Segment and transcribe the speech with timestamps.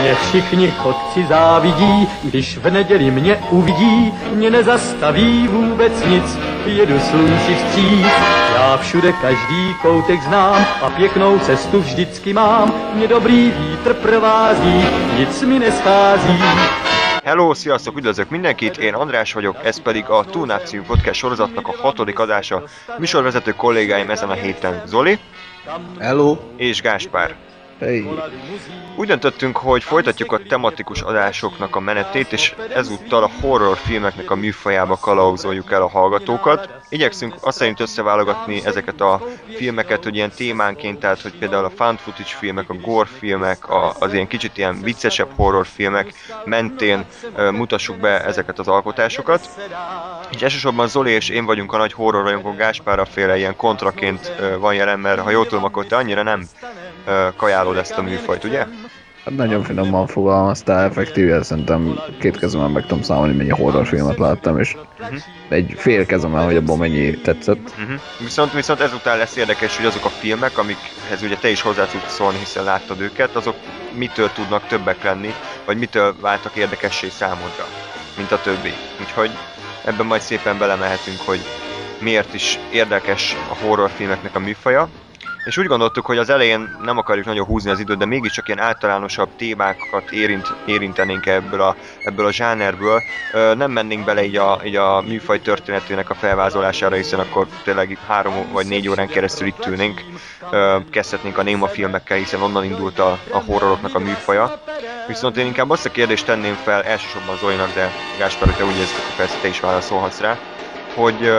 [0.00, 7.54] Mě všichni chodci závidí, když v neděli mě uvidí, mě nezastaví vůbec nic, jedu slunci
[7.54, 8.06] vstříc.
[8.54, 14.84] Já všude každý koutek znám a pěknou cestu vždycky mám, mě dobrý vítr provází,
[15.18, 16.42] nic mi neschází.
[17.24, 20.24] Hello, sziasztok, üdvözlök mindenkit, én András vagyok, ez pedig a
[20.64, 22.62] című podcast sorozatnak a hatodik adása.
[22.98, 25.18] Műsorvezető kollégáim ezen a héten Zoli.
[25.98, 26.36] Hello.
[26.56, 27.36] És Gáspár.
[27.78, 28.08] Hey.
[28.96, 34.34] Úgy döntöttünk, hogy folytatjuk a tematikus adásoknak a menetét, és ezúttal a horror filmeknek a
[34.34, 36.68] műfajába kalauzoljuk el a hallgatókat.
[36.88, 39.22] Igyekszünk azt szerint összeválogatni ezeket a
[39.56, 43.94] filmeket, hogy ilyen témánként, tehát hogy például a found footage filmek, a gore filmek, a,
[43.98, 46.14] az ilyen kicsit ilyen viccesebb horror filmek
[46.44, 47.04] mentén
[47.36, 49.48] uh, mutassuk be ezeket az alkotásokat.
[50.30, 54.32] És elsősorban Zoli és én vagyunk a nagy horror rajongó Gáspár a féle ilyen kontraként
[54.38, 56.48] uh, van jelen, mert ha jól tudom, akkor te annyira nem
[57.36, 58.66] kajálod ezt a műfajt, ugye?
[59.24, 64.76] Hát nagyon finoman fogalmaztál, effektíve szerintem két kezemben meg tudom számolni, mennyi horrorfilmet láttam, és
[65.00, 65.18] uh-huh.
[65.48, 67.74] egy fél kezemben, hogy abban mennyi tetszett.
[67.78, 68.00] Uh-huh.
[68.18, 72.14] Viszont, viszont ezután lesz érdekes, hogy azok a filmek, amikhez ugye te is hozzá tudsz
[72.14, 73.56] szólni, hiszen láttad őket, azok
[73.92, 77.66] mitől tudnak többek lenni, vagy mitől váltak érdekessé számodra,
[78.16, 78.72] mint a többi.
[79.00, 79.30] Úgyhogy
[79.84, 81.40] ebben majd szépen belemehetünk, hogy
[81.98, 84.88] miért is érdekes a horrorfilmeknek a műfaja,
[85.46, 88.60] és úgy gondoltuk, hogy az elején nem akarjuk nagyon húzni az időt, de mégiscsak ilyen
[88.60, 93.02] általánosabb témákat érint, érintenénk ebből a, ebből a zsánerből.
[93.32, 98.52] Nem mennénk bele így a, így a műfaj történetének a felvázolására, hiszen akkor tényleg három
[98.52, 100.02] vagy négy órán keresztül itt ülnénk.
[100.90, 104.60] Kezdhetnénk a Néma filmekkel, hiszen onnan indult a, a horroroknak a műfaja.
[105.06, 108.78] Viszont én inkább azt a kérdést tenném fel elsősorban Zolinak, de Gáspár, hogy te úgy
[108.78, 110.38] érzed, akkor persze te is válaszolhatsz rá,
[110.94, 111.30] hogy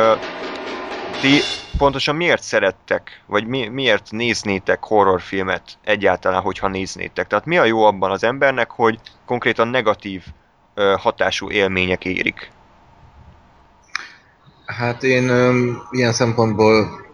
[1.19, 1.43] ti
[1.77, 7.27] pontosan miért szerettek, vagy mi, miért néznétek horrorfilmet egyáltalán, hogyha néznétek?
[7.27, 10.25] Tehát mi a jó abban az embernek, hogy konkrétan negatív
[10.73, 12.51] ö, hatású élmények érik?
[14.65, 17.05] Hát én ö, ilyen szempontból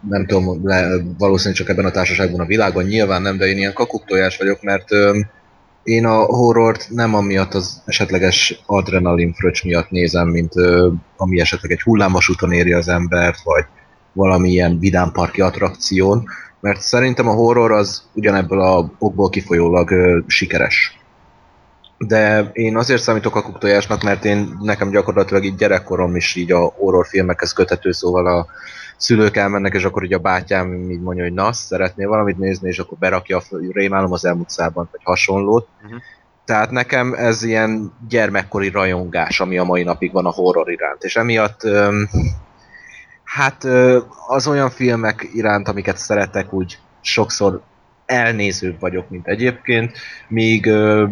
[0.00, 0.88] nem tudom, le,
[1.18, 4.92] valószínűleg csak ebben a társaságban a világon nyilván nem, de én ilyen kakuktojás vagyok, mert
[4.92, 5.20] ö,
[5.86, 11.70] én a horrort nem amiatt az esetleges adrenalin fröccs miatt nézem, mint ö, ami esetleg
[11.70, 13.64] egy hullámvasúton éri az embert, vagy
[14.12, 16.24] valamilyen vidámparki attrakción,
[16.60, 20.98] mert szerintem a horror az ugyanebből a okból kifolyólag ö, sikeres.
[21.98, 26.58] De én azért számítok a kuktojásnak, mert én nekem gyakorlatilag így gyerekkorom is így a
[26.58, 28.46] horrorfilmekhez kötető, szóval a
[28.96, 32.78] szülők elmennek, és akkor így a bátyám így mondja, hogy na, szeretnél valamit nézni, és
[32.78, 33.42] akkor berakja a
[33.72, 35.68] rémálom az elmúcában, vagy hasonlót.
[35.84, 36.00] Uh-huh.
[36.44, 41.16] Tehát nekem ez ilyen gyermekkori rajongás, ami a mai napig van a horror iránt, és
[41.16, 42.08] emiatt öm,
[43.24, 43.64] hát
[44.26, 47.62] az olyan filmek iránt, amiket szeretek, úgy sokszor
[48.06, 49.92] elnézőbb vagyok, mint egyébként,
[50.28, 51.06] míg ö,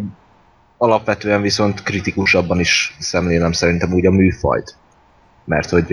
[0.77, 4.75] alapvetően viszont kritikusabban is szemlélem szerintem úgy a műfajt.
[5.45, 5.91] Mert hogy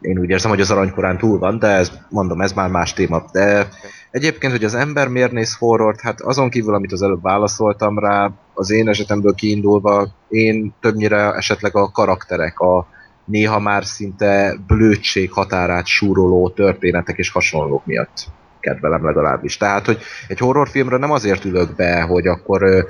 [0.00, 3.24] én úgy érzem, hogy az aranykorán túl van, de ez, mondom, ez már más téma.
[3.32, 3.68] De
[4.10, 8.30] egyébként, hogy az ember miért néz horrort, hát azon kívül, amit az előbb válaszoltam rá,
[8.54, 12.86] az én esetemből kiindulva, én többnyire esetleg a karakterek, a,
[13.24, 18.26] néha már szinte blödség határát súroló történetek és hasonlók miatt
[18.60, 19.56] kedvelem legalábbis.
[19.56, 19.98] Tehát, hogy
[20.28, 22.82] egy horrorfilmre nem azért ülök be, hogy akkor ö,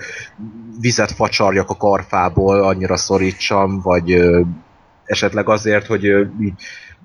[0.81, 4.41] vizet facsarjak a karfából, annyira szorítsam, vagy ö,
[5.05, 6.05] esetleg azért, hogy
[6.41, 6.53] így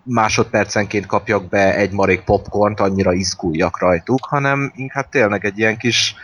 [0.04, 6.16] másodpercenként kapjak be egy marék popcornt, annyira izguljak rajtuk, hanem inkább tényleg egy ilyen kis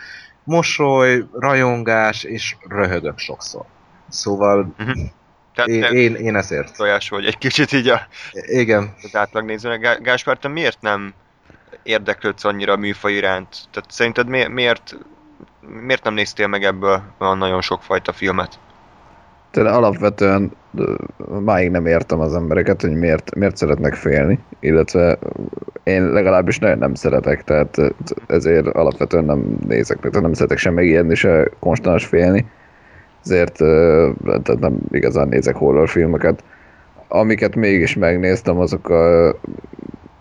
[0.44, 3.64] mosoly, rajongás, és röhögök sokszor.
[4.08, 5.02] Szóval uh-huh.
[5.56, 6.76] Tehát én, én, én ezért.
[6.76, 8.94] Tojás vagy egy kicsit így a, Igen.
[9.02, 10.00] az átlagnézőnek.
[10.02, 11.14] Gáspár, te miért nem
[11.82, 13.56] érdeklődsz annyira a műfaj iránt?
[13.70, 14.96] Tehát szerinted mi, miért,
[15.60, 18.58] miért nem néztél meg ebből olyan nagyon sokfajta filmet?
[19.50, 20.52] Tehát alapvetően
[21.44, 25.18] máig nem értem az embereket, hogy miért, miért szeretnek félni, illetve
[25.82, 27.76] én legalábbis nagyon nem szeretek, tehát
[28.26, 32.46] ezért alapvetően nem nézek, tehát nem szeretek sem megijedni, se konstans félni
[33.26, 33.56] ezért
[34.22, 36.44] tehát nem igazán nézek horrorfilmeket.
[37.08, 39.34] Amiket mégis megnéztem, azok a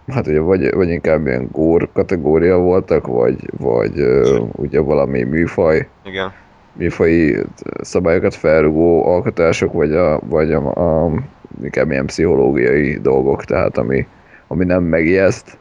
[0.08, 4.06] hát ugye vagy, vagy inkább ilyen gór kategória voltak, vagy, vagy
[4.52, 5.88] ugye valami műfaj.
[6.06, 6.32] Igen.
[6.78, 7.38] Műfai
[7.82, 11.12] szabályokat felrugó alkotások, vagy, a, vagy a, a,
[11.64, 14.08] inkább ilyen pszichológiai dolgok, tehát ami,
[14.48, 15.58] ami nem megijeszt,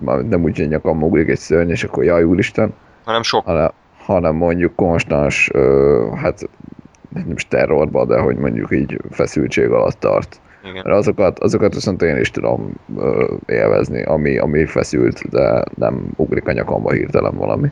[0.00, 2.74] nem úgy, hogy nyakam ugrik egy szörny, és akkor jaj úristen.
[3.04, 3.44] Hanem sok.
[3.44, 3.70] Hanem,
[4.04, 5.50] hanem mondjuk konstans,
[6.14, 6.48] hát
[7.08, 10.40] nem is terrorba, de hogy mondjuk így feszültség alatt tart.
[10.62, 10.82] Igen.
[10.84, 12.74] Mert azokat, azokat viszont én is tudom
[13.46, 17.68] élvezni, ami, ami feszült, de nem ugrik a nyakamba hirtelen valami.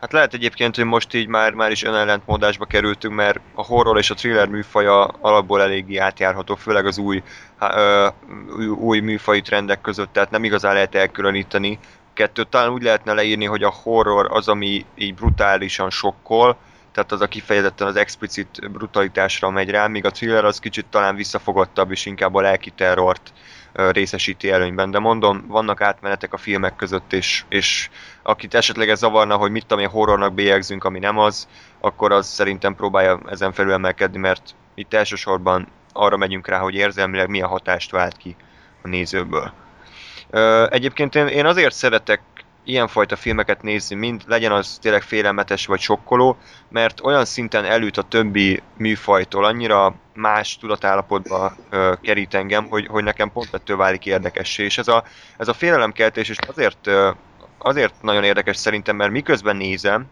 [0.00, 4.10] Hát lehet egyébként, hogy most így már, már is önellentmódásba kerültünk, mert a horror és
[4.10, 7.22] a thriller műfaja alapból eléggé átjárható, főleg az új,
[7.60, 8.08] ö,
[8.78, 11.78] új, műfai trendek között, tehát nem igazán lehet elkülöníteni.
[12.14, 16.56] Kettőt talán úgy lehetne leírni, hogy a horror az, ami így brutálisan sokkol,
[16.92, 21.16] tehát az a kifejezetten az explicit brutalitásra megy rá, míg a thriller az kicsit talán
[21.16, 23.32] visszafogottabb, és inkább a lelki terrort
[23.76, 24.90] részesíti előnyben.
[24.90, 27.90] De mondom, vannak átmenetek a filmek között, és, és
[28.22, 31.48] akit esetleg ez zavarna, hogy mit tudom én horrornak bélyegzünk, ami nem az,
[31.80, 37.28] akkor az szerintem próbálja ezen felül emelkedni, mert itt elsősorban arra megyünk rá, hogy érzelmileg
[37.28, 38.36] milyen hatást vált ki
[38.82, 39.52] a nézőből.
[40.68, 42.20] Egyébként én, én azért szeretek
[42.66, 46.36] ilyenfajta filmeket nézni, mind legyen az tényleg félelmetes vagy sokkoló,
[46.68, 53.04] mert olyan szinten elüt a többi műfajtól, annyira más tudatállapotba ö, kerít engem, hogy, hogy
[53.04, 54.64] nekem pont ettől válik érdekessé.
[54.64, 55.04] És ez a,
[55.36, 57.10] ez a félelemkeltés is azért, ö,
[57.58, 60.06] azért nagyon érdekes szerintem, mert miközben nézem,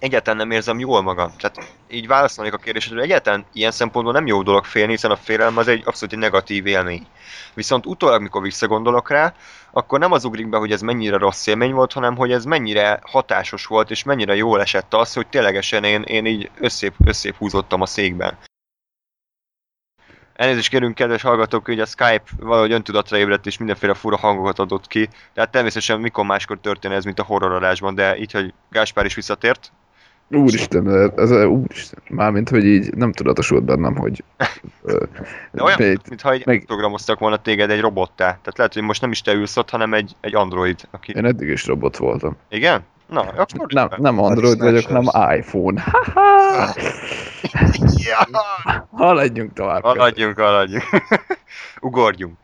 [0.00, 1.32] egyáltalán nem érzem jól magam.
[1.38, 5.16] Tehát így válaszolnék a kérdésre, hogy egyáltalán ilyen szempontból nem jó dolog félni, hiszen a
[5.16, 7.06] félelem az egy abszolút egy negatív élmény.
[7.54, 9.34] Viszont utólag, mikor visszagondolok rá,
[9.70, 13.00] akkor nem az ugrik be, hogy ez mennyire rossz élmény volt, hanem hogy ez mennyire
[13.02, 17.80] hatásos volt, és mennyire jól esett az, hogy ténylegesen én, én így összép, összép húzottam
[17.80, 18.38] a székben.
[20.40, 24.86] Elnézést kérünk, kedves hallgatók, hogy a Skype valahogy öntudatra ébredt, és mindenféle fura hangokat adott
[24.86, 25.08] ki.
[25.34, 29.72] Tehát természetesen mikor máskor történne ez, mint a horroradásban, de így, hogy Gáspár is visszatért.
[30.30, 32.02] Úristen, ez, ez úristen.
[32.08, 34.24] Mármint, hogy így nem tudatosult bennem, hogy...
[35.52, 38.24] De olyan, még- mintha egy meg- programoztak volna téged egy robottá.
[38.26, 40.80] Tehát lehet, hogy most nem is te ülsz ott, hanem egy, egy android.
[40.90, 41.12] Aki...
[41.12, 42.36] Én eddig is robot voltam.
[42.48, 42.80] Igen?
[43.06, 43.66] Na, akkor...
[43.72, 45.84] Nem, nem Android vagyok, hanem iPhone.
[47.96, 48.26] Ja.
[48.92, 49.82] Haladjunk tovább.
[49.82, 50.84] Haladjunk, haladjunk.
[51.80, 52.36] Ugorjunk.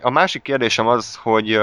[0.00, 1.60] A másik kérdésem az, hogy,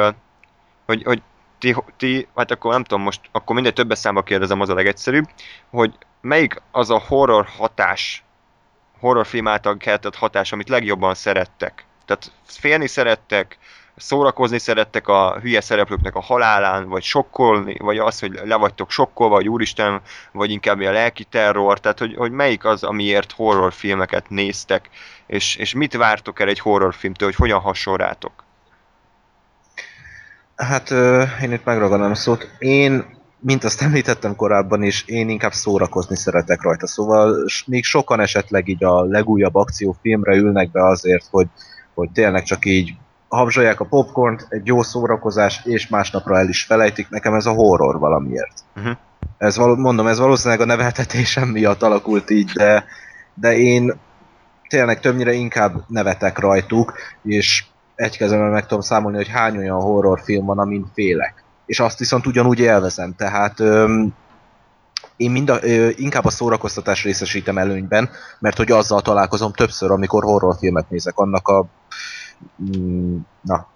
[0.85, 1.21] hogy, hogy
[1.59, 5.25] ti, ti, hát akkor nem tudom, most akkor mindegy többes számba kérdezem, az a legegyszerűbb,
[5.69, 8.23] hogy melyik az a horror hatás,
[8.99, 11.85] horrorfilm által keltett hatás, amit legjobban szerettek?
[12.05, 13.57] Tehát félni szerettek,
[13.95, 19.35] szórakozni szerettek a hülye szereplőknek a halálán, vagy sokkolni, vagy az, hogy le vagytok sokkolva,
[19.35, 20.01] vagy úristen,
[20.31, 24.89] vagy inkább a lelki terror, tehát hogy, hogy melyik az, amiért horrorfilmeket néztek,
[25.27, 28.44] és, és mit vártok el egy horrorfilmtől, hogy hogyan hason rátok?
[30.55, 30.91] Hát
[31.41, 32.49] én itt megragadom a szót.
[32.57, 33.05] Én,
[33.39, 36.87] mint azt említettem korábban is, én inkább szórakozni szeretek rajta.
[36.87, 41.47] Szóval még sokan esetleg így a legújabb akciófilmre ülnek be azért, hogy,
[41.93, 42.93] hogy tényleg csak így
[43.27, 47.09] habzsolják a popcornt, egy jó szórakozás, és másnapra el is felejtik.
[47.09, 48.53] Nekem ez a horror valamiért.
[48.73, 48.91] Mhm.
[49.37, 52.85] Ez val- mondom, ez valószínűleg a neveltetésem miatt alakult így, de,
[53.33, 53.93] de én
[54.67, 56.93] tényleg többnyire inkább nevetek rajtuk,
[57.23, 61.43] és egy kezemben meg tudom számolni, hogy hány olyan horrorfilm van, amin félek.
[61.65, 64.13] És azt viszont ugyanúgy élvezem, tehát öm,
[65.15, 68.09] én mind a, ö, inkább a szórakoztatás részesítem előnyben,
[68.39, 71.65] mert hogy azzal találkozom többször, amikor horrorfilmet nézek, annak a...
[72.77, 73.67] Mm, na,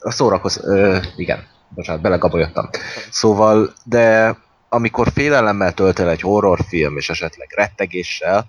[0.00, 0.60] a szórakoz...
[0.64, 2.68] Ö, igen, bocsánat, belegabolyodtam.
[3.10, 4.36] Szóval, de
[4.68, 8.46] amikor félelemmel tölt el egy horrorfilm, és esetleg rettegéssel,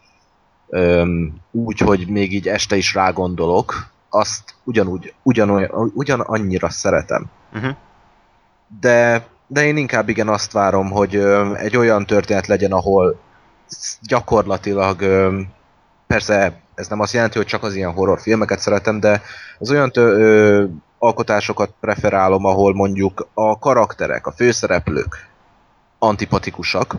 [0.70, 7.26] öm, úgy, hogy még így este is rágondolok, azt ugyanúgy, ugyanolyan, ugyanannyira szeretem.
[7.54, 7.76] Uh-huh.
[8.80, 13.20] De, de én inkább igen azt várom, hogy öm, egy olyan történet legyen, ahol
[14.02, 15.48] gyakorlatilag, öm,
[16.08, 19.22] persze ez nem azt jelenti, hogy csak az ilyen horrorfilmeket szeretem, de
[19.60, 20.66] az olyan tö, ö,
[21.00, 25.28] alkotásokat preferálom, ahol mondjuk a karakterek, a főszereplők
[26.00, 26.96] antipatikusak,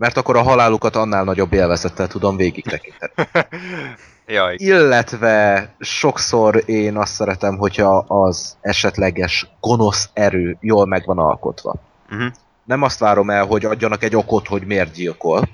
[0.00, 3.12] mert akkor a halálukat annál nagyobb élvezettel tudom végig tekinteni.
[4.26, 11.74] Jaj, Illetve sokszor én azt szeretem, hogyha az esetleges gonosz erő jól meg van alkotva.
[12.10, 12.32] uh-huh.
[12.64, 15.48] Nem azt várom el, hogy adjanak egy okot, hogy miért gyilkol,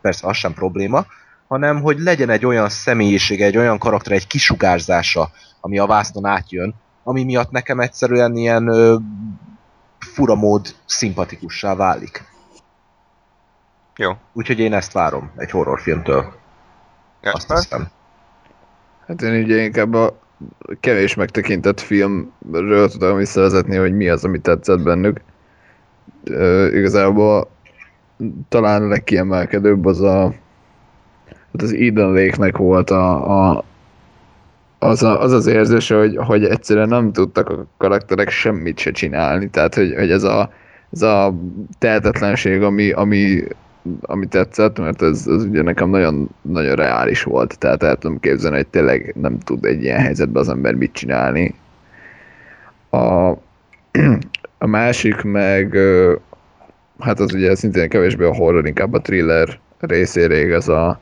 [0.00, 1.06] persze az sem probléma,
[1.48, 6.74] hanem hogy legyen egy olyan személyisége, egy olyan karakter, egy kisugárzása, ami a vásznon átjön,
[7.02, 8.96] ami miatt nekem egyszerűen ilyen ö,
[9.98, 12.34] furamód szimpatikussá válik.
[13.96, 14.12] Jó.
[14.32, 16.18] Úgyhogy én ezt várom egy horrorfilmtől.
[16.18, 16.34] Azt
[17.20, 17.58] Gáspár?
[17.58, 17.88] hiszem.
[19.06, 20.18] Hát én ugye inkább a
[20.80, 25.20] kevés megtekintett filmről tudom visszavezetni, hogy mi az, ami tetszett bennük.
[26.24, 27.50] Ö, igazából
[28.48, 30.34] talán a legkiemelkedőbb az a
[31.26, 33.64] hát az Eden Lake-nek volt a, a
[34.78, 39.50] az, a, az az érzése, hogy, hogy egyszerűen nem tudtak a karakterek semmit se csinálni,
[39.50, 40.50] tehát hogy, hogy ez, a,
[40.92, 41.34] ez a
[41.78, 43.44] tehetetlenség, ami, ami
[44.00, 48.56] ami tetszett, mert ez, ez ugye nekem nagyon, nagyon reális volt, tehát el tudom képzelni,
[48.56, 51.54] hogy tényleg nem tud egy ilyen helyzetben az ember mit csinálni.
[52.90, 52.96] A,
[54.58, 55.76] a másik meg,
[56.98, 61.00] hát az ugye szintén kevésbé a horror, inkább a thriller részére igaz a,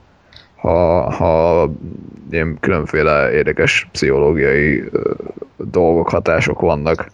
[0.55, 1.71] ha, ha
[2.31, 4.83] ilyen különféle érdekes pszichológiai
[5.57, 7.07] dolgok, hatások vannak.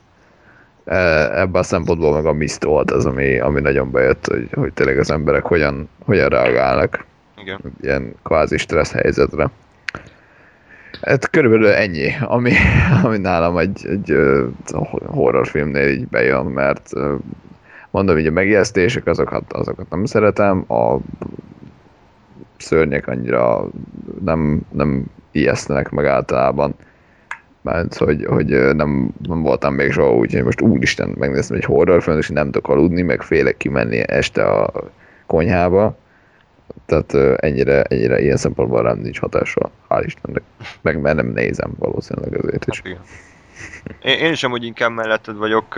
[0.91, 4.74] E, Ebben a szempontból meg a Mist volt az, ami, ami nagyon bejött, hogy, hogy
[4.74, 7.05] tényleg az emberek hogyan, hogyan reagálnak
[7.41, 7.60] Igen.
[7.81, 9.50] ilyen kvázi stressz helyzetre.
[11.01, 12.51] Hát körülbelül ennyi, ami,
[13.03, 14.15] ami nálam egy, egy
[15.05, 16.89] horrorfilmnél így bejön, mert
[17.89, 20.98] mondom, így a megijesztések, azokat, azokat nem szeretem, a
[22.57, 23.67] szörnyek annyira
[24.24, 26.75] nem, nem ijesztenek meg általában.
[27.61, 32.21] Mert hogy, hogy nem, nem voltam még soha úgy, hogy most úristen megnéztem egy horrorfilmet,
[32.21, 34.71] és nem tudok aludni, meg félek kimenni este a
[35.25, 35.97] konyhába.
[36.85, 40.43] Tehát ennyire, ennyire ilyen szempontból rám nincs hatása, hál' Istennek.
[40.81, 42.81] Meg mert nem nézem valószínűleg ezért is.
[42.81, 42.97] Hát.
[44.03, 45.75] Én, én is amúgy inkább melletted vagyok,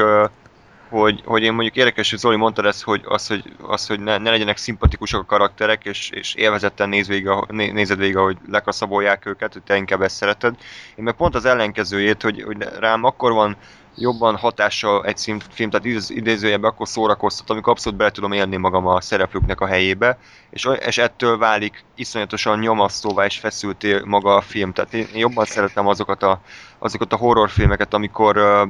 [0.99, 4.17] hogy, hogy én mondjuk érdekes, hogy Zoli mondtad ezt, hogy az, hogy, az, hogy ne,
[4.17, 9.25] ne legyenek szimpatikusak a karakterek, és, és élvezetten néz végig, né, nézed végig, ahogy lekaszabolják
[9.25, 10.55] őket, hogy te inkább ezt szereted.
[10.95, 13.57] Én meg pont az ellenkezőjét, hogy, hogy rám akkor van
[13.95, 18.57] jobban hatása egy szín- film, tehát idéz- idézőjelben akkor szórakoztat, amikor abszolút bele tudom élni
[18.57, 20.17] magam a szereplőknek a helyébe,
[20.49, 24.73] és, és ettől válik iszonyatosan nyomasztóvá és feszülté maga a film.
[24.73, 26.41] Tehát én, jobban szeretem azokat a,
[26.77, 28.63] azokat a horrorfilmeket, amikor ö,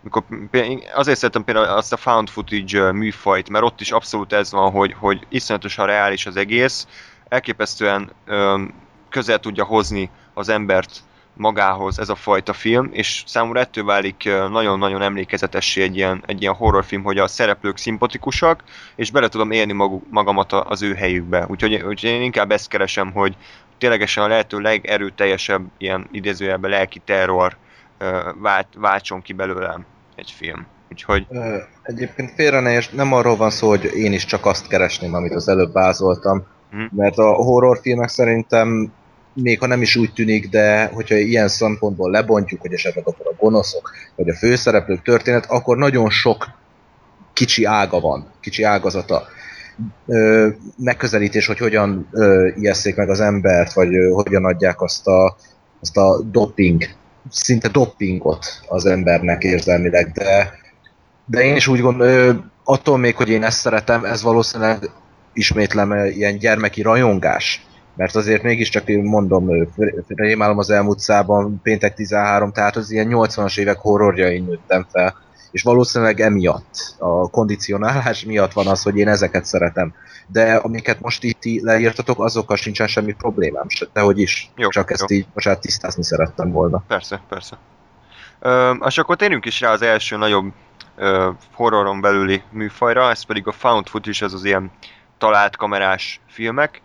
[0.00, 0.22] mikor,
[0.94, 4.94] azért szeretem például azt a found footage műfajt, mert ott is abszolút ez van, hogy,
[4.98, 6.86] hogy iszonyatosan reális az egész,
[7.28, 8.62] elképesztően ö,
[9.08, 11.02] közel tudja hozni az embert
[11.34, 16.54] magához ez a fajta film, és számomra ettől válik nagyon-nagyon emlékezetessé egy ilyen, egy ilyen
[16.54, 18.64] horrorfilm, hogy a szereplők szimpatikusak,
[18.96, 21.46] és bele tudom élni maguk, magamat az ő helyükbe.
[21.48, 23.36] Úgyhogy, úgyhogy én inkább ezt keresem, hogy
[23.78, 27.56] ténylegesen a lehető legerőteljesebb ilyen idézőjelben lelki terror
[28.40, 29.84] vált, váltson ki belőlem
[30.16, 30.66] egy film.
[30.92, 34.66] Úgyhogy Ö, Egyébként félre ne érts, nem arról van szó, hogy én is csak azt
[34.66, 36.82] keresném, amit az előbb vázoltam, Mhm.
[36.96, 38.92] mert a horrorfilmek szerintem
[39.32, 43.34] még ha nem is úgy tűnik, de hogyha ilyen szempontból lebontjuk, hogy esetleg akkor a
[43.38, 46.48] gonoszok, vagy a főszereplők történet, akkor nagyon sok
[47.32, 49.22] kicsi ága van, kicsi ágazata.
[50.06, 55.36] Ö, megközelítés, hogy hogyan ö, ijesszék meg az embert, vagy ö, hogyan adják azt a,
[55.80, 56.82] azt a doping,
[57.30, 60.58] szinte dopingot az embernek érzelmileg, de
[61.30, 64.90] de én is úgy gondolom, attól még, hogy én ezt szeretem, ez valószínűleg
[65.32, 67.64] ismétlem ilyen gyermeki rajongás.
[67.96, 69.68] Mert azért mégiscsak én mondom,
[70.06, 75.14] rémálom az elmúlt szában, péntek 13, tehát az ilyen 80-as évek horrorjain nőttem fel.
[75.50, 79.94] És valószínűleg emiatt, a kondicionálás miatt van az, hogy én ezeket szeretem.
[80.32, 84.50] De amiket most itt leírtatok, azokkal sincsen semmi problémám, se, dehogy is.
[84.56, 85.16] Jó, Csak ezt jó.
[85.16, 86.82] így, bocsánat, tisztázni szerettem volna.
[86.86, 87.58] persze, persze.
[88.40, 90.52] Ö, és akkor térjünk is rá az első nagyobb
[90.96, 94.70] ö, horroron belüli műfajra, ez pedig a found footage, ez az ilyen
[95.18, 96.80] talált kamerás filmek,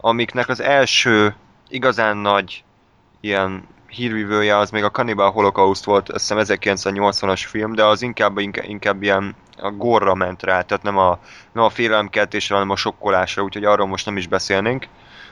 [0.00, 1.34] amiknek az első
[1.68, 2.64] igazán nagy
[3.20, 8.38] ilyen hírvívője az még a Cannibal Holocaust volt, azt hiszem 1980-as film, de az inkább,
[8.38, 11.18] inkább, inkább ilyen a gorra ment rá, tehát nem a,
[11.52, 14.86] nem a félelemkeltésre, hanem a sokkolásra, úgyhogy arról most nem is beszélnénk.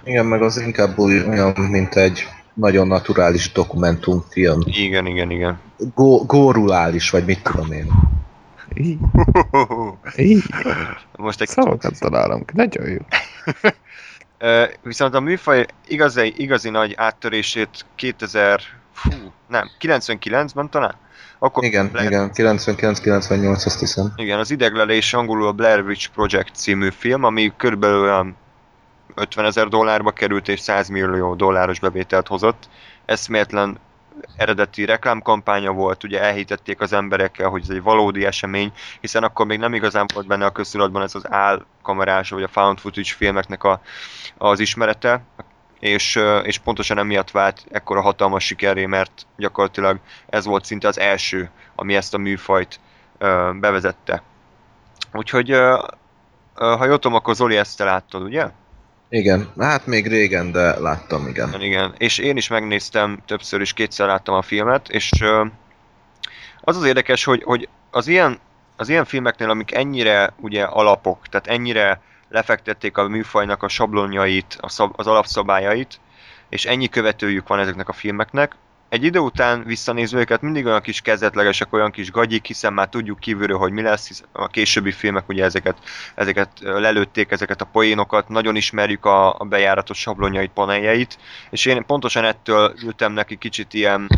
[0.05, 4.61] Igen, meg az inkább úgy olyan, mint egy nagyon naturális dokumentumfilm.
[4.65, 5.61] Igen, igen, igen.
[5.95, 7.91] Go- górulális, vagy mit tudom én.
[11.17, 12.99] Most egy Szavakat találom nagyon jó.
[14.83, 18.61] Viszont a műfaj igazi, igazi nagy áttörését 2000,
[18.93, 19.11] fú,
[19.49, 20.95] nem, 99-ben talán?
[21.39, 24.13] Akkor Igen, Blair- igen, 99-98 azt hiszem.
[24.17, 28.37] Igen, az ideglelés angolul a Blair Witch Project című film, ami körülbelül olyan
[29.15, 32.69] 50 ezer dollárba került és 100 millió dolláros bevételt hozott.
[33.05, 33.79] Eszméletlen
[34.37, 39.59] eredeti reklámkampánya volt, ugye elhitették az emberekkel, hogy ez egy valódi esemény, hiszen akkor még
[39.59, 43.81] nem igazán volt benne a köztudatban ez az álkamerás, vagy a found footage filmeknek a,
[44.39, 45.23] az ismerete,
[45.81, 51.51] és, és pontosan emiatt vált ekkora hatalmas sikeré, mert gyakorlatilag ez volt szinte az első,
[51.75, 52.81] ami ezt a műfajt
[53.53, 54.23] bevezette.
[55.13, 55.51] Úgyhogy,
[56.55, 58.51] ha jól tudom, akkor Zoli ezt te láttad, ugye?
[59.11, 61.63] Igen, hát még régen, de láttam, igen.
[61.63, 61.95] Igen.
[61.99, 65.11] És én is megnéztem, többször is kétszer láttam a filmet, és
[66.61, 68.39] az az érdekes, hogy, hogy az, ilyen,
[68.77, 74.69] az ilyen filmeknél, amik ennyire ugye alapok, tehát ennyire lefektették a műfajnak a sablonjait, a
[74.69, 76.01] szab, az alapszabályait,
[76.49, 78.55] és ennyi követőjük van ezeknek a filmeknek,
[78.91, 83.19] egy idő után visszanézve őket mindig olyan kis kezdetlegesek, olyan kis gagyik, hiszen már tudjuk
[83.19, 85.77] kívülről, hogy mi lesz, a későbbi filmek ugye ezeket,
[86.15, 91.19] ezeket lelőtték, ezeket a poénokat, nagyon ismerjük a, a bejáratos sablonjait, paneljeit,
[91.51, 94.09] és én pontosan ettől ültem neki kicsit ilyen,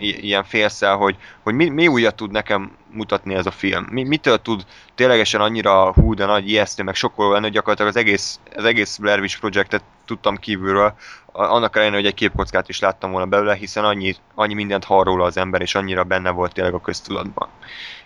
[0.00, 3.86] ilyen félszel, hogy, hogy mi, mi újat tud nekem mutatni ez a film.
[3.90, 4.64] Mi, mitől tud
[4.94, 8.96] ténylegesen annyira hú, de nagy ijesztő, meg sokkoló lenni, hogy gyakorlatilag az egész, az egész
[8.96, 10.94] Blair Witch Projectet tudtam kívülről,
[11.32, 15.24] annak ellenére, hogy egy képkockát is láttam volna belőle, hiszen annyi, annyi mindent hall róla
[15.24, 17.48] az ember, és annyira benne volt tényleg a köztudatban.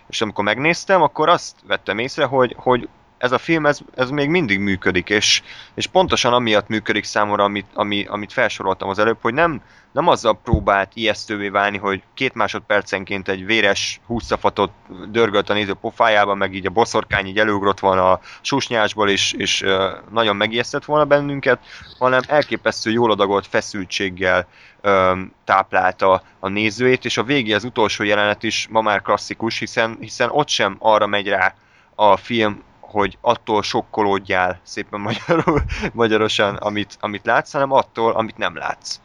[0.07, 4.29] És amikor megnéztem, akkor azt vettem észre, hogy, hogy ez a film, ez, ez még
[4.29, 5.41] mindig működik, és,
[5.73, 9.61] és pontosan amiatt működik számomra, amit, ami, amit felsoroltam az előbb, hogy nem,
[9.93, 14.71] nem azzal próbált ijesztővé válni, hogy két másodpercenként egy véres húszafatot
[15.09, 19.65] dörgölt a néző pofájába, meg így a boszorkány így előugrott volna a susnyásból, és, és
[20.11, 21.59] nagyon megijesztett volna bennünket,
[21.99, 24.47] hanem elképesztő jól adagolt feszültséggel
[24.83, 29.97] um, táplálta a nézőét, és a végé az utolsó jelenet is ma már klasszikus, hiszen,
[29.99, 31.55] hiszen ott sem arra megy rá
[31.95, 35.61] a film, hogy attól sokkolódjál szépen magyarul,
[35.93, 38.99] magyarosan, amit, amit látsz, hanem attól, amit nem látsz.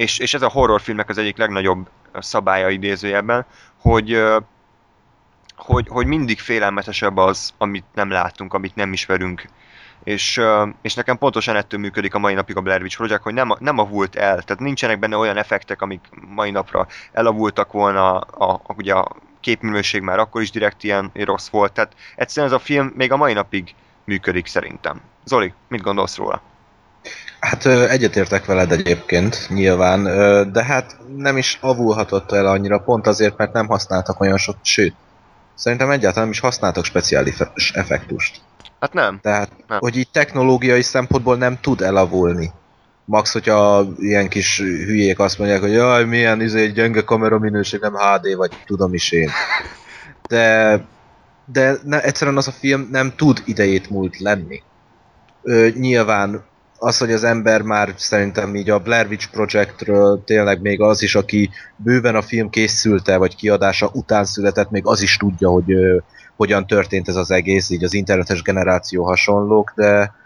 [0.00, 3.46] És, és ez a horrorfilmek az egyik legnagyobb szabálya idézőjelben,
[3.80, 4.22] hogy,
[5.56, 9.44] hogy, hogy mindig félelmetesebb az, amit nem látunk, amit nem ismerünk.
[10.04, 10.40] És,
[10.82, 13.78] és nekem pontosan ettől működik a mai napig a Blair Witch Project, hogy nem, nem
[13.78, 18.94] avult el, tehát nincsenek benne olyan effektek, amik mai napra elavultak volna a, a, ugye
[18.94, 23.12] a képminőség már akkor is direkt ilyen rossz volt, tehát egyszerűen ez a film még
[23.12, 25.00] a mai napig működik szerintem.
[25.24, 26.42] Zoli, mit gondolsz róla?
[27.40, 30.02] Hát egyetértek veled egyébként, nyilván,
[30.52, 34.94] de hát nem is avulhatott el annyira, pont azért, mert nem használtak olyan sok, sőt,
[35.54, 37.34] szerintem egyáltalán nem is használtak speciális
[37.72, 38.40] effektust.
[38.80, 39.18] Hát nem.
[39.22, 39.78] Tehát, nem.
[39.78, 42.52] hogy így technológiai szempontból nem tud elavulni.
[43.04, 47.94] Max, hogyha ilyen kis hülyék azt mondják, hogy jaj, milyen izé, gyenge kamera minőség, nem
[47.94, 49.30] HD, vagy tudom is én.
[50.28, 50.80] De,
[51.44, 54.62] de ne, egyszerűen az a film nem tud idejét múlt lenni.
[55.42, 56.44] Ö, nyilván
[56.82, 61.14] az, hogy az ember már szerintem így a Blair Witch Projectről tényleg még az is,
[61.14, 65.96] aki bőven a film készülte, vagy kiadása után született, még az is tudja, hogy ö,
[66.36, 70.18] hogyan történt ez az egész, így az internetes generáció hasonlók, de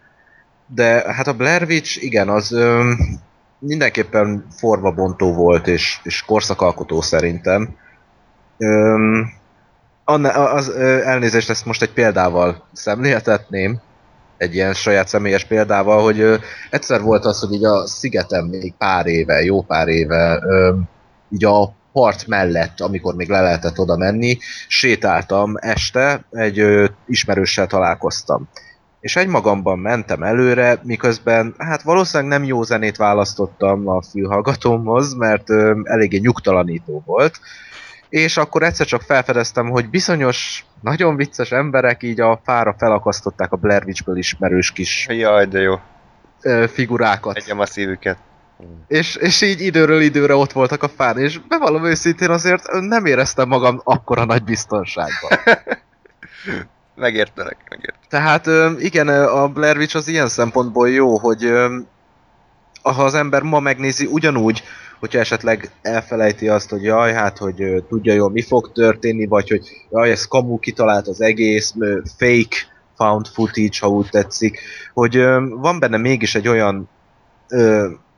[0.66, 2.92] de hát a Blair Witch, igen, az ö,
[3.58, 7.76] mindenképpen formabontó volt, és, és korszakalkotó szerintem.
[8.58, 9.20] Ö,
[10.04, 13.80] az, ö, elnézést, ezt most egy példával szemléltetném,
[14.36, 16.36] egy ilyen saját személyes példával, hogy ö,
[16.70, 20.76] egyszer volt az, hogy így a szigeten még pár éve, jó pár éve, ö,
[21.30, 27.66] így a part mellett, amikor még le lehetett oda menni, sétáltam este, egy ö, ismerőssel
[27.66, 28.48] találkoztam.
[29.00, 35.80] És egymagamban mentem előre, miközben hát valószínűleg nem jó zenét választottam a fülhallgatómhoz, mert ö,
[35.84, 37.40] eléggé nyugtalanító volt,
[38.08, 43.56] és akkor egyszer csak felfedeztem, hogy bizonyos nagyon vicces emberek így a fára felakasztották a
[43.56, 45.74] Blair Witch-ből ismerős kis Jaj, de jó.
[46.68, 47.36] Figurákat.
[47.36, 48.18] Egyem a szívüket.
[48.86, 53.48] És, és így időről időre ott voltak a fán, és bevallom őszintén azért nem éreztem
[53.48, 55.38] magam akkora nagy biztonságban.
[56.94, 58.08] Megértelek, megértelek.
[58.08, 58.46] Tehát
[58.80, 61.52] igen, a Blair Witch az ilyen szempontból jó, hogy
[62.82, 64.62] ha az ember ma megnézi ugyanúgy,
[65.04, 69.68] hogyha esetleg elfelejti azt, hogy jaj, hát, hogy tudja jól mi fog történni, vagy hogy
[69.90, 71.74] jaj, ez kamu kitalált az egész,
[72.16, 72.56] fake
[72.96, 74.60] found footage, ha úgy tetszik,
[74.94, 75.16] hogy
[75.50, 76.88] van benne mégis egy olyan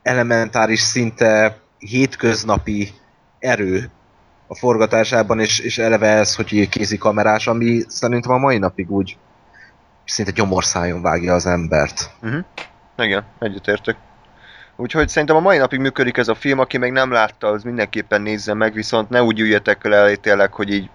[0.01, 2.93] elementáris, szinte hétköznapi
[3.39, 3.91] erő,
[4.47, 9.17] a forgatásában, és, és eleve ez, hogy kézi kamerás, ami szerintem a mai napig úgy
[10.05, 12.11] szinte gyomorszájon vágja az embert.
[12.21, 12.43] Uh-huh.
[12.97, 13.97] Igen, egyetértek.
[14.79, 18.21] Úgyhogy szerintem a mai napig működik ez a film, aki még nem látta, az mindenképpen
[18.21, 20.89] nézze meg, viszont ne úgy üljetek le tényleg, hogy így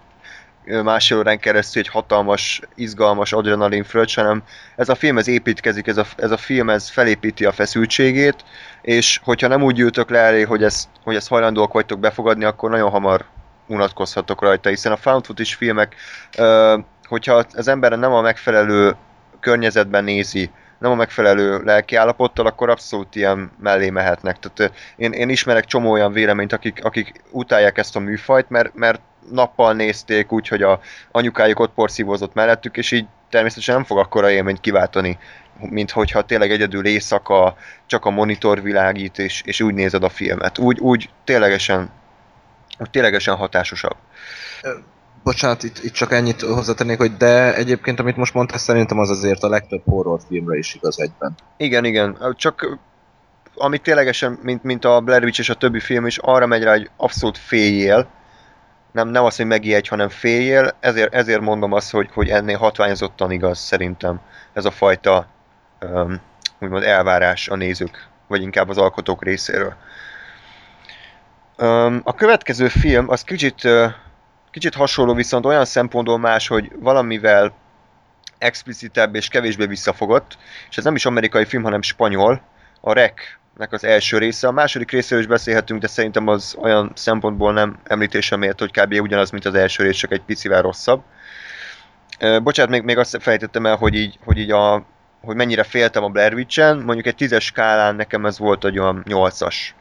[0.83, 4.43] másfél órán keresztül egy hatalmas, izgalmas adrenalin fröccs, hanem
[4.75, 8.35] ez a film ez építkezik, ez a, ez a film ez felépíti a feszültségét,
[8.81, 12.69] és hogyha nem úgy ültök le elé, hogy ezt, hogy ezt hajlandóak vagytok befogadni, akkor
[12.69, 13.25] nagyon hamar
[13.67, 15.95] unatkozhatok rajta, hiszen a found footage filmek,
[17.07, 18.95] hogyha az ember nem a megfelelő
[19.39, 20.51] környezetben nézi,
[20.83, 24.37] nem a megfelelő lelkiállapottal, akkor abszolút ilyen mellé mehetnek.
[24.39, 29.01] Tehát én, én ismerek csomó olyan véleményt, akik, akik utálják ezt a műfajt, mert, mert
[29.29, 30.79] nappal nézték úgy, hogy a
[31.11, 35.17] anyukájuk ott porszívózott mellettük, és így természetesen nem fog akkora élményt kiváltani,
[35.59, 40.57] mint hogyha tényleg egyedül éjszaka csak a monitor világít, és, és úgy nézed a filmet.
[40.57, 41.89] Úgy, úgy ténylegesen
[42.91, 43.95] ténylegesen hatásosabb.
[45.23, 49.43] Bocsánat, itt, itt csak ennyit hozzátennék, hogy de egyébként, amit most mondtál, szerintem az azért
[49.43, 51.35] a legtöbb horrorfilmre is igaz egyben.
[51.57, 52.79] Igen, igen, csak
[53.55, 56.71] ami ténylegesen, mint, mint a Blair Witch és a többi film is, arra megy rá,
[56.71, 58.07] hogy abszolút féljél,
[58.91, 63.31] nem, nem az, hogy megijedj, hanem féljél, ezért, ezért mondom azt, hogy, hogy ennél hatványozottan
[63.31, 64.19] igaz szerintem
[64.53, 65.27] ez a fajta
[65.81, 66.21] um,
[66.59, 69.73] úgymond elvárás a nézők, vagy inkább az alkotók részéről.
[71.57, 73.91] Um, a következő film az kicsit, uh,
[74.53, 77.53] kicsit hasonló, viszont olyan szempontból más, hogy valamivel
[78.37, 80.37] explicitebb és kevésbé visszafogott,
[80.69, 82.41] és ez nem is amerikai film, hanem spanyol,
[82.81, 83.13] a Rec
[83.57, 84.47] nek az első része.
[84.47, 88.93] A második részéről is beszélhetünk, de szerintem az olyan szempontból nem említésem ért, hogy kb.
[88.93, 91.03] ugyanaz, mint az első rész, csak egy picivel rosszabb.
[92.43, 94.85] Bocsánat, még, még azt fejtettem el, hogy így, hogy így a,
[95.21, 99.03] hogy mennyire féltem a Blair Witch-en, mondjuk egy tízes skálán nekem ez volt egy olyan
[99.07, 99.75] nyolcas.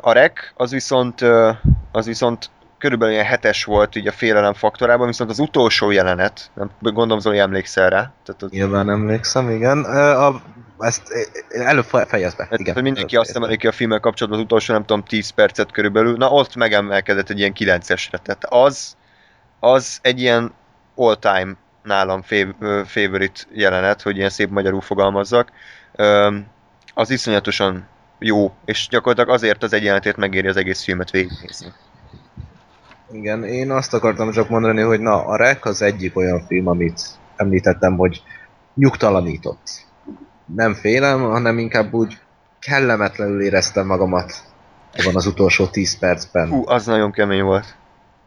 [0.00, 1.20] A Rec az viszont,
[1.92, 6.70] az viszont körülbelül ilyen hetes volt így a félelem faktorában, viszont az utolsó jelenet, nem
[6.80, 8.12] gondolom Zoli emlékszel rá.
[8.24, 8.50] Tehát az...
[8.50, 9.84] Nyilván emlékszem, igen.
[9.84, 10.40] A,
[10.78, 11.02] ezt
[11.48, 12.46] előbb fejezd be.
[12.50, 15.30] Hát, igen, hogy mindenki azt emelik ki a filmmel kapcsolatban az utolsó, nem tudom, 10
[15.30, 18.18] percet körülbelül, na ott megemelkedett egy ilyen 9-esre.
[18.22, 18.96] Tehát az,
[19.60, 20.52] az egy ilyen
[20.94, 22.54] all-time nálam fav-
[22.86, 25.50] favorite jelenet, hogy ilyen szép magyarul fogalmazzak.
[26.94, 31.72] Az iszonyatosan jó, és gyakorlatilag azért az egy jelenetét megéri az egész filmet végignézni.
[33.12, 37.00] Igen, én azt akartam csak mondani, hogy na, a Rek az egyik olyan film, amit
[37.36, 38.22] említettem, hogy
[38.74, 39.84] nyugtalanított.
[40.54, 42.18] Nem félem, hanem inkább úgy
[42.58, 44.32] kellemetlenül éreztem magamat
[44.98, 46.48] abban az utolsó 10 percben.
[46.48, 47.76] Hú, az nagyon kemény volt.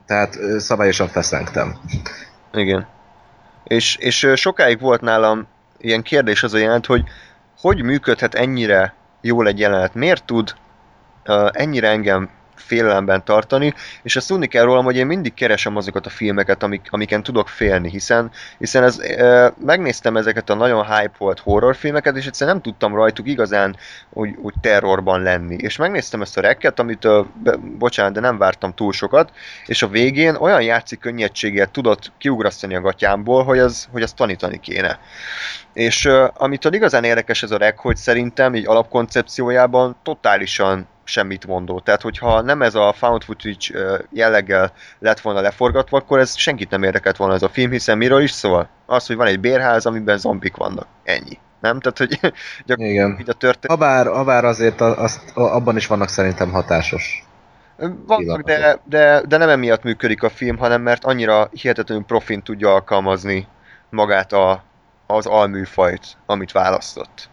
[0.06, 1.78] Tehát szabályosan feszengtem.
[2.54, 2.88] Igen.
[3.64, 7.04] És, és sokáig volt nálam ilyen kérdés az a jelent, hogy
[7.58, 9.94] hogy működhet ennyire jól egy jelenet?
[9.94, 10.54] Miért tud
[11.28, 16.06] uh, ennyire engem félelemben tartani, és ezt tudni kell rólam, hogy én mindig keresem azokat
[16.06, 21.16] a filmeket, amik, amiken tudok félni, hiszen, hiszen ez, e, megnéztem ezeket a nagyon hype
[21.18, 23.76] volt horrorfilmeket, és egyszerűen nem tudtam rajtuk igazán
[24.10, 25.56] úgy, úgy terrorban lenni.
[25.56, 27.08] És megnéztem ezt a rekket, amit,
[27.44, 29.32] be, bocsánat, de nem vártam túl sokat,
[29.66, 34.60] és a végén olyan játszik könnyedséget tudott kiugrasztani a gatyámból, hogy az, hogy azt tanítani
[34.60, 35.00] kéne.
[35.74, 41.80] És uh, amitől igazán érdekes ez a reg, hogy szerintem így alapkoncepciójában totálisan semmit mondó.
[41.80, 46.84] Tehát, hogyha nem ez a found footage jelleggel lett volna leforgatva, akkor ez senkit nem
[46.84, 48.70] érdekelt volna ez a film, hiszen miről is szól?
[48.86, 50.88] Az, hogy van egy bérház, amiben zombik vannak.
[51.04, 51.38] Ennyi.
[51.60, 51.80] Nem?
[51.80, 52.20] Tehát, hogy
[52.90, 53.18] Igen.
[53.20, 53.80] így a történet...
[53.80, 57.28] Habár, habár azért azt, abban is vannak szerintem hatásos
[58.06, 62.74] vannak, de, de, de nem emiatt működik a film, hanem mert annyira hihetetlenül profin tudja
[62.74, 63.48] alkalmazni
[63.90, 64.64] magát a,
[65.08, 67.30] az alműfajt, amit választott.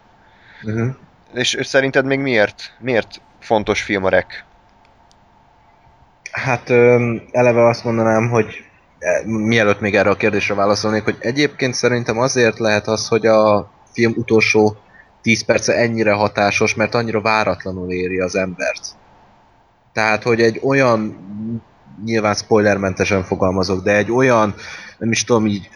[0.63, 0.95] Uh-huh.
[1.33, 4.45] És, és szerinted még miért, miért fontos film a rek?
[6.31, 6.69] Hát
[7.31, 8.63] eleve azt mondanám, hogy
[8.99, 13.71] e, mielőtt még erre a kérdésre válaszolnék, hogy egyébként szerintem azért lehet az, hogy a
[13.91, 14.77] film utolsó
[15.21, 18.95] 10 perce ennyire hatásos, mert annyira váratlanul éri az embert.
[19.93, 21.17] Tehát, hogy egy olyan,
[22.05, 24.55] nyilván spoilermentesen fogalmazok, de egy olyan,
[24.97, 25.69] nem is tudom, így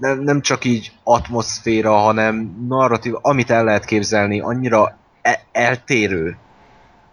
[0.00, 6.36] nem, nem csak így atmoszféra, hanem narratív, amit el lehet képzelni, annyira e- eltérő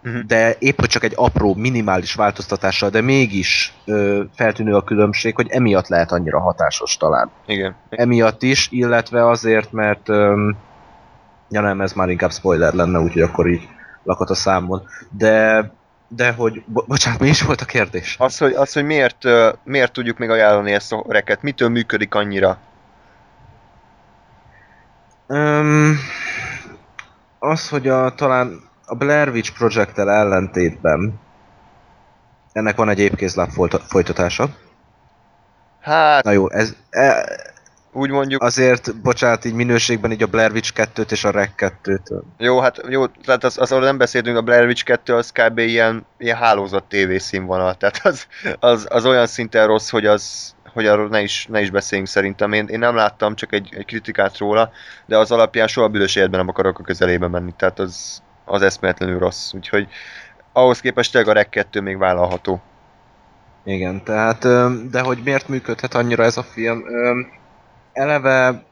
[0.04, 0.22] uh-huh.
[0.22, 5.48] de épp hogy csak egy apró, minimális változtatással, de mégis ö, feltűnő a különbség, hogy
[5.50, 7.30] emiatt lehet annyira hatásos talán.
[7.46, 7.74] Igen.
[7.90, 10.50] Emiatt is, illetve azért, mert ö,
[11.50, 13.68] ja nem, ez már inkább spoiler lenne, úgyhogy akkor így
[14.02, 14.82] lakott a számon.
[15.10, 15.72] De
[16.08, 18.16] de hogy, bo- bocsánat, mi is volt a kérdés?
[18.18, 19.24] Az, hogy, az, hogy miért,
[19.64, 22.58] miért tudjuk még ajánlani ezt a reket, mitől működik annyira?
[25.26, 25.96] Um,
[27.38, 31.20] az, hogy a, talán a Blair Witch project ellentétben
[32.52, 33.50] ennek van egy épkézláb
[33.86, 34.48] folytatása.
[35.80, 36.24] Hát...
[36.24, 36.76] Na jó, ez...
[36.90, 37.26] E,
[37.92, 38.42] úgy mondjuk...
[38.42, 42.22] Azért, bocsánat, így minőségben így a Blair Witch 2-t és a Rec 2-t.
[42.38, 45.58] Jó, hát jó, tehát az, az, ahol nem beszéltünk, a Blair Witch 2 az kb.
[45.58, 48.26] ilyen, ilyen hálózat TV színvonal, tehát az,
[48.60, 52.52] az, az olyan szinten rossz, hogy az, hogy arról ne is, ne is beszéljünk szerintem.
[52.52, 54.70] Én, én nem láttam csak egy, egy kritikát róla,
[55.06, 59.18] de az alapján soha büdös életben nem akarok a közelébe menni, tehát az, az eszméletlenül
[59.18, 59.52] rossz.
[59.52, 59.88] Úgyhogy
[60.52, 62.62] ahhoz képest tényleg a Rec 2 még vállalható.
[63.64, 64.40] Igen, tehát,
[64.90, 66.84] de hogy miért működhet annyira ez a film?
[67.92, 68.64] Eleve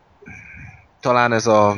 [1.00, 1.76] talán ez a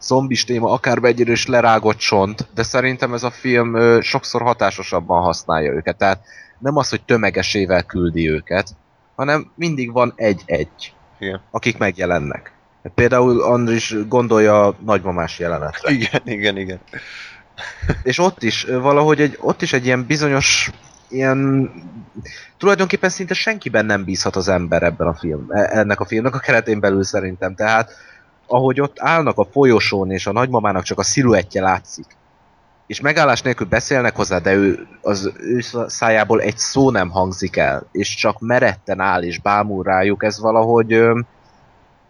[0.00, 5.72] zombis téma akár egyre is lerágott csont, de szerintem ez a film sokszor hatásosabban használja
[5.72, 5.96] őket.
[5.96, 6.20] Tehát
[6.58, 8.68] nem az, hogy tömegesével küldi őket,
[9.14, 10.94] hanem mindig van egy-egy,
[11.50, 12.51] akik megjelennek.
[12.94, 15.90] Például Andris gondolja a nagymamás jelenetre.
[15.90, 16.80] Igen, igen, igen.
[18.02, 20.70] És ott is valahogy egy, ott is egy ilyen bizonyos
[21.08, 21.70] ilyen
[22.58, 26.38] tulajdonképpen szinte senkiben nem bízhat az ember ebben a film, e, ennek a filmnek a
[26.38, 27.54] keretén belül szerintem.
[27.54, 27.90] Tehát
[28.46, 32.06] ahogy ott állnak a folyosón, és a nagymamának csak a sziluettje látszik,
[32.86, 37.86] és megállás nélkül beszélnek hozzá, de ő, az ő szájából egy szó nem hangzik el,
[37.92, 40.92] és csak meretten áll és bámul rájuk, ez valahogy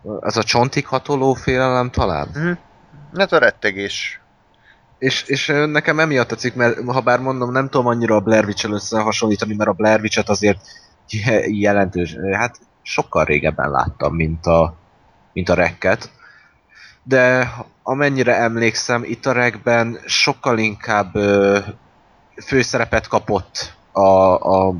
[0.03, 2.29] az a csontig hatoló félelem talán.
[2.35, 2.53] Mhm.
[3.17, 4.21] Hát a rettegés.
[4.99, 8.73] És, és nekem emiatt tetszik, mert ha bár mondom, nem tudom annyira a Blair Witch-el
[8.73, 10.61] összehasonlítani, mert a Blair Witch-et azért
[11.09, 14.75] je- jelentős, hát sokkal régebben láttam, mint a,
[15.33, 16.11] mint a rekket.
[17.03, 17.51] De
[17.83, 21.59] amennyire emlékszem, itt a rekben sokkal inkább ö,
[22.47, 24.75] főszerepet kapott a, a,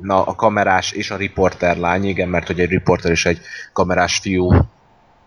[0.00, 3.40] na, a kamerás és a riporter lány, igen, mert hogy egy riporter és egy
[3.72, 4.52] kamerás fiú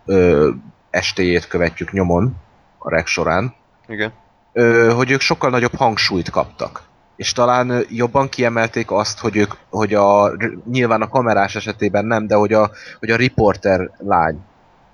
[0.06, 0.50] ö,
[0.90, 2.36] estéjét követjük nyomon
[2.78, 3.54] a rek során
[3.88, 4.12] Igen.
[4.52, 6.82] ö, hogy ők sokkal nagyobb hangsúlyt kaptak.
[7.16, 10.32] És talán jobban kiemelték azt, hogy ők, hogy a,
[10.70, 14.40] nyilván a kamerás esetében nem, de hogy a, hogy a riporter lány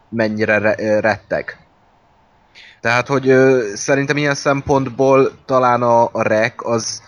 [0.08, 1.58] mennyire re, retteg.
[2.80, 7.02] Tehát, hogy ö, szerintem ilyen szempontból talán a, a rek az,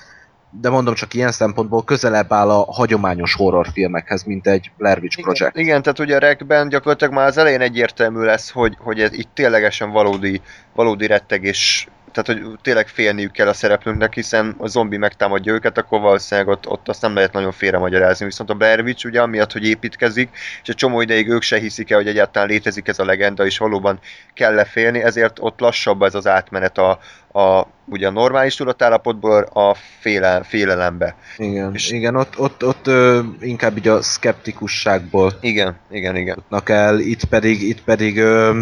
[0.51, 5.55] de mondom csak ilyen szempontból közelebb áll a hagyományos horrorfilmekhez, mint egy Blair Witch Project.
[5.55, 9.13] Igen, igen, tehát ugye a rekben gyakorlatilag már az elején egyértelmű lesz, hogy, hogy ez
[9.13, 10.41] itt ténylegesen valódi,
[10.75, 16.01] valódi rettegés, tehát hogy tényleg félniük kell a szereplőnknek, hiszen a zombi megtámadja őket, akkor
[16.01, 18.25] valószínűleg ott, ott azt nem lehet nagyon félre magyarázni.
[18.25, 20.29] Viszont a Blair Witch ugye amiatt, hogy építkezik,
[20.63, 23.59] és egy csomó ideig ők se hiszik el, hogy egyáltalán létezik ez a legenda, és
[23.59, 23.99] valóban
[24.35, 26.99] kell lefélni, ezért ott lassabb ez az átmenet a,
[27.33, 31.17] a ugye a normális tudatállapotból a féle, félelembe.
[31.37, 36.45] Igen, És- igen ott, ott, ott ö, inkább így a szkeptikusságból Igen, igen, igen.
[36.65, 38.61] el, itt pedig, itt pedig ö,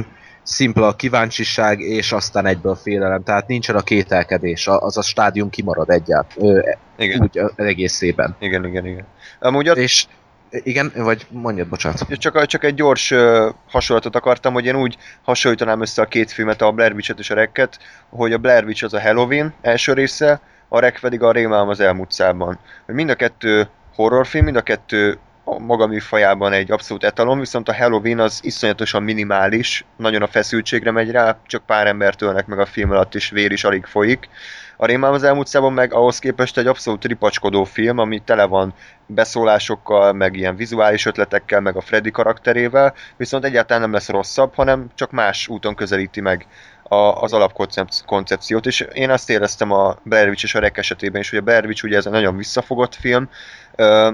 [0.49, 5.51] szimpla a kíváncsiság, és aztán egyből félelem, tehát nincsen a kételkedés, a- az a stádium
[5.51, 8.37] kimarad egyáltalán, ö, Igen, úgy ö, egészében.
[8.39, 9.07] igen, igen, igen.
[9.41, 10.07] Amúgy ott És
[10.51, 12.19] igen, vagy mondjad, bocsánat.
[12.19, 16.63] Csak, csak egy gyors uh, hasonlatot akartam, hogy én úgy hasonlítanám össze a két filmet,
[16.63, 20.41] a Blair Witch-et és a Rekket, hogy a Blair Witch az a Halloween első része,
[20.69, 22.59] a Rek pedig a Rémálom az elmúlt szában.
[22.87, 25.19] Mind a kettő horrorfilm, mind a kettő
[25.51, 30.91] a maga műfajában egy abszolút etalon, viszont a Halloween az iszonyatosan minimális, nagyon a feszültségre
[30.91, 34.29] megy rá, csak pár embert ölnek meg a film alatt, és vér is alig folyik.
[34.77, 38.75] A Rémálom az elmúlt szában meg ahhoz képest egy abszolút ripacskodó film, ami tele van
[39.07, 44.87] beszólásokkal, meg ilyen vizuális ötletekkel, meg a Freddy karakterével, viszont egyáltalán nem lesz rosszabb, hanem
[44.95, 46.47] csak más úton közelíti meg
[46.83, 51.39] a, az alapkoncepciót, és én azt éreztem a Blair és a Rek esetében is, hogy
[51.39, 53.29] a Blair Witch ugye ez egy nagyon visszafogott film,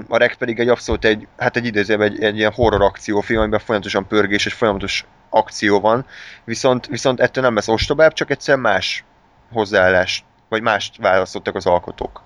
[0.07, 3.59] a Rek pedig egy abszolút egy, hát egy idézőben egy, egy ilyen horror akciófilm, amiben
[3.59, 6.05] folyamatosan pörgés és folyamatos akció van,
[6.43, 9.03] viszont, viszont ettől nem lesz ostobább, csak egyszer más
[9.51, 12.21] hozzáállás, vagy mást választottak az alkotók.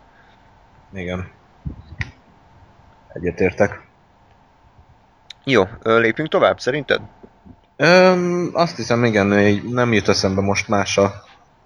[0.93, 1.31] Igen.
[3.13, 3.81] Egyetértek.
[5.43, 7.01] Jó, lépjünk tovább, szerinted?
[7.75, 9.27] Öm, azt hiszem, igen,
[9.69, 11.13] nem jut eszembe most más a,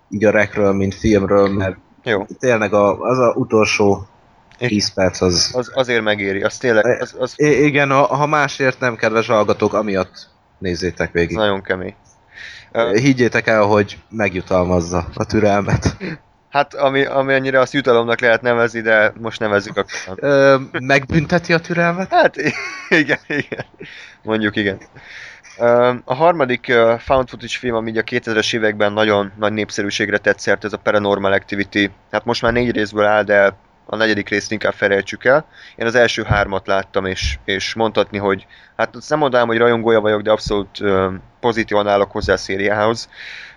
[0.10, 4.08] így a rekről, mint filmről, mert Jó, tényleg a, az a utolsó
[4.58, 5.52] 10 perc az...
[5.54, 9.74] az, azért megéri, az tényleg, az, az I- igen, ha, ha másért nem, kedves hallgatók,
[9.74, 11.38] amiatt nézzétek végig.
[11.38, 11.96] nagyon kemény.
[12.94, 15.98] Higgyétek el, hogy megjutalmazza a türelmet.
[16.50, 19.90] Hát, ami, ami annyira azt jutalomnak lehet nevezni, de most nevezzük akkor.
[20.16, 22.12] Ö, megbünteti a türelmet?
[22.12, 22.36] Hát,
[23.02, 23.66] igen, igen.
[24.24, 24.78] Mondjuk igen.
[26.06, 26.66] A harmadik
[27.00, 31.34] found footage film, ami a 2000-es években nagyon nagy népszerűségre tett szert, ez a Paranormal
[31.34, 31.92] Activity.
[32.12, 33.54] Hát most már négy részből áll, de
[33.86, 35.46] a negyedik részt inkább felejtsük el.
[35.76, 40.22] Én az első hármat láttam, és, és mondhatni, hogy hát nem mondanám, hogy rajongója vagyok,
[40.22, 43.10] de abszolút ö, pozitívan állok hozzá a szériához.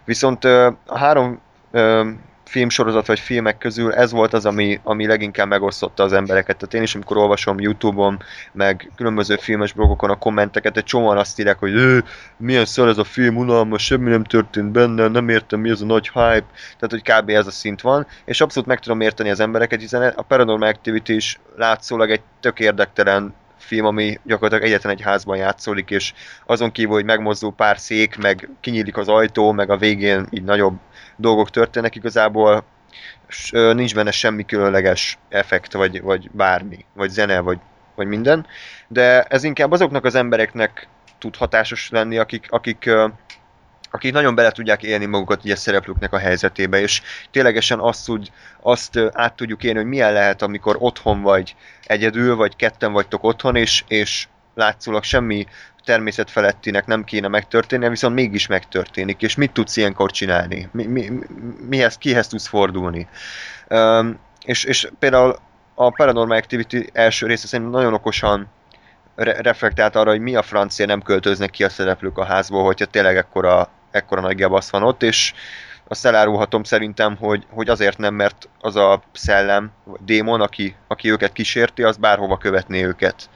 [0.05, 2.11] Viszont ö, a három ö,
[2.49, 6.57] filmsorozat vagy filmek közül ez volt az, ami, ami leginkább megosztotta az embereket.
[6.57, 11.39] Tehát én is, amikor olvasom Youtube-on, meg különböző filmes blogokon a kommenteket, egy csomóan azt
[11.41, 11.99] írják, hogy "Ö,
[12.37, 15.85] milyen szar ez a film, unalmas, semmi nem történt benne, nem értem mi ez a
[15.87, 16.45] nagy hype,
[16.79, 17.29] tehát hogy kb.
[17.31, 21.09] ez a szint van, és abszolút meg tudom érteni az embereket, hiszen a Paranormal Activity
[21.09, 26.13] is látszólag egy tök érdektelen film, ami gyakorlatilag egyetlen egy házban játszódik, és
[26.47, 30.75] azon kívül, hogy megmozdul pár szék, meg kinyílik az ajtó, meg a végén így nagyobb
[31.17, 32.65] dolgok történnek, igazából
[33.51, 37.59] nincs benne semmi különleges effekt, vagy, vagy bármi, vagy zene, vagy,
[37.95, 38.47] vagy minden,
[38.89, 42.91] de ez inkább azoknak az embereknek tud hatásos lenni, akik, akik,
[43.91, 48.99] akik nagyon bele tudják élni magukat ugye szereplőknek a helyzetébe, és ténylegesen azt, úgy, azt
[49.13, 53.85] át tudjuk élni, hogy milyen lehet, amikor otthon vagy egyedül, vagy ketten vagytok otthon, és,
[53.89, 55.47] és látszólag semmi
[55.85, 60.69] természet felettinek nem kéne megtörténnie, viszont mégis megtörténik, és mit tudsz ilyenkor csinálni?
[60.73, 61.11] Mi, mi-
[61.69, 63.09] mihez, kihez tudsz fordulni?
[63.69, 65.37] Um, és, és például
[65.75, 68.49] a Paranormal Activity első része szerintem nagyon okosan
[69.15, 72.87] re- reflektált arra, hogy mi a francia nem költöznek ki a szereplők a házból, hogyha
[72.87, 75.33] tényleg ekkora, ekkora nagy gebasz van ott, és
[75.89, 81.11] azt elárulhatom szerintem, hogy, hogy azért nem, mert az a szellem, vagy démon, aki, aki
[81.11, 83.31] őket kísérti, az bárhova követné őket.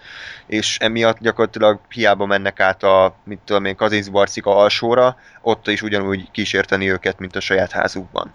[0.47, 6.31] És emiatt gyakorlatilag hiába mennek át a, mint tudom én, Kazinszbarcika alsóra, ott is ugyanúgy
[6.31, 8.35] kísérteni őket, mint a saját házukban.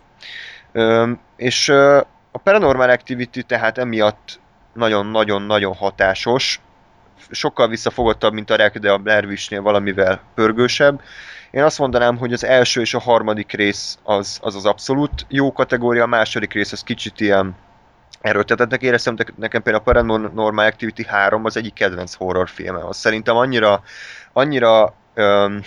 [0.73, 1.69] Üm, és
[2.31, 4.39] a Paranormal Activity tehát emiatt
[4.73, 6.59] nagyon-nagyon-nagyon hatásos,
[7.31, 11.01] sokkal visszafogottabb, mint a Rek, de a Blair valamivel pörgősebb.
[11.55, 15.51] Én azt mondanám, hogy az első és a harmadik rész az az, az abszolút jó
[15.51, 17.55] kategória, a második rész az kicsit ilyen
[18.21, 22.87] erőltetettnek éreztem, de nekem például a Paranormal Activity 3 az egyik kedvenc horrorfilme.
[22.87, 23.83] Az szerintem annyira,
[24.33, 25.61] annyira öm,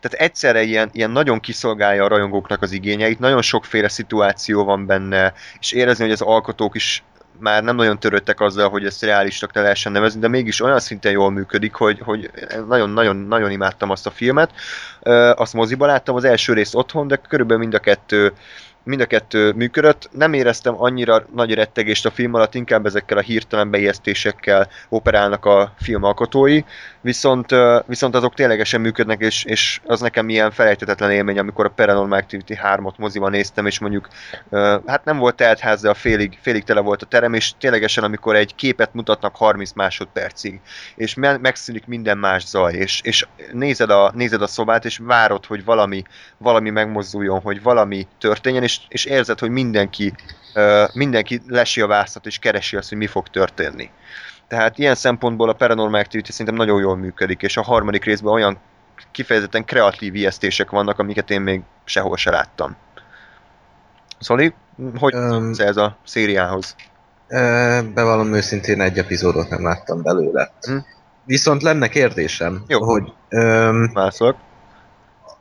[0.00, 5.32] tehát egyszerre ilyen, ilyen nagyon kiszolgálja a rajongóknak az igényeit, nagyon sokféle szituáció van benne,
[5.60, 7.02] és érezni, hogy az alkotók is
[7.38, 11.12] már nem nagyon törődtek azzal, hogy ezt reálisnak ne lehessen nevezni, de mégis olyan szinten
[11.12, 12.30] jól működik, hogy, hogy
[12.68, 14.52] nagyon-nagyon-nagyon imádtam azt a filmet.
[15.34, 18.32] Azt moziba láttam, az első rész otthon, de körülbelül mind a kettő
[18.84, 20.08] mind a kettő működött.
[20.12, 25.74] Nem éreztem annyira nagy rettegést a film alatt, inkább ezekkel a hirtelen beijesztésekkel operálnak a
[25.80, 26.60] filmalkotói,
[27.04, 27.54] viszont,
[27.86, 32.54] viszont azok ténylegesen működnek, és, és az nekem ilyen felejthetetlen élmény, amikor a Paranormal Activity
[32.62, 34.08] 3-ot moziban néztem, és mondjuk
[34.86, 38.36] hát nem volt teltház, de a félig, félig tele volt a terem, és ténylegesen amikor
[38.36, 40.60] egy képet mutatnak 30 másodpercig,
[40.96, 45.46] és me- megszűnik minden más zaj, és, és nézed, a, nézed a szobát, és várod,
[45.46, 46.02] hogy valami,
[46.38, 50.12] valami megmozduljon, hogy valami történjen, és, és érzed, hogy mindenki,
[50.92, 53.90] mindenki lesi a vászat, és keresi azt, hogy mi fog történni.
[54.48, 58.58] Tehát ilyen szempontból a Paranormal Activity szerintem nagyon jól működik, és a harmadik részben olyan
[59.10, 62.76] kifejezetten kreatív ijesztések vannak, amiket én még sehol se láttam.
[64.18, 64.54] Szoli,
[64.98, 66.76] hogy um, ez a szériához?
[67.94, 70.52] Bevallom őszintén egy epizódot nem láttam belőle.
[70.60, 70.76] Hm?
[71.24, 72.84] Viszont lenne kérdésem, Jó.
[72.84, 73.12] hogy...
[73.30, 74.36] Um, Mászok.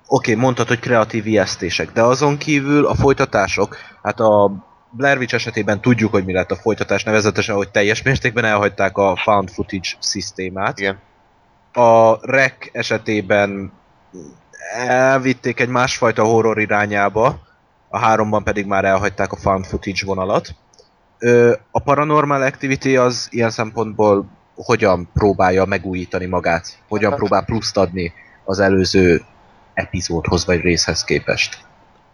[0.08, 4.52] Oké, mondtad, hogy kreatív ijesztések, de azon kívül a folytatások, hát a
[4.96, 9.16] Blair Witch esetében tudjuk, hogy mi lett a folytatás, nevezetesen, hogy teljes mértékben elhagyták a
[9.16, 10.80] found footage szisztémát.
[10.80, 11.00] Igen.
[11.74, 13.72] A Rec esetében
[14.88, 17.40] elvitték egy másfajta horror irányába,
[17.90, 20.56] a háromban pedig már elhagyták a found footage vonalat.
[21.72, 24.26] A Paranormal Activity az ilyen szempontból
[24.56, 28.14] hogyan próbálja megújítani magát, hogyan próbál pluszt adni
[28.46, 29.22] az előző
[29.74, 31.58] epizódhoz vagy részhez képest.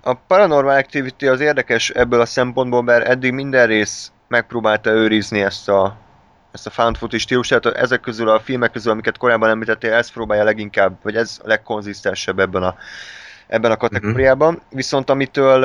[0.01, 5.69] A Paranormal Activity az érdekes ebből a szempontból, mert eddig minden rész megpróbálta őrizni ezt
[5.69, 5.97] a,
[6.51, 7.65] ezt a found footage stílusát.
[7.65, 12.39] Ezek közül a filmek közül, amiket korábban említettél, ez próbálja leginkább, vagy ez a legkonzisztensebb
[12.39, 12.75] ebben a,
[13.47, 14.53] ebben a kategóriában.
[14.53, 14.69] Uh-huh.
[14.69, 15.63] Viszont amitől,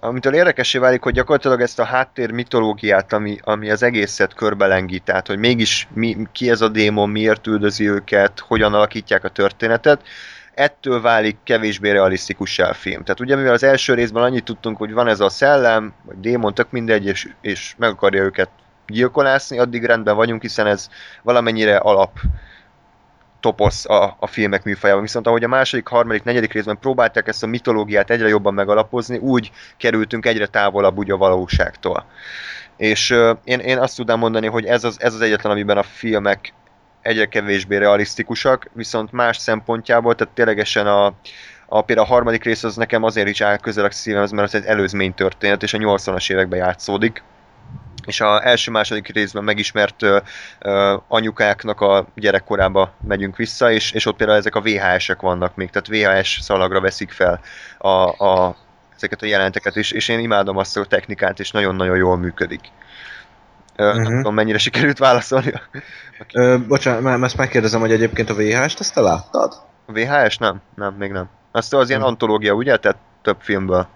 [0.00, 5.26] amitől érdekesé válik, hogy gyakorlatilag ezt a háttér mitológiát, ami, ami az egészet körbelengi, tehát
[5.26, 10.02] hogy mégis mi, ki ez a démon, miért üldözi őket, hogyan alakítják a történetet,
[10.54, 13.02] ettől válik kevésbé realisztikussá a film.
[13.02, 16.54] Tehát ugye mivel az első részben annyit tudtunk, hogy van ez a szellem, vagy démon,
[16.54, 18.48] tök mindegy, és, és meg akarja őket
[18.86, 20.88] gyilkolászni, addig rendben vagyunk, hiszen ez
[21.22, 22.18] valamennyire alap
[23.40, 25.02] toposz a, a filmek műfajában.
[25.02, 29.50] Viszont ahogy a második, harmadik, negyedik részben próbálták ezt a mitológiát egyre jobban megalapozni, úgy
[29.76, 32.06] kerültünk egyre távolabb úgy a valóságtól.
[32.76, 35.82] És uh, én, én azt tudnám mondani, hogy ez az, ez az egyetlen, amiben a
[35.82, 36.52] filmek
[37.04, 41.06] egyre kevésbé realisztikusak, viszont más szempontjából, tehát ténylegesen a,
[41.66, 44.54] a, például a harmadik rész az nekem azért is áll közel a szívemhez, mert az
[44.54, 47.22] egy előzmény történet, és a 80-as években játszódik.
[48.06, 50.18] És a első-második részben megismert ö,
[50.58, 55.70] ö, anyukáknak a gyerekkorába megyünk vissza, és, és ott például ezek a VHS-ek vannak még,
[55.70, 57.40] tehát VHS szalagra veszik fel
[57.78, 57.88] a,
[58.24, 58.56] a,
[58.96, 62.60] ezeket a jelenteket, és, és én imádom azt a technikát, és nagyon-nagyon jól működik.
[63.78, 64.02] Uh-huh.
[64.02, 65.52] Nem tudom, mennyire sikerült válaszolni.
[66.32, 69.52] Ö, bocsánat, már ezt megkérdezem, hogy egyébként a VHS-t ezt te láttad?
[69.86, 71.28] A VHS nem, nem, még nem.
[71.52, 72.12] Azt az ilyen uh-huh.
[72.12, 72.76] antológia, ugye?
[72.76, 73.86] Tehát több filmből.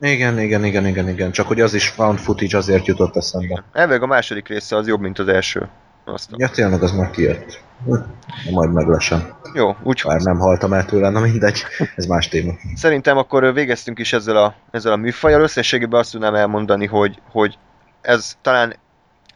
[0.00, 1.30] Igen, igen, igen, igen, igen.
[1.30, 3.64] Csak hogy az is found footage azért jutott eszembe.
[3.72, 5.68] Elvég a második része az jobb, mint az első.
[6.04, 7.62] Azt ja, tényleg az már kijött.
[7.84, 8.06] Na,
[8.50, 9.36] majd meglesem.
[9.54, 10.02] Jó, úgy...
[10.06, 11.64] Bár nem haltam el tőle, na mindegy,
[11.96, 12.52] ez más téma.
[12.74, 15.40] Szerintem akkor végeztünk is ezzel a, ezzel a műfajjal.
[15.40, 17.58] Összességében azt tudnám elmondani, hogy, hogy
[18.00, 18.74] ez talán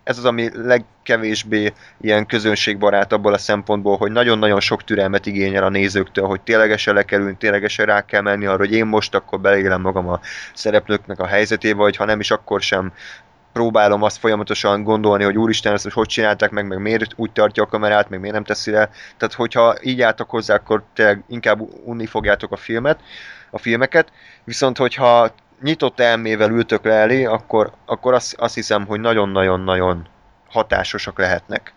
[0.04, 5.68] ez az, ami legkevésbé ilyen közönségbarát abból a szempontból, hogy nagyon-nagyon sok türelmet igényel a
[5.68, 9.80] nézőktől, hogy ténylegesen le kell ténylegesen rá kell menni arra, hogy én most akkor beleélem
[9.80, 10.20] magam a
[10.54, 12.92] szereplőknek a helyzetébe, vagy ha nem is akkor sem
[13.52, 17.62] próbálom azt folyamatosan gondolni, hogy úristen, ezt most hogy csinálták meg, meg miért úgy tartja
[17.62, 18.90] a kamerát, meg miért nem teszi le.
[19.16, 23.00] Tehát, hogyha így álltok hozzá, akkor tényleg inkább unni fogjátok a filmet,
[23.50, 24.12] a filmeket.
[24.44, 30.08] Viszont, hogyha nyitott elmével ültök le elé, akkor, akkor azt, azt hiszem, hogy nagyon-nagyon-nagyon
[30.48, 31.74] hatásosak lehetnek.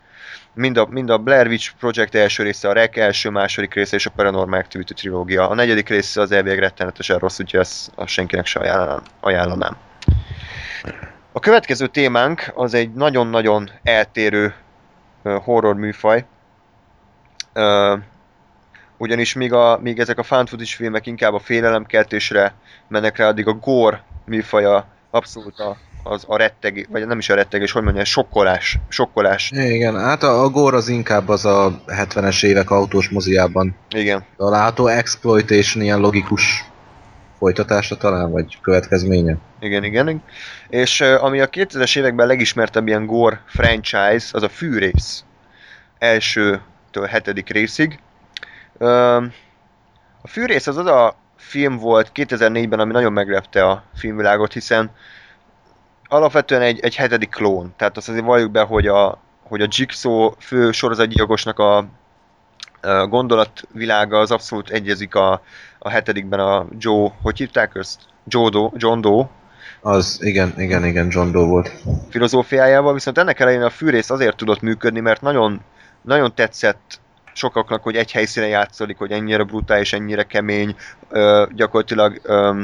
[0.54, 4.06] Mind a, mind a Blair Witch Project első része, a Rek első, második része és
[4.06, 5.50] a Paranormal Activity trilógia.
[5.50, 9.02] A negyedik része az elvég rettenetesen rossz, úgyhogy ezt, azt senkinek se ajánlanám.
[9.20, 9.78] ajánlanám.
[11.32, 14.54] A következő témánk az egy nagyon-nagyon eltérő
[15.24, 16.26] horror műfaj.
[18.98, 22.54] Ugyanis míg, a, míg ezek a found footage filmek inkább a félelemkeltésre
[22.88, 27.36] mennek rá, addig a gore műfaja abszolút a, az a retteg, vagy nem is a
[27.36, 29.52] rettegés, hogy mondjam, sokkolás, sokkolás.
[29.52, 34.88] Igen, hát a, a gore az inkább az a 70-es évek autós moziában Igen, található
[34.88, 36.66] exploitation ilyen logikus
[37.38, 39.38] folytatása talán, vagy következménye.
[39.60, 40.24] igen, igen.
[40.70, 45.24] És ami a 2000-es években legismertebb ilyen gore franchise, az a fűrész.
[45.98, 48.00] Elsőtől hetedik részig.
[50.22, 54.92] A fűrész az az a film volt 2004-ben, ami nagyon meglepte a filmvilágot, hiszen
[56.08, 57.74] alapvetően egy, egy hetedik klón.
[57.78, 61.78] Tehát azt azért valljuk be, hogy a, hogy a Jigsaw fő sorozatgyilkosnak a,
[62.82, 65.42] a gondolatvilága az abszolút egyezik a,
[65.80, 68.02] a hetedikben a Joe, hogy hívták ezt?
[68.28, 69.30] Joe Doe, John Doe
[69.82, 71.72] Az, igen, igen, igen, John Doe volt.
[72.10, 75.62] filozófiájával, viszont ennek ellenére a fűrész azért tudott működni, mert nagyon,
[76.02, 77.00] nagyon tetszett
[77.36, 80.76] sokaknak, hogy egy helyszínen játszolik, hogy ennyire brutális, ennyire kemény,
[81.10, 82.64] ö, gyakorlatilag ö,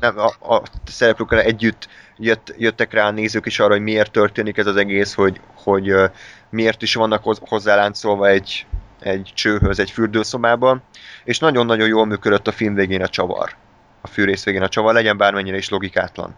[0.00, 4.56] nem, a, a szereplőkkel együtt jött, jöttek rá a nézők is arra, hogy miért történik
[4.56, 6.06] ez az egész, hogy, hogy ö,
[6.50, 8.66] miért is vannak hoz- hozzáláncolva egy,
[9.00, 10.82] egy csőhöz, egy fürdőszobában,
[11.24, 13.54] és nagyon-nagyon jól működött a film végén a csavar.
[14.00, 16.34] A fűrész végén a csavar, legyen bármennyire is logikátlan.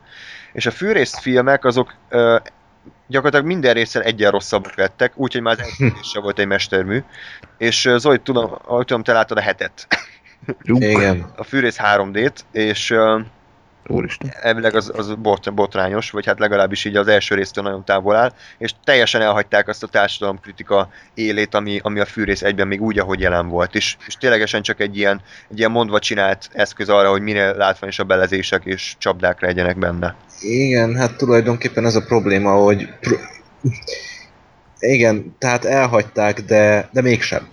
[0.53, 2.37] És a fűrész filmek azok ö,
[3.07, 7.03] gyakorlatilag minden részen egyen rosszabbak lettek, úgyhogy már az sem volt egy mestermű.
[7.59, 9.87] És Zoli, tudom, ahogy tudom, te láttad a hetet,
[10.63, 11.33] Igen.
[11.37, 12.95] a fűrész 3D-t, és
[13.87, 14.33] Úristen.
[14.41, 18.33] elvileg az, az bot, botrányos, vagy hát legalábbis így az első résztől nagyon távol áll,
[18.59, 23.21] és teljesen elhagyták azt a társadalomkritika élét, ami, ami a fűrész egyben még úgy, ahogy
[23.21, 25.21] jelen volt, és, és ténylegesen csak egy ilyen,
[25.51, 30.15] egy ilyen mondva csinált eszköz arra, hogy minél látványosabb belezések és csapdák legyenek benne.
[30.41, 32.89] Igen, hát tulajdonképpen ez a probléma, hogy...
[33.01, 33.21] Pr-
[34.79, 37.49] igen, tehát elhagyták, de, de mégsem.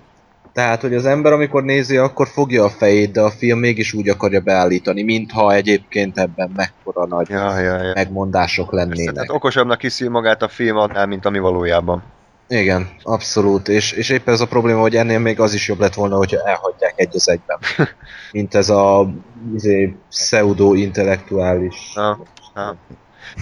[0.53, 4.09] Tehát, hogy az ember amikor nézi, akkor fogja a fejét, de a film mégis úgy
[4.09, 7.93] akarja beállítani, mintha egyébként ebben mekkora nagy Ja, ja, ja.
[7.93, 9.13] megmondások Persze, lennének.
[9.13, 12.03] tehát okosabbnak hiszi magát a film annál, mint ami valójában.
[12.47, 15.93] Igen, abszolút, és, és éppen ez a probléma, hogy ennél még az is jobb lett
[15.93, 17.59] volna, hogyha elhagyják egy az egyben.
[18.31, 19.09] Mint ez a
[19.55, 21.93] izé, pseudo-intellektuális.
[21.93, 22.19] Na,
[22.53, 22.75] na.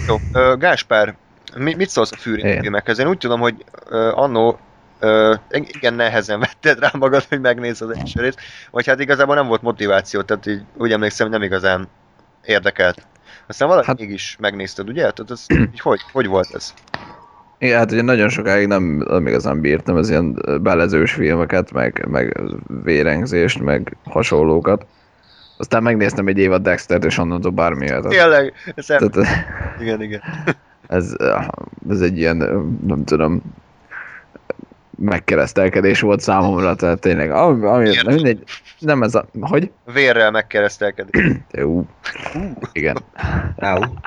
[0.08, 0.16] Jó,
[0.58, 1.16] Gáspár,
[1.56, 2.60] mi, mit szólsz a Én.
[2.60, 2.98] filmekhez?
[2.98, 3.64] Én úgy tudom, hogy
[4.14, 4.58] annó
[5.50, 8.40] igen nehezen vetted rá magad, hogy megnézd az első részt,
[8.70, 11.88] vagy hát igazából nem volt motiváció, tehát így úgy emlékszem, nem igazán
[12.44, 13.06] érdekelt.
[13.46, 15.10] Aztán valahogy hát, Hát- mégis megnézted, ugye?
[15.10, 16.74] Tehát ez, így, hogy, hogy volt ez?
[17.58, 22.40] Igen, hát ugye nagyon sokáig nem, nem igazán bírtam az ilyen belezős filmeket, meg, meg
[22.82, 24.86] vérengzést, meg hasonlókat.
[25.56, 28.08] Aztán megnéztem egy évad Dextert, és onnantól bármi jöhet.
[28.08, 29.16] Tényleg, ez, Tehát
[29.82, 30.20] igen, igen.
[30.86, 31.12] ez,
[31.88, 32.36] ez egy ilyen,
[32.86, 33.42] nem tudom,
[34.98, 38.42] megkeresztelkedés volt számomra, tehát tényleg, ami, ami mindegy,
[38.78, 39.70] nem ez a, hogy?
[39.92, 41.16] Vérrel megkeresztelkedik.
[41.50, 41.86] Jó,
[42.72, 42.96] igen.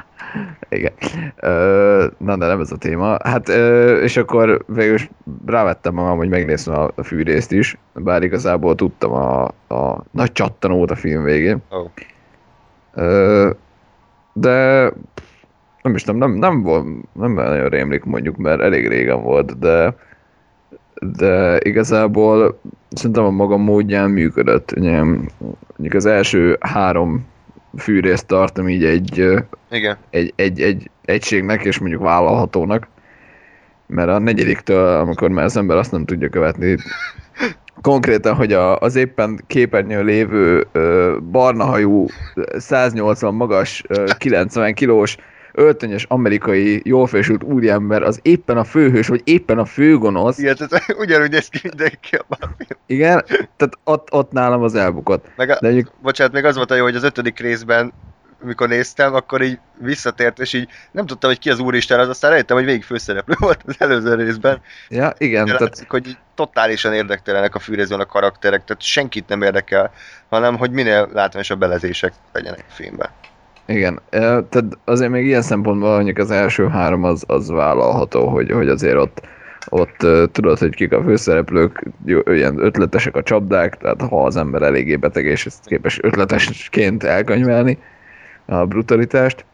[0.70, 0.94] Igen.
[1.36, 3.18] Ö, na, de nem ez a téma.
[3.24, 5.10] Hát, ö, és akkor végül is
[5.46, 10.92] rávettem magam, hogy megnéztem a, a fűrészt is, bár igazából tudtam a, a nagy csattanót
[10.92, 11.62] a film végén.
[11.72, 11.90] Ó.
[12.94, 13.50] Ö,
[14.34, 14.90] de
[15.82, 19.96] nem is nem, nem, nem, volt, nem nagyon rémlik mondjuk, mert elég régen volt, de
[21.02, 24.72] de igazából szerintem a maga módján működött.
[24.78, 27.26] Ugye, mondjuk az első három
[27.78, 29.18] fűrészt tartom így egy,
[29.72, 29.98] Igen.
[30.10, 32.88] egy, egy, egy egységnek, és mondjuk vállalhatónak.
[33.88, 36.78] Mert a negyediktől, amikor már az ember azt nem tudja követni,
[37.82, 42.06] konkrétan, hogy a, az éppen képernyőn lévő ö, barnahajú,
[42.58, 45.18] 180 magas, ö, 90 kilós,
[45.58, 50.38] öltönyös amerikai jól fésült úriember az éppen a főhős, vagy éppen a főgonosz.
[50.38, 52.38] Igen, tehát ugyanúgy néz ki mindenki a.
[52.86, 55.26] Igen, tehát ott, ott nálam az elbukott.
[55.36, 57.94] Meg a, De mondjuk, bocsánat, még az volt a jó, hogy az ötödik részben,
[58.42, 62.32] mikor néztem, akkor így visszatért, és így nem tudtam, hogy ki az úristen, az aztán
[62.32, 64.62] rájöttem, hogy végig főszereplő volt az előző részben.
[64.90, 69.28] ja, igen, De tehát látszik, hogy így totálisan érdektelenek a fűrészben a karakterek, tehát senkit
[69.28, 69.92] nem érdekel,
[70.30, 73.10] hanem hogy minél látványosabb belezések legyenek a filmben.
[73.68, 78.70] Igen, tehát azért még ilyen szempontból mondjuk az első három az, az vállalható, hogy, hogy
[78.70, 79.22] azért ott,
[79.70, 81.84] ott tudod, hogy kik a főszereplők,
[82.26, 87.78] ilyen ötletesek a csapdák, tehát ha az ember eléggé beteg és ezt képes ötletesként elkönyvelni
[88.46, 89.46] a brutalitást.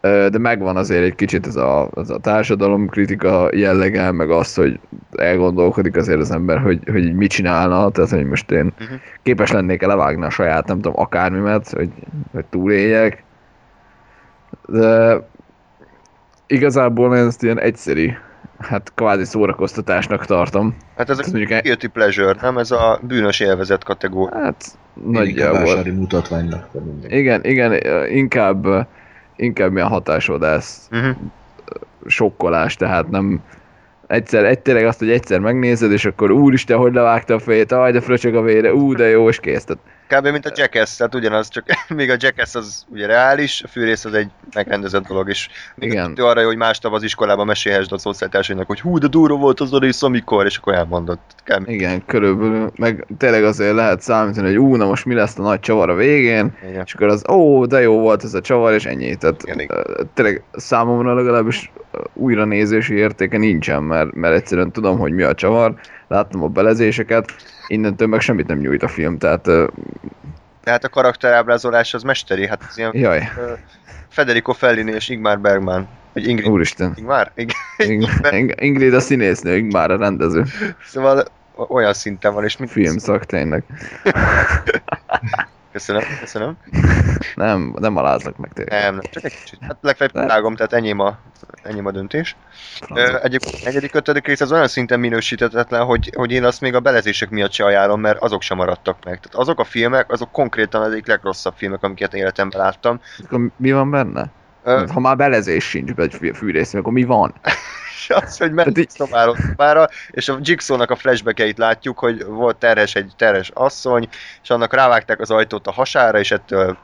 [0.00, 4.80] De megvan azért egy kicsit ez a, ez a társadalomkritika jellege, meg az, hogy
[5.12, 8.92] elgondolkodik azért az ember, hogy, hogy mit csinálna, tehát hogy most én Mhm.
[9.22, 11.90] képes lennék-e levágni a saját, nem tudom, akármimet, hogy,
[12.32, 13.22] hogy túléljek.
[14.66, 15.16] De
[16.46, 18.10] igazából én ezt ilyen egyszerű,
[18.58, 20.76] hát kvázi szórakoztatásnak tartom.
[20.96, 22.58] Hát ez Ez a mondjuk guilty pleasure, nem?
[22.58, 24.38] Ez a bűnös élvezet kategória.
[24.38, 24.64] Hát
[25.04, 25.84] nagyjából.
[25.84, 26.68] mutatványnak.
[27.08, 27.72] Igen, igen,
[28.08, 28.88] inkább,
[29.36, 31.16] inkább ilyen hatásodás, Uh-huh.
[32.06, 33.42] sokkolás, tehát nem
[34.06, 37.92] egyszer, egy, tényleg azt, hogy egyszer megnézed, és akkor úristen, hogy levágta a fejét, aj,
[37.92, 39.64] de fröcsög a vére, ú, de jó, és kész.
[39.64, 40.28] Tehát, Kb.
[40.28, 44.14] mint a Jackass, tehát ugyanaz, csak még a Jackass az ugye reális, a fűrész az
[44.14, 46.10] egy megrendezett dolog, és még Igen.
[46.10, 46.26] Igen.
[46.26, 49.78] arra, hogy másnap az iskolában mesélhessd a szociáltársainak, hogy hú, de durva volt az a
[49.78, 51.18] rész, amikor, és akkor elmondod.
[51.44, 51.68] Kb.
[51.68, 55.60] igen, körülbelül, meg tényleg azért lehet számítani, hogy ú, na most mi lesz a nagy
[55.60, 56.82] csavar a végén, Igen.
[56.84, 59.16] és akkor az, ó, de jó volt ez a csavar, és ennyi.
[59.16, 59.70] Tehát Igen,
[60.14, 61.72] tényleg számomra legalábbis
[62.12, 65.74] újra nézési értéke nincsen, mert, mert egyszerűen tudom, hogy mi a csavar,
[66.10, 67.32] láttam a belezéseket,
[67.66, 69.42] innentől meg semmit nem nyújt a film, tehát
[70.62, 73.28] Tehát a karakterábrázolás az mesteri, hát az ilyen jaj,
[74.08, 75.88] Federico Fellini és Ingmar Bergman.
[76.12, 76.48] Vagy Ingrid.
[76.50, 76.92] úristen.
[76.96, 77.32] Ingmar?
[77.34, 77.52] Ing-
[78.30, 80.44] Ing- Ingrid a színésznő, Ingmar a rendező.
[80.84, 81.24] Szóval
[81.68, 83.64] olyan szinten van, és mit Filmszak, tényleg.
[85.80, 86.56] Köszönöm, köszönöm.
[87.34, 88.82] Nem, nem alázlak meg tényleg.
[88.82, 89.58] Nem, csak egy kicsit.
[89.60, 91.18] Hát legfeljebb vágom, tehát enyém a,
[91.62, 92.36] enyém a döntés.
[93.22, 97.30] Egyik, negyedik, ötödik rész az olyan szinten minősítetetlen, hogy, hogy én azt még a belezések
[97.30, 99.20] miatt se ajánlom, mert azok sem maradtak meg.
[99.20, 103.00] Tehát azok a filmek, azok konkrétan az egyik legrosszabb filmek, amiket életemben láttam.
[103.24, 104.32] Akkor mi van benne?
[104.62, 107.34] Ö, Ha már belezés sincs be egy fű- fűrész, akkor mi van?
[108.24, 113.12] az, hogy ment szobáról szobára, és a Jigsaw-nak a flashbackeit látjuk, hogy volt terhes egy
[113.16, 114.08] terhes asszony,
[114.42, 116.78] és annak rávágták az ajtót a hasára, és ettől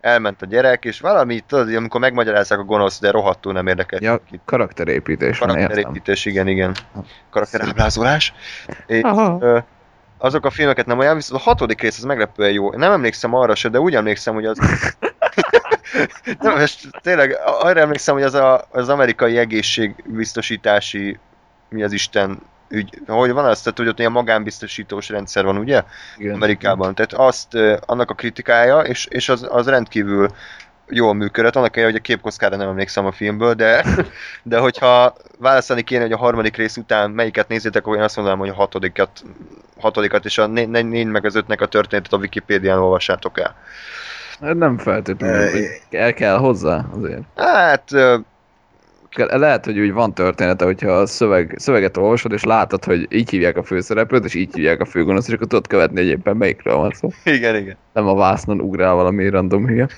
[0.00, 3.98] elment a gyerek, és valami, tudod, amikor megmagyarázzák a gonosz, de rohadtul nem érdekel.
[4.02, 5.38] Ja, karakterépítés.
[5.38, 6.74] Karakterépítés, igen, igen.
[7.30, 8.32] Karakterábrázolás.
[8.86, 9.38] És, Aha.
[9.40, 9.58] ö,
[10.18, 12.72] azok a filmeket nem olyan, viszont a hatodik rész az meglepően jó.
[12.72, 14.58] Nem emlékszem arra se, de úgy emlékszem, hogy az...
[16.40, 21.18] nem, most tényleg arra emlékszem, hogy az a, az amerikai egészségbiztosítási
[21.68, 25.82] mi az Isten ügy, hogy van azt, tehát, hogy ott ilyen magánbiztosítós rendszer van, ugye?
[26.16, 26.34] Igen.
[26.34, 26.94] Amerikában.
[26.94, 30.28] Tehát azt, annak a kritikája, és, és az, az rendkívül
[30.88, 33.84] jól működött, annak ellenére, hogy a képkockára nem emlékszem a filmből, de,
[34.42, 38.40] de hogyha választani kéne, hogy a harmadik rész után melyiket nézzétek, akkor én azt mondanám,
[38.40, 39.24] hogy a hatodikat,
[39.80, 43.56] hatodikat és a né- né- négy meg az ötnek a történetet a Wikipédián olvassátok el.
[44.44, 47.22] Hát Nem feltétlenül, hogy el kell hozzá azért.
[47.36, 47.90] Hát,
[49.16, 53.56] Lehet, hogy úgy van története, hogyha a szöveg, szöveget olvasod, és látod, hogy így hívják
[53.56, 56.90] a főszereplőt, és így hívják a főgonoszt, és akkor tudod követni, hogy éppen melyikről van
[56.90, 57.08] szó.
[57.24, 57.76] igen, igen.
[57.92, 59.88] Nem a vásznon ugrál valami random hülye.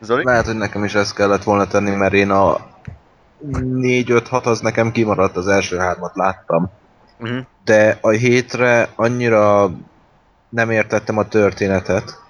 [0.00, 0.24] Zoli?
[0.24, 2.66] Lehet, hogy nekem is ezt kellett volna tenni, mert én a
[3.52, 6.70] 4-5-6 az nekem kimaradt, az első hármat láttam.
[7.20, 7.38] Uh-huh.
[7.64, 9.70] De a hétre annyira
[10.48, 12.24] nem értettem a történetet,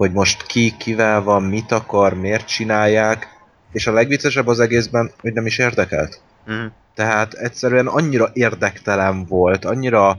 [0.00, 3.28] hogy most ki, kivel van, mit akar, miért csinálják,
[3.72, 6.20] és a legviccesebb az egészben, hogy nem is érdekelt.
[6.46, 6.72] Uh-huh.
[6.94, 10.18] Tehát egyszerűen annyira érdektelen volt, annyira, a,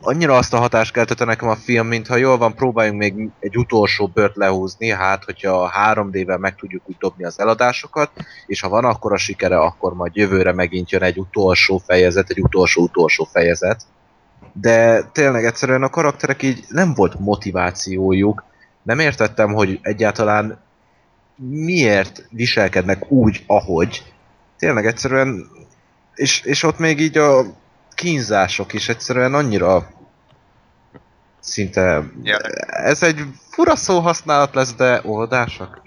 [0.00, 4.06] annyira azt a hatást keltette nekem a film, mintha jól van, próbáljunk még egy utolsó
[4.06, 8.10] bört lehúzni, hát hogyha 3D-vel meg tudjuk úgy dobni az eladásokat,
[8.46, 12.40] és ha van akkor a sikere, akkor majd jövőre megint jön egy utolsó fejezet, egy
[12.40, 13.82] utolsó-utolsó fejezet.
[14.52, 18.50] De tényleg egyszerűen a karakterek így nem volt motivációjuk,
[18.82, 20.60] nem értettem, hogy egyáltalán
[21.48, 24.12] miért viselkednek úgy, ahogy.
[24.58, 25.46] Tényleg egyszerűen,
[26.14, 27.44] és, és ott még így a
[27.94, 29.90] kínzások is egyszerűen annyira
[31.40, 32.38] szinte, Ja.
[32.66, 35.80] ez egy fura szóhasználat lesz, de oldásak.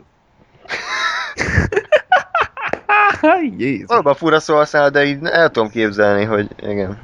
[3.58, 3.88] Jézus.
[3.88, 7.00] Valóban fura szó használ, de így el tudom képzelni, hogy igen.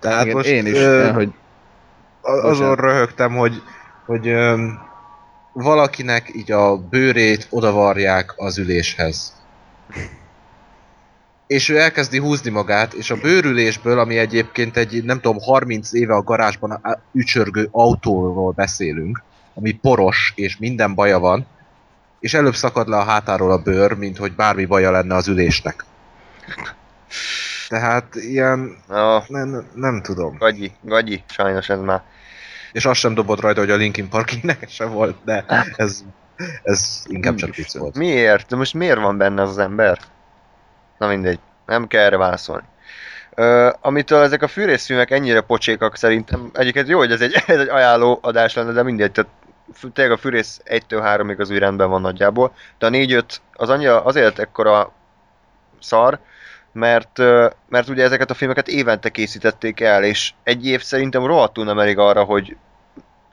[0.00, 1.32] Tehát Igen, most én is, ö, hogy
[2.20, 3.62] azon röhögtem, hogy,
[4.06, 4.87] hogy öm,
[5.62, 9.36] valakinek így a bőrét odavarják az üléshez.
[11.46, 16.14] És ő elkezdi húzni magát, és a bőrülésből, ami egyébként egy, nem tudom, 30 éve
[16.14, 16.80] a garázsban
[17.12, 19.22] ücsörgő autóról beszélünk,
[19.54, 21.46] ami poros, és minden baja van,
[22.20, 25.84] és előbb szakad le a hátáról a bőr, mint hogy bármi baja lenne az ülésnek.
[27.68, 30.36] Tehát ilyen, Na, nem, nem tudom.
[30.38, 32.02] gagyi, gagyi, sajnos ez már.
[32.72, 35.44] És azt sem dobott rajta, hogy a Linkin Park énekese se volt, de
[35.76, 36.04] ez,
[36.62, 37.96] ez inkább csak vicc volt.
[37.96, 38.48] Miért?
[38.48, 39.98] De most miért van benne az, ember?
[40.98, 42.64] Na mindegy, nem kell erre válaszolni.
[43.34, 47.68] Ö, amitől ezek a fűrészfilmek ennyire pocsékak szerintem, egyiket jó, hogy ez egy, ez egy
[47.68, 49.30] ajánló adás lenne, de mindegy, tehát
[49.92, 54.04] tényleg a fűrész 1-től 3-ig az úgy rendben van nagyjából, de a 4-5 az annyira
[54.04, 54.92] azért ekkora
[55.80, 56.18] szar,
[56.78, 57.18] mert,
[57.68, 61.98] mert ugye ezeket a filmeket évente készítették el, és egy év szerintem rohadtul nem elég
[61.98, 62.56] arra, hogy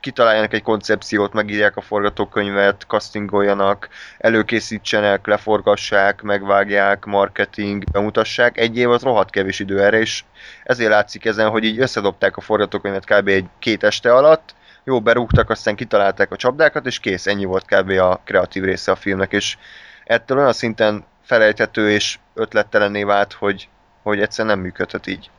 [0.05, 8.57] kitaláljanak egy koncepciót, megírják a forgatókönyvet, castingoljanak, előkészítsenek, leforgassák, megvágják, marketing, bemutassák.
[8.57, 10.23] Egy év az rohadt kevés idő erre, és
[10.63, 13.27] ezért látszik ezen, hogy így összedobták a forgatókönyvet kb.
[13.27, 17.89] egy két este alatt, jó, berúgtak, aztán kitalálták a csapdákat, és kész, ennyi volt kb.
[17.89, 19.57] a kreatív része a filmnek, és
[20.03, 23.69] ettől olyan szinten felejthető és ötlettelenné vált, hogy,
[24.03, 25.29] hogy egyszerűen nem működhet így.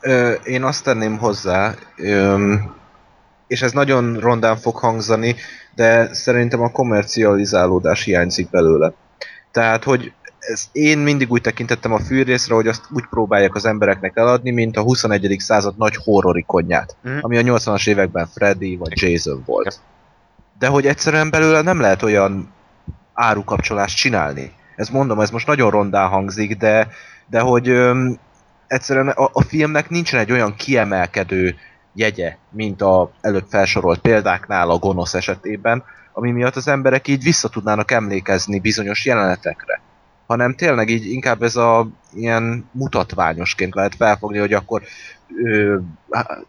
[0.00, 2.74] Ö, én azt tenném hozzá, öm,
[3.46, 5.34] és ez nagyon rondán fog hangzani,
[5.74, 8.92] de szerintem a komercializálódás hiányzik belőle.
[9.50, 14.16] Tehát, hogy ez, én mindig úgy tekintettem a fűrészre, hogy azt úgy próbálják az embereknek
[14.16, 15.36] eladni, mint a 21.
[15.38, 17.18] század nagy horrorikonját, Mhm.
[17.20, 19.80] ami a 80-as években Freddy vagy Jason volt.
[20.58, 22.52] De hogy egyszerűen belőle nem lehet olyan
[23.14, 24.52] árukapcsolást csinálni.
[24.76, 26.88] Ez mondom, ez most nagyon rondán hangzik, de,
[27.26, 28.18] de hogy öm,
[28.66, 31.56] egyszerűen a, a filmnek nincsen egy olyan kiemelkedő
[31.92, 37.48] jegye, mint a előbb felsorolt példáknál a gonosz esetében, ami miatt az emberek így vissza
[37.48, 39.80] tudnának emlékezni bizonyos jelenetekre.
[40.26, 44.82] Hanem tényleg így inkább ez a ilyen mutatványosként lehet felfogni, hogy akkor
[45.44, 45.76] ö,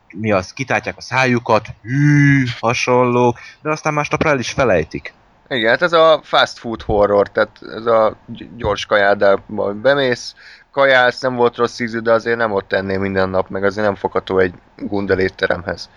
[0.07, 5.13] mi az, kitátják a szájukat, hű, hasonlók, de aztán másnap el is felejtik.
[5.50, 10.36] Igen, hát ez a fast food horror, tehát ez a gy- gyors kajádába bemész,
[10.72, 13.95] kajálsz, nem volt rossz ízű, de azért nem ott ennél minden nap, meg azért nem
[13.95, 15.89] fogható egy gundel étteremhez.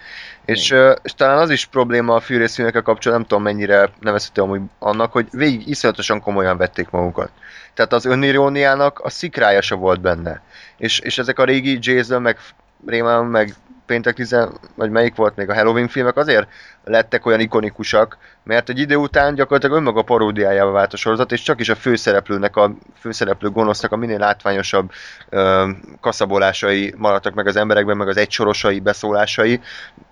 [0.45, 5.13] És, és talán az is probléma a fűrészfilmekkel kapcsolatban, nem tudom mennyire nevezhető amúgy annak,
[5.13, 7.31] hogy végig iszonyatosan komolyan vették magukat.
[7.75, 10.43] Tehát az öniróniának a szikrája se volt benne.
[10.77, 12.39] És, és ezek a régi Jason, meg
[12.87, 13.55] Rémán, meg
[13.91, 14.37] Péntek 10,
[14.75, 16.49] vagy melyik volt még a Halloween filmek azért
[16.85, 21.61] lettek olyan ikonikusak, mert egy idő után gyakorlatilag önmaga paródiájával vált a sorozat, és csak
[21.61, 24.91] is a főszereplőnek, a főszereplő gonosznak a minél látványosabb
[25.29, 25.69] ö,
[26.01, 29.61] kaszabolásai maradtak meg az emberekben, meg az egysorosai beszólásai,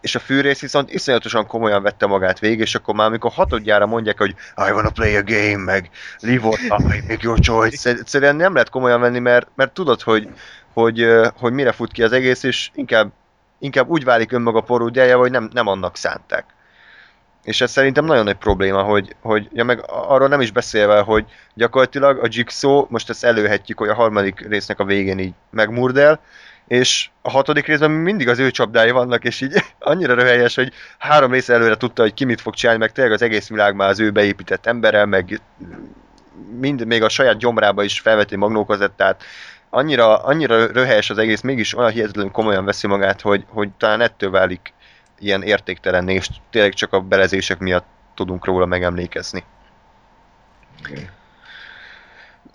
[0.01, 4.19] és a fűrész viszont iszonyatosan komolyan vette magát végig, és akkor már amikor hatodjára mondják,
[4.19, 8.53] hogy I wanna play a game, meg live or die, make your choice, egyszerűen nem
[8.53, 10.29] lehet komolyan venni, mert, mert tudod, hogy,
[10.73, 11.07] hogy,
[11.37, 13.13] hogy mire fut ki az egész, és inkább,
[13.59, 16.45] inkább úgy válik önmaga paródiája, hogy nem, nem annak szánták.
[17.45, 21.25] És ez szerintem nagyon nagy probléma, hogy, hogy ja meg arról nem is beszélve, hogy
[21.55, 26.21] gyakorlatilag a Jigsaw, most ezt előhetjük, hogy a harmadik résznek a végén így megmurdel,
[26.67, 31.33] és a hatodik részben mindig az ő csapdái vannak, és így annyira röhelyes, hogy három
[31.33, 34.01] rész előre tudta, hogy ki mit fog csinálni, meg tényleg az egész világ már az
[34.01, 35.41] ő beépített emberrel, meg
[36.59, 39.23] mind, még a saját gyomrába is felveti magnókazettát,
[39.71, 44.31] annyira, annyira röhelyes az egész, mégis olyan hihetetlenül komolyan veszi magát, hogy, hogy talán ettől
[44.31, 44.73] válik
[45.19, 49.45] ilyen értéktelenné, és tényleg csak a belezések miatt tudunk róla megemlékezni.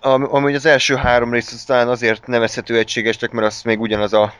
[0.02, 4.14] Am, amúgy az első három rész az talán azért nevezhető egységesnek, mert azt még ugyanaz
[4.14, 4.34] a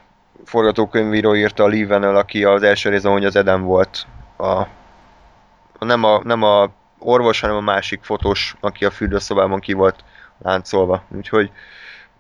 [0.46, 4.08] forgatókönyvíró írta a Lee aki az első részben, hogy az Eden volt.
[4.38, 9.74] A, a, nem, a, nem a orvos, hanem a másik fotós, aki a fürdőszobában ki
[9.74, 10.04] volt
[10.42, 11.04] láncolva.
[11.16, 11.52] Úgyhogy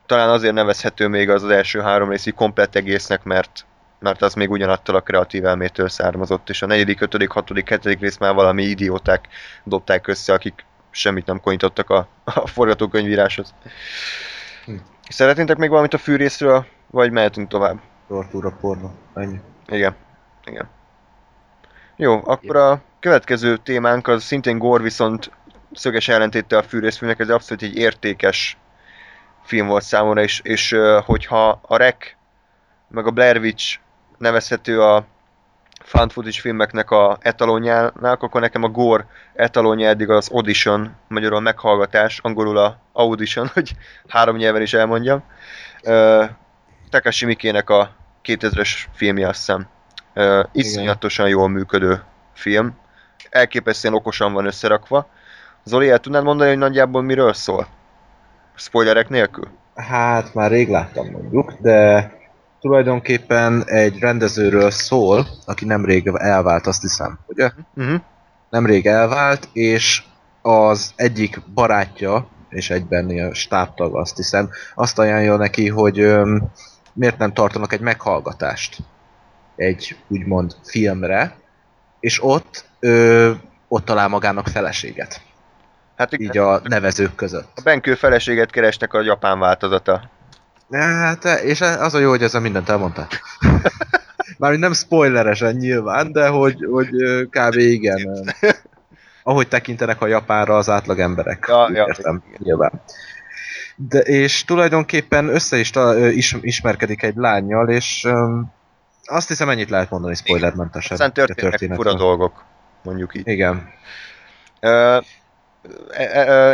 [0.05, 3.65] talán azért nevezhető még az az első három rész így komplett egésznek, mert
[4.03, 8.17] mert az még ugyanattól a kreatív elmétől származott, és a negyedik, ötödik, hatodik, hetedik rész
[8.17, 9.27] már valami idióták
[9.63, 13.53] dobták össze, akik semmit nem konítottak a, a forgatókönyvíráshoz.
[14.65, 14.75] Hm.
[15.09, 17.79] Szeretnétek még valamit a fűrészről, vagy mehetünk tovább?
[18.07, 18.89] Tortúra porno.
[19.13, 19.39] Ennyi.
[19.67, 19.95] Igen.
[20.45, 20.69] Igen.
[21.95, 25.31] Jó, akkor a következő témánk az szintén Gore, viszont
[25.71, 28.57] szöges ellentéttel a fűrészfilmnek, ez abszolút egy értékes
[29.43, 30.75] film volt számomra, és, és
[31.05, 32.15] hogyha a Rec
[32.87, 33.77] meg a Blair Witch
[34.17, 35.05] nevezhető a
[35.83, 41.39] found footage filmeknek a etalonjának, akkor nekem a Gore etalonja eddig az Audition, magyarul a
[41.39, 43.71] meghallgatás, angolul a Audition, hogy
[44.07, 45.23] három nyelven is elmondjam.
[45.83, 46.25] Uh,
[46.89, 49.67] Takashi Mikének a 2000-es filmje, azt hiszem.
[50.51, 52.77] Iszonyatosan jól működő film.
[53.29, 55.07] Elképesztően okosan van összerakva.
[55.63, 57.67] Zoli, el tudnád mondani, hogy nagyjából miről szól?
[58.55, 59.47] Spoilerek nélkül?
[59.75, 62.11] Hát már rég láttam mondjuk, de
[62.59, 67.51] tulajdonképpen egy rendezőről szól, aki nemrég elvált, azt hiszem, ugye?
[67.75, 68.01] Uh-huh.
[68.49, 70.03] Nemrég elvált, és
[70.41, 76.51] az egyik barátja, és egyben ilyen stábtag, azt hiszem, azt ajánlja neki, hogy öm,
[76.93, 78.77] miért nem tartanak egy meghallgatást
[79.55, 81.35] egy úgymond filmre,
[81.99, 83.31] és ott ö,
[83.67, 85.21] ott talál magának feleséget,
[86.03, 87.47] Hát igen, így a nevezők között.
[87.55, 90.09] a Benkő feleséget keresnek a japán változata.
[90.71, 93.07] Hát, és az a jó, hogy ezzel mindent elmondtál.
[94.37, 96.89] Mármint nem spoileresen nyilván, de hogy, hogy
[97.29, 97.55] kb.
[97.55, 98.33] igen.
[99.23, 101.45] Ahogy tekintenek a Japánra az átlag emberek.
[101.47, 102.81] Ja, ja, értem, nyilván.
[103.75, 105.71] De, és tulajdonképpen össze is,
[106.11, 108.51] is ismerkedik egy lányjal, és öm,
[109.03, 110.91] azt hiszem ennyit lehet mondani spoilermentesen.
[110.91, 112.43] Aztán történnek fura dolgok,
[112.81, 113.27] mondjuk így.
[113.27, 113.69] Igen.
[114.59, 114.97] Ö,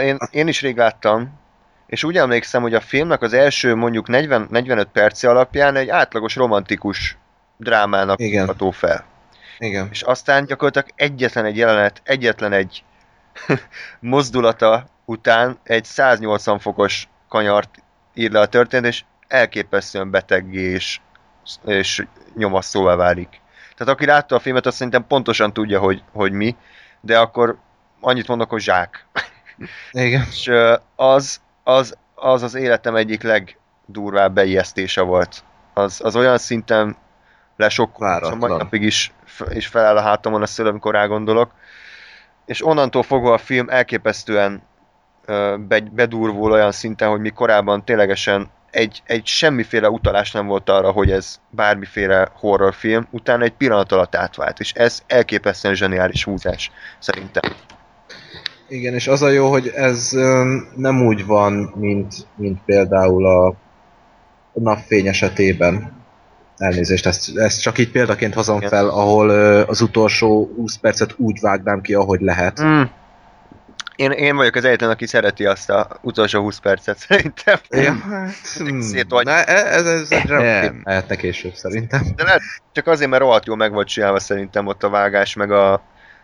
[0.02, 1.40] én, én is rég láttam,
[1.88, 6.36] és úgy emlékszem, hogy a filmnek az első mondjuk 40, 45 perce alapján egy átlagos
[6.36, 7.18] romantikus
[7.58, 8.46] drámának Igen.
[8.46, 9.06] ható fel.
[9.60, 9.88] Igen.
[9.92, 12.84] És aztán gyakorlatilag egyetlen egy jelenet, egyetlen egy
[14.00, 17.84] mozdulata után egy 180 fokos kanyart
[18.14, 21.00] ír le a történet, és elképesztően beteggé és,
[21.66, 22.06] és
[22.36, 23.42] nyomasztóvá válik.
[23.78, 26.56] Tehát aki látta a filmet, azt szerintem pontosan tudja, hogy, hogy mi,
[27.02, 27.58] de akkor
[28.00, 29.06] annyit mondok, hogy zsák.
[29.92, 30.26] Igen.
[30.30, 30.52] És
[30.96, 35.44] az az, az, az életem egyik legdurvább beijesztése volt.
[35.74, 36.96] Az, az olyan szinten
[37.56, 39.14] lesokkolt, a mai napig is,
[39.50, 41.52] is feláll a hátamon a szöl, amikor rá gondolok.
[42.46, 44.62] És onnantól fogva a film elképesztően
[45.58, 50.92] be, bedurvul olyan szinten, hogy mi korábban ténylegesen egy, egy semmiféle utalás nem volt arra,
[50.92, 57.52] hogy ez bármiféle horrorfilm, utána egy pillanat alatt átvált, és ez elképesztően zseniális húzás, szerintem.
[58.70, 60.12] Igen, és az a jó, hogy ez
[60.76, 63.56] nem úgy van, mint, mint például a
[64.54, 65.98] napfény esetében.
[66.58, 68.70] Elnézést, ezt, ezt csak így példaként hozom Igen.
[68.70, 72.62] fel, ahol az utolsó 20 percet úgy vágnám ki, ahogy lehet.
[72.64, 72.82] Mm.
[73.96, 77.60] Én, én vagyok az egyetlen, aki szereti azt a utolsó 20 percet, szerintem.
[77.70, 79.26] Ja, hát, hmm, Szétvagy.
[79.26, 80.82] ne, ez, ez egy nem.
[80.84, 82.02] lehetne később szerintem.
[82.16, 82.42] De lehet,
[82.72, 85.82] csak azért, mert rohadt jól meg volt csinálva szerintem ott a vágás, meg a...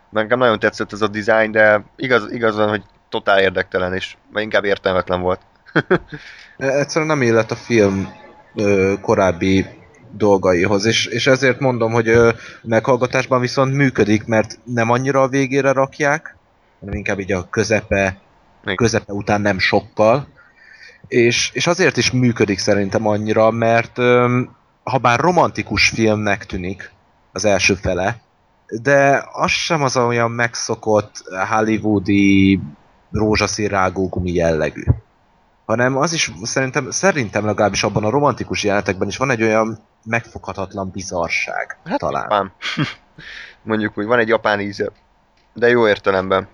[0.09, 4.63] Nekem nagyon tetszett ez a design, de igaz, igaz van, hogy totál érdektelen, és inkább
[4.63, 5.39] értelmetlen volt.
[6.57, 8.13] Egyszerűen nem illet a film
[8.55, 9.65] ö, korábbi
[10.11, 12.31] dolgaihoz, és, és ezért mondom, hogy ö,
[12.61, 16.35] meghallgatásban viszont működik, mert nem annyira a végére rakják,
[16.79, 18.17] hanem inkább így a közepe,
[18.63, 18.75] Igen.
[18.75, 20.27] közepe után nem sokkal,
[21.07, 24.41] és, és azért is működik szerintem annyira, mert ö,
[24.83, 26.91] ha bár romantikus filmnek tűnik
[27.31, 28.17] az első fele,
[28.81, 32.59] de az sem az olyan megszokott hollywoodi
[33.11, 34.83] rózsaszín rágógumi jellegű
[35.65, 40.89] hanem az is szerintem, szerintem legalábbis abban a romantikus jelenetekben is van egy olyan megfoghatatlan
[40.89, 42.21] bizarság, hát talán.
[42.21, 42.51] Japán.
[43.63, 44.91] Mondjuk úgy, van egy japán íze.
[45.53, 46.47] De jó értelemben.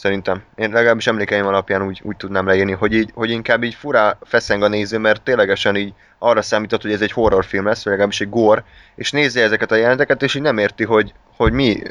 [0.00, 0.42] Szerintem.
[0.54, 4.62] Én legalábbis emlékeim alapján úgy, úgy tudnám leírni, hogy, így, hogy inkább így furá feszeng
[4.62, 8.28] a néző, mert ténylegesen így arra számított, hogy ez egy horrorfilm lesz, vagy legalábbis egy
[8.28, 11.82] gore, és nézi ezeket a jeleneteket, és így nem érti, hogy, hogy mi,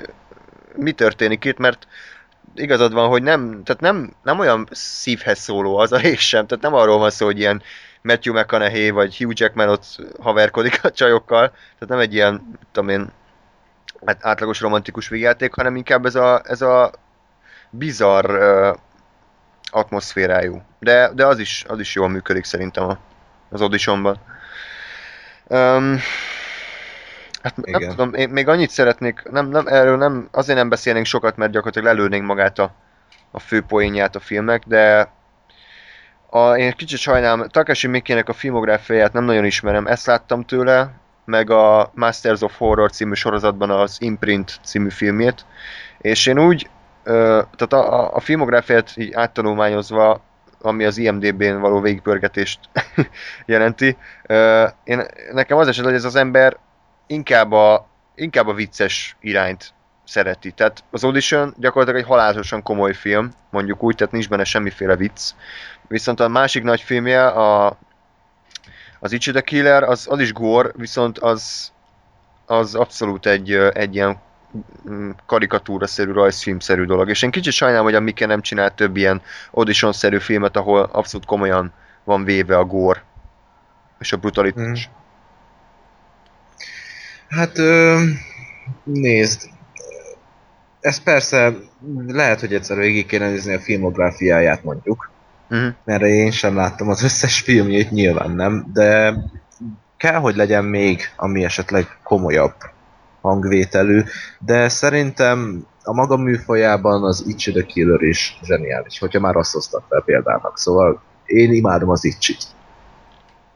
[0.76, 1.88] mi történik itt, mert
[2.55, 6.64] igazad van, hogy nem, tehát nem, nem olyan szívhez szóló az a rész sem, tehát
[6.64, 7.62] nem arról van szó, hogy ilyen
[8.01, 9.86] Matthew McConaughey vagy Hugh Jackman ott
[10.20, 13.12] haverkodik a csajokkal, tehát nem egy ilyen, tudom én,
[14.20, 16.91] átlagos romantikus végjáték, hanem inkább ez a, ez a
[17.70, 18.78] bizarr uh,
[19.72, 20.62] atmoszférájú.
[20.80, 22.98] De, de az, is, az is jól működik szerintem a,
[23.50, 24.18] az auditionban.
[25.48, 26.00] Um,
[27.42, 27.90] hát nem Igen.
[27.90, 31.96] tudom, én még annyit szeretnék, nem, nem, erről nem, azért nem beszélnénk sokat, mert gyakorlatilag
[31.96, 32.72] lelőnénk magát a,
[33.32, 35.12] a fő poénját a filmnek, de
[36.30, 40.92] a, én kicsit sajnálom, Takashi Mikének a filmográfiáját nem nagyon ismerem, ezt láttam tőle,
[41.26, 45.46] meg a Masters of Horror című sorozatban az Imprint című filmjét,
[45.98, 46.70] és én úgy,
[47.55, 50.22] tehát a, a, filmográfiát így áttanulmányozva,
[50.62, 52.60] ami az IMDB-n való végigpörgetést
[53.45, 53.97] jelenti,
[54.84, 56.57] én, nekem az eset, hogy ez az ember
[57.07, 60.51] inkább a, inkább a vicces irányt szereti.
[60.51, 65.32] Tehát az Audition gyakorlatilag egy halálosan komoly film, mondjuk úgy, tehát nincs benne semmiféle vicc.
[65.88, 67.78] Viszont a másik nagy filmje, a,
[68.99, 71.72] az Itchy the Killer, az, az is gore, viszont az,
[72.45, 74.20] az abszolút egy, egy ilyen
[75.26, 77.10] karikatúra-szerű, rajzfilmszerű dolog.
[77.10, 79.22] És én kicsit sajnálom, hogy a Mike nem csinál több ilyen
[79.52, 81.74] audition-szerű filmet, ahol abszolút komolyan
[82.04, 83.04] van véve a gore
[84.00, 84.89] és a brutalitás.
[87.30, 88.04] Hát ö,
[88.84, 89.50] nézd,
[90.80, 91.54] ez persze
[92.08, 95.12] lehet, hogy egyszer végig kéne nézni a filmográfiáját mondjuk,
[95.50, 95.68] Mhm.
[95.84, 99.16] mert én sem láttam az összes filmjét, nyilván nem, de
[99.97, 102.56] kell, hogy legyen még, ami esetleg komolyabb
[103.22, 104.02] hangvételű,
[104.40, 109.84] de szerintem a maga műfajában az Itchy the Killer is zseniális, hogyha már azt hoztak
[109.90, 112.44] fel példának, szóval én imádom az Itchy-t.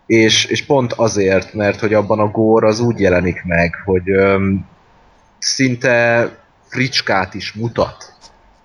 [0.06, 4.66] És, és pont azért, mert hogy abban a gór az úgy jelenik meg, hogy öm,
[5.40, 6.30] szinte
[6.68, 8.14] fricskát is mutat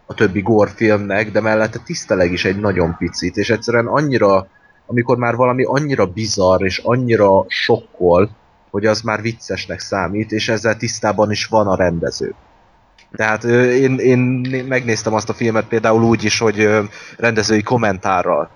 [0.07, 4.47] a többi gore filmnek, de mellette tiszteleg is egy nagyon picit, és egyszerűen annyira,
[4.87, 8.31] amikor már valami annyira bizarr és annyira sokkol,
[8.71, 12.35] hogy az már viccesnek számít, és ezzel tisztában is van a rendező.
[13.13, 14.19] Tehát én, én
[14.69, 16.69] megnéztem azt a filmet például úgy is, hogy
[17.17, 18.51] rendezői kommentárral.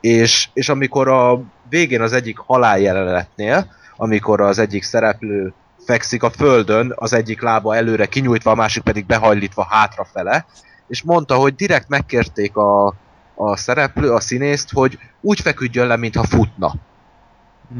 [0.00, 5.52] És, és amikor a végén az egyik haláljelenetnél, amikor az egyik szereplő
[5.84, 10.46] fekszik a földön, az egyik lába előre kinyújtva, a másik pedig behajlítva hátrafele,
[10.88, 12.86] és mondta, hogy direkt megkérték a,
[13.34, 16.74] a szereplő, a színészt, hogy úgy feküdjön le, mintha futna.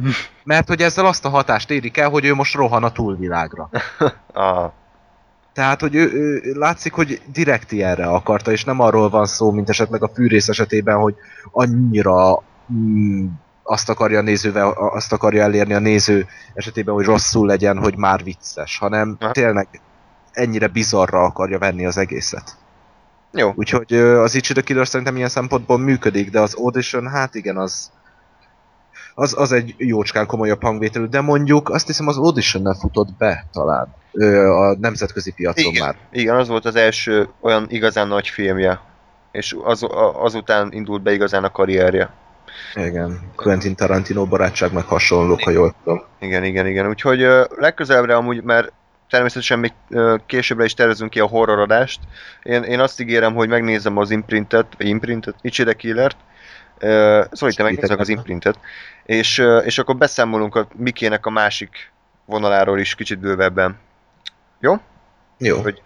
[0.45, 3.68] Mert hogy ezzel azt a hatást érik el, hogy ő most rohan a túlvilágra.
[4.34, 4.70] Ah,
[5.53, 9.68] Tehát, hogy ő, ő látszik, hogy direkt ilyenre akarta, és nem arról van szó, mint
[9.68, 11.14] esetleg a fűrész esetében, hogy
[11.51, 13.26] annyira mm,
[13.62, 18.22] azt akarja a nézővel, azt akarja elérni a néző esetében, hogy rosszul legyen, hogy már
[18.22, 19.68] vicces, hanem tényleg
[20.32, 22.57] ennyire bizarra akarja venni az egészet.
[23.32, 23.53] jó.
[23.55, 27.90] Úgyhogy az Itchy the Killer szerintem ilyen szempontból működik, de az Audition, hát igen, az
[29.15, 33.95] az, az egy jócskán komolyabb hangvételű, de mondjuk azt hiszem az Audition-nel futott be talán
[34.13, 35.85] ö, a nemzetközi piacon Igen.
[35.85, 35.97] már.
[36.13, 38.81] Igen, az volt az első olyan igazán nagy filmje.
[39.33, 42.11] És az, azután indult be igazán a karrierje.
[42.75, 46.03] Igen, Quentin Tarantino barátság meg hasonlók, ha jól tudom.
[46.21, 46.89] Igen, igen, igen.
[46.89, 48.73] Úgyhogy ö, legközelebbre amúgy, mert
[49.11, 49.73] természetesen még
[50.27, 52.01] későbbre is tervezünk ki a horrorodást.
[52.43, 56.17] Én, én azt ígérem, hogy megnézem az imprintet, vagy imprintet, Itchy the Killert.
[56.83, 58.59] Szóval te megnézem az imprintet.
[59.05, 61.93] És, és akkor beszámolunk a Mikének a másik
[62.24, 63.78] vonaláról is kicsit bővebben.
[65.39, 65.61] Jó.
[65.61, 65.83] Hogy-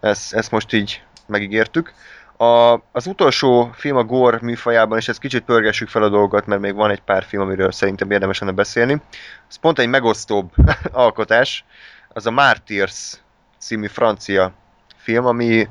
[0.00, 1.92] Ezt, ezt most így megígértük.
[2.36, 6.60] A, az utolsó film a gore műfajában, és ezt kicsit pörgessük fel a dolgot, mert
[6.60, 9.00] még van egy pár film, amiről szerintem érdemes lenne beszélni.
[9.48, 10.50] Ez pont egy megosztóbb
[10.92, 11.64] alkotás,
[12.08, 13.14] az a Martyrs
[13.58, 14.52] című francia
[14.96, 15.68] film, ami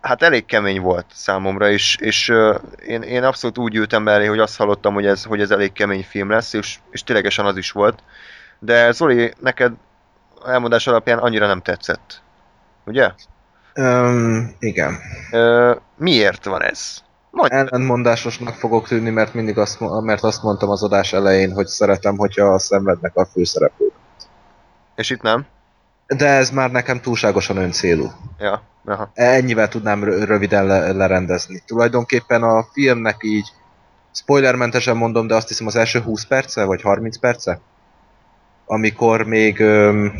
[0.00, 4.26] hát elég kemény volt számomra, és, és uh, én, én abszolút úgy ültem be elé,
[4.26, 7.56] hogy azt hallottam, hogy ez, hogy ez elég kemény film lesz, és, és ténylegesen az
[7.56, 8.02] is volt.
[8.58, 9.72] De Zoli, neked
[10.46, 12.22] elmondás alapján annyira nem tetszett.
[12.84, 13.10] Ugye?
[13.74, 14.98] Um, igen.
[15.30, 17.04] Ö, miért van ez?
[17.30, 17.54] Mondj.
[17.54, 22.58] Ellentmondásosnak fogok tűnni, mert mindig azt, mert azt mondtam az adás elején, hogy szeretem, hogyha
[22.58, 23.92] szenvednek a főszereplők.
[24.94, 25.46] És itt nem?
[26.06, 28.10] De ez már nekem túlságosan öncélú.
[28.38, 28.62] Ja.
[28.84, 29.10] Aha.
[29.14, 31.62] Ennyivel tudnám rö- röviden le- lerendezni.
[31.66, 33.48] Tulajdonképpen a filmnek így
[34.12, 37.60] spoilermentesen mondom, de azt hiszem az első 20 perce, vagy 30 perce,
[38.66, 40.12] amikor még öm,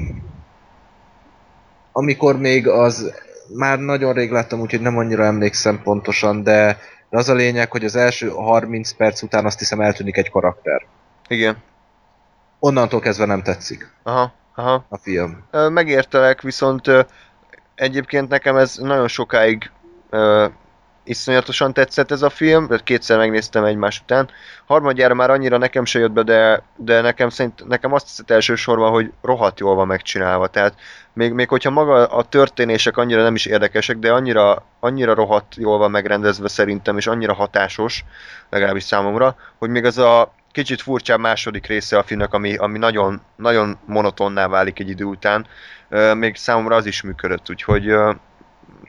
[1.92, 3.12] amikor még az
[3.54, 6.78] már nagyon rég láttam, úgyhogy nem annyira emlékszem pontosan, de,
[7.10, 10.86] de az a lényeg, hogy az első 30 perc után azt hiszem eltűnik egy karakter.
[11.28, 11.56] Igen.
[12.58, 14.32] Onnantól kezdve nem tetszik Aha.
[14.58, 14.84] Aha.
[14.88, 15.44] a film.
[15.50, 16.90] Megértelek, viszont
[17.74, 19.70] egyébként nekem ez nagyon sokáig
[21.04, 24.28] iszonyatosan tetszett ez a film, mert kétszer megnéztem egymás után.
[24.66, 28.90] Harmadjára már annyira nekem se jött be, de, de nekem szerint, nekem azt tetszett elsősorban,
[28.90, 30.46] hogy rohadt jól van megcsinálva.
[30.46, 30.74] Tehát
[31.12, 35.78] még, még hogyha maga a történések annyira nem is érdekesek, de annyira, annyira rohadt jól
[35.78, 38.04] van megrendezve szerintem, és annyira hatásos,
[38.50, 43.20] legalábbis számomra, hogy még az a kicsit furcsább második része a filmnek, ami, ami nagyon,
[43.36, 45.46] nagyon monotonná válik egy idő után,
[46.14, 47.94] még számomra az is működött, úgyhogy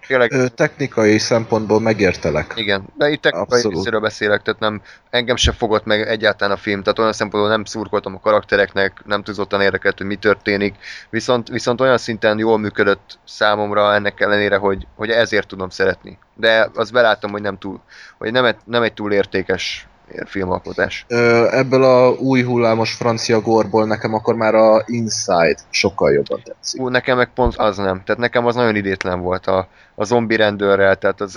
[0.08, 2.54] tényleg Ö, technikai szempontból megértelek.
[2.56, 3.78] igen, de itt technikai Abszolút.
[3.78, 7.66] részéről beszélek, tehát nem, engem sem fogott meg egyáltalán a film, tehát olyan szempontból nem
[7.66, 10.76] szurkoltam a karaktereknek, nem tudottan érdekelt, hogy mi történik,
[11.10, 16.18] viszont, viszont olyan szinten jól működött számomra ennek ellenére, hogy, hogy ezért tudom szeretni.
[16.36, 17.82] De azt beláttam, hogy nem túl,
[18.18, 19.87] hogy nem nem egy túl értékes
[20.26, 21.06] filmalkotás.
[21.08, 26.82] Ö, ebből a új hullámos francia gorból nekem akkor már a Inside sokkal jobban tetszik.
[26.82, 28.04] Ú, nekem meg pont az nem.
[28.04, 31.36] Tehát nekem az nagyon idétlen volt a, a zombi rendőrrel, tehát az,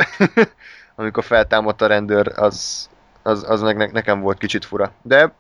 [0.97, 2.89] amikor feltámadt a rendőr, az,
[3.23, 4.93] az, az ne, nekem volt kicsit fura.
[5.03, 5.33] De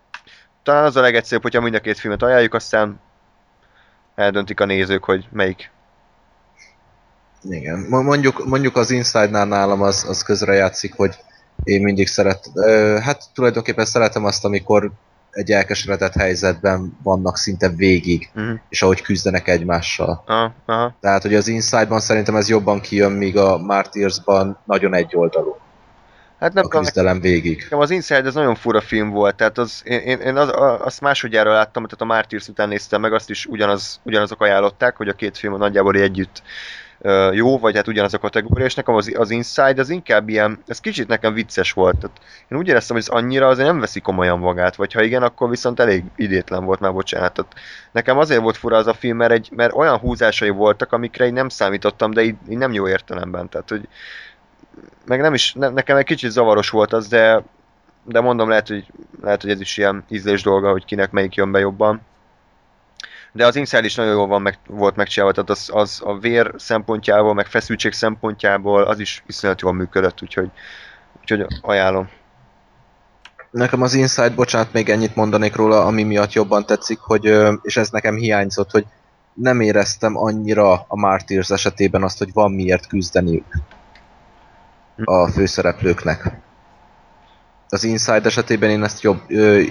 [0.62, 3.00] talán az a legegyszerűbb, hogyha mind a két filmet ajánljuk, aztán
[4.14, 5.70] eldöntik a nézők, hogy melyik.
[7.42, 7.86] Igen.
[7.88, 11.16] Mo- Mondjuk, mondjuk az Inside-nál nálam az, az közrejátszik, hogy
[11.64, 12.50] én mindig szeret,
[13.02, 14.90] hát tulajdonképpen szeretem azt, amikor
[15.30, 18.58] egy elkeseredett helyzetben vannak szinte végig, Uh-huh.
[18.68, 20.24] és ahogy küzdenek egymással.
[20.66, 20.96] Aha.
[21.00, 25.58] Tehát, hogy az Inside-ban szerintem ez jobban kijön, míg a Martyrs-ban nagyon egyoldalú
[26.40, 27.58] Hát nem a küzdelem végig.
[27.62, 31.00] Nekem az Inside ez nagyon fura film volt, tehát az, én, én, az, a- azt
[31.00, 35.12] másodjára láttam, tehát a Martyrs után néztem meg, azt is ugyanaz, ugyanazok ajánlották, hogy a
[35.12, 36.42] két film nagyjából együtt
[37.32, 40.80] jó, vagy hát ugyanaz a kategória, és nekem az, az Inside az inkább ilyen, ez
[40.80, 44.38] kicsit nekem vicces volt, tehát én úgy éreztem, hogy ez annyira azért nem veszi komolyan
[44.38, 47.32] magát, vagy ha igen, akkor viszont elég idétlen volt már, bocsánat.
[47.32, 47.54] Tehát
[47.92, 51.32] nekem azért volt fura az a film, mert, egy, mert olyan húzásai voltak, amikre én
[51.32, 53.88] nem számítottam, de így, így nem jó értelemben, tehát hogy
[55.04, 57.42] meg nem is, ne, nekem egy kicsit zavaros volt az, de,
[58.04, 58.86] de mondom, lehet hogy,
[59.22, 62.00] lehet, hogy ez is ilyen ízlés dolga, hogy kinek melyik jön be jobban.
[63.32, 66.54] De az Inside is nagyon jól van meg, volt megcsinálva, tehát az, az a vér
[66.56, 70.50] szempontjából, meg feszültség szempontjából az is viszonylag jól működött, úgyhogy,
[71.20, 72.08] úgyhogy ajánlom.
[73.50, 77.90] Nekem az Inside, bocsánat, még ennyit mondanék róla, ami miatt jobban tetszik, hogy, és ez
[77.90, 78.86] nekem hiányzott, hogy
[79.34, 83.46] nem éreztem annyira a Martyrs esetében azt, hogy van miért küzdeniük
[85.04, 86.40] a főszereplőknek.
[87.68, 89.62] Az Inside esetében én ezt jobb, ö,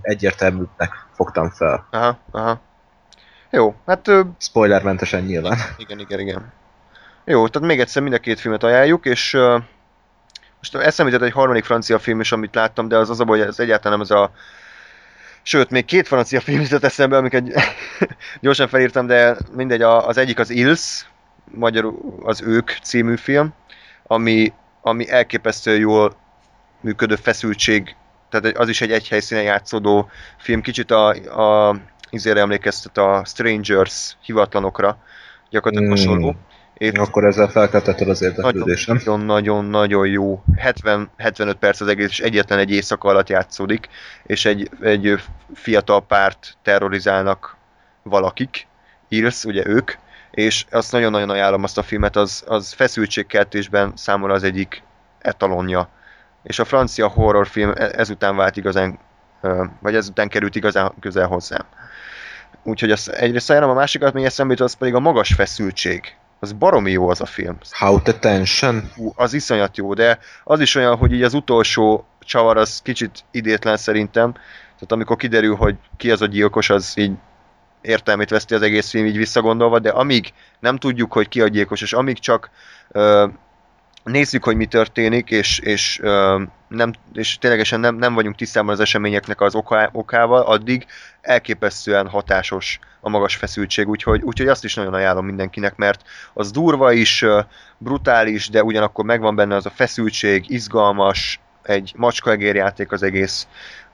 [0.00, 1.86] egyértelműbbnek fogtam fel.
[1.90, 2.60] Aha, aha.
[3.54, 5.58] Jó, hát ö, Spoilermentesen nyilván.
[5.76, 6.52] igen, igen, igen.
[7.24, 9.62] Jó, tehát még egyszer mind a két filmet ajánljuk, és uh,
[10.58, 13.38] most eszembe jutott egy harmadik francia film is, amit láttam, de az az a baj,
[13.38, 14.30] hogy ez egyáltalán nem ez a...
[15.42, 17.44] Sőt, még két francia film jutott eszembe, amiket
[18.40, 21.06] gyorsan felírtam, de mindegy, az egyik az Ils,
[21.44, 23.54] magyarul az Ők című film,
[24.06, 26.16] ami, ami elképesztő jól
[26.80, 27.96] működő feszültség,
[28.30, 31.08] tehát az is egy egy helyszínen játszódó film, kicsit a,
[31.68, 31.76] a
[32.14, 34.98] izére emlékeztet a Strangers hivatlanokra,
[35.50, 35.96] gyakorlatilag Mm.
[35.96, 36.34] hasonló.
[36.74, 38.96] És Akkor ezzel felkeltetted az érdeklődésem.
[38.96, 40.42] nagyon-nagyon-nagyon jó.
[40.56, 43.88] 70-75 perc az egész, és egyetlen egy éjszaka alatt játszódik,
[44.26, 45.22] és egy, egy
[45.54, 47.56] fiatal párt terrorizálnak
[48.02, 48.66] valakik,
[49.08, 49.92] Ills, ugye ők,
[50.30, 54.82] és azt nagyon-nagyon ajánlom azt a filmet, az, az feszültségkeltésben számomra az egyik
[55.18, 55.88] etalonja.
[56.42, 58.98] És a francia horrorfilm e- ezután vált igazán,
[59.80, 61.64] vagy ezután került igazán közel hozzám.
[62.64, 66.16] Úgyhogy azt egyrészt ajánlom, a másikat még eszembe jut, az pedig a magas feszültség.
[66.40, 67.58] Az baromi jó az a film.
[67.70, 68.90] How the tension?
[68.94, 73.24] Fú, az iszonyat jó, de az is olyan, hogy így az utolsó csavar az kicsit
[73.30, 74.32] idétlen szerintem.
[74.32, 77.12] Tehát amikor kiderül, hogy ki az a gyilkos, az így
[77.80, 81.82] értelmét veszti az egész film így visszagondolva, de amíg nem tudjuk, hogy ki a gyilkos,
[81.82, 82.50] és amíg csak
[82.90, 83.26] ö,
[84.04, 86.42] nézzük, hogy mi történik, és, és, ö,
[86.74, 90.86] nem, és ténylegesen nem, nem vagyunk tisztában az eseményeknek az oká, okával, addig
[91.20, 96.02] elképesztően hatásos a magas feszültség, úgyhogy, úgyhogy azt is nagyon ajánlom mindenkinek, mert
[96.32, 97.24] az durva is,
[97.78, 103.46] brutális, de ugyanakkor megvan benne az a feszültség, izgalmas, egy macskaegér játék az egész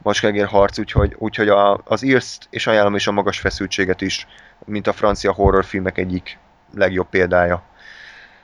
[0.03, 4.27] macskaegér harc, úgyhogy, úgyhogy a, az Ilst és ajánlom is a magas feszültséget is,
[4.65, 6.39] mint a francia horrorfilmek egyik
[6.75, 7.63] legjobb példája.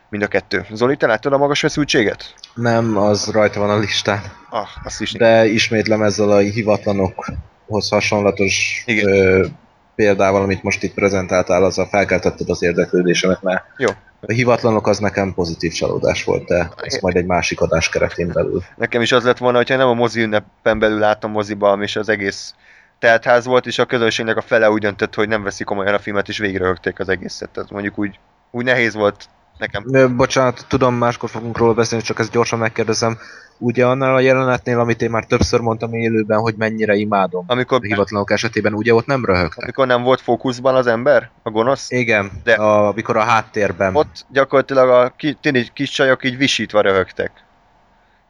[0.08, 0.66] Mind a kettő.
[0.72, 2.34] Zoli, te láttad a magas feszültséget?
[2.54, 4.22] Nem, az rajta van a listán.
[4.50, 5.12] Ah, azt is.
[5.12, 9.08] De ismétlem ezzel a hivatlanokhoz hasonlatos Igen.
[9.08, 9.46] ö,
[9.94, 13.88] példával, amit most itt prezentáltál, azzal felkeltetted az érdeklődésemet, mert Jó.
[14.20, 18.62] a hivatlanok az nekem pozitív csalódás volt, de ez majd egy másik adás keretén belül.
[18.76, 22.08] Nekem is az lett volna, hogyha nem a mozi ünnepen belül láttam moziba, és az
[22.08, 22.54] egész
[22.98, 26.28] teltház volt, és a közönségnek a fele úgy döntött, hogy nem veszik komolyan a filmet,
[26.28, 27.50] és végrehögték az egészet.
[27.50, 28.18] Tehát mondjuk úgy,
[28.50, 29.28] úgy nehéz volt
[29.58, 30.16] nekem.
[30.16, 33.18] Bocsánat, tudom, máskor fogunk róla beszélni, csak ezt gyorsan megkérdezem.
[33.58, 37.86] Ugye annál a jelenetnél, amit én már többször mondtam élőben, hogy mennyire imádom Amikor, a
[37.86, 39.62] hivatlanok esetében, ugye ott nem röhögtek.
[39.62, 43.96] amikor nem volt fókuszban az ember, a gonosz, Igen, de a, amikor a háttérben.
[43.96, 47.30] ott gyakorlatilag a ki, tini kis csajok így visítva röhögtek.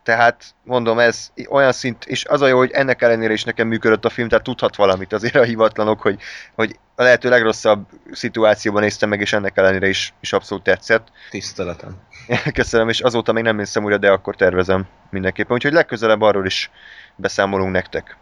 [0.06, 4.04] Tehát mondom, ez olyan szint, és az a jó, hogy ennek ellenére is nekem működött
[4.04, 6.20] a film, tehát tudhat valamit azért a hivatlanok, hogy,
[6.54, 11.08] hogy a lehető legrosszabb szituációban néztem meg, és ennek ellenére is, is abszolút tetszett.
[11.30, 11.96] Tiszteletem.
[12.52, 15.52] Köszönöm, és azóta még nem néztem újra, de akkor tervezem mindenképpen.
[15.52, 16.70] Úgyhogy legközelebb arról is
[17.16, 18.16] beszámolunk nektek.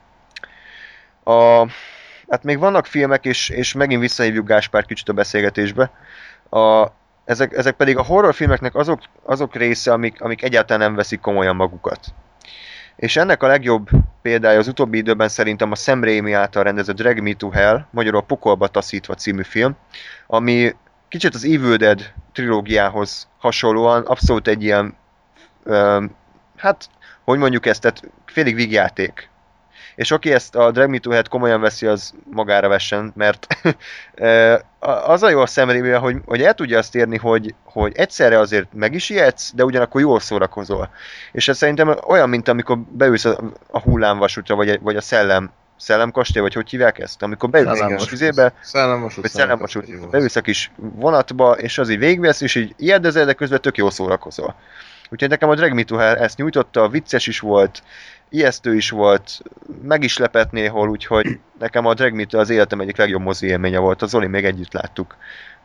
[1.24, 1.66] A,
[2.28, 5.90] hát még vannak filmek, és, és megint visszahívjuk Gáspár kicsit a beszélgetésbe.
[6.50, 6.86] A,
[7.24, 12.14] ezek, ezek pedig a horrorfilmeknek azok, azok része, amik, amik egyáltalán nem veszik komolyan magukat.
[12.96, 13.88] És ennek a legjobb
[14.22, 18.20] példája az utóbbi időben szerintem a Sam Raimi által rendezett Drag Me to Hell, magyarul
[18.20, 19.76] a Pokolba taszítva című film,
[20.26, 20.74] ami
[21.08, 24.96] kicsit az Evil Dead trilógiához hasonlóan abszolút egy ilyen,
[25.64, 26.10] öm,
[26.56, 26.88] hát,
[27.24, 29.28] hogy mondjuk ezt, tehát félig vígjáték.
[29.94, 33.46] És aki ezt a Drag Me to Hell komolyan veszi, az magára vessen, mert
[35.06, 38.66] az a jó a szemrébe, hogy, hogy el tudja azt érni, hogy, hogy egyszerre azért
[38.72, 40.90] meg is ijedsz, de ugyanakkor jól szórakozol.
[41.32, 43.38] És ez szerintem olyan, mint amikor beülsz a,
[43.70, 47.22] a hullámvasútra, vagy, vagy a szellem, szellemkastély, vagy hogy hívják ezt?
[47.22, 48.52] Amikor beülsz a kis vizébe,
[49.22, 53.60] vagy szellemvasút, beülsz a kis vonatba, és az így végvesz, és így ijeddezel, de közben
[53.60, 54.54] tök jól szórakozol.
[55.14, 57.82] Úgyhogy nekem a Drag Me to Hell ezt nyújtotta, vicces is volt,
[58.28, 59.42] ijesztő is volt,
[59.82, 63.46] meg is lepett néhol, úgyhogy nekem a Drag Me to az életem egyik legjobb mozi
[63.46, 64.02] élménye volt.
[64.02, 65.16] A Zoli még együtt láttuk.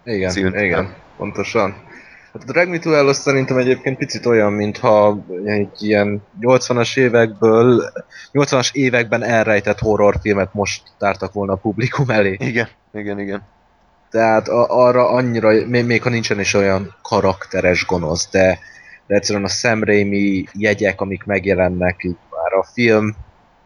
[0.03, 1.75] Igen, Szűnt, igen, pontosan.
[2.33, 6.97] Hát a Drag Me to Hell az szerintem egyébként picit olyan, mintha egy ilyen 80-as
[6.97, 7.93] évekből,
[8.33, 12.37] 80-as években elrejtett horrorfilmet most tártak volna a publikum elé.
[12.39, 13.41] Igen, igen, igen.
[14.09, 18.59] Tehát a, arra annyira, még, még ha nincsen is olyan karakteres gonosz, de,
[19.09, 23.15] de egyszerűen a Sam Raimi jegyek, amik megjelennek így már a film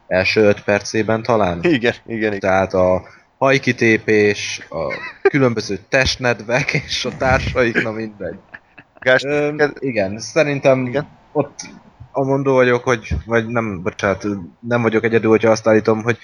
[0.08, 1.60] első öt percében talán.
[1.64, 2.40] Igen, igen, igen.
[2.40, 3.04] Tehát a
[3.38, 8.36] hajkitépés, a különböző testnedvek és a társaik, na mindegy.
[9.00, 11.08] Gás, Ö, igen, szerintem Igen.
[11.32, 11.60] ott
[12.12, 14.26] amondó vagyok, hogy, vagy nem, bocsánat,
[14.60, 16.18] nem vagyok egyedül, hogyha azt állítom, hogy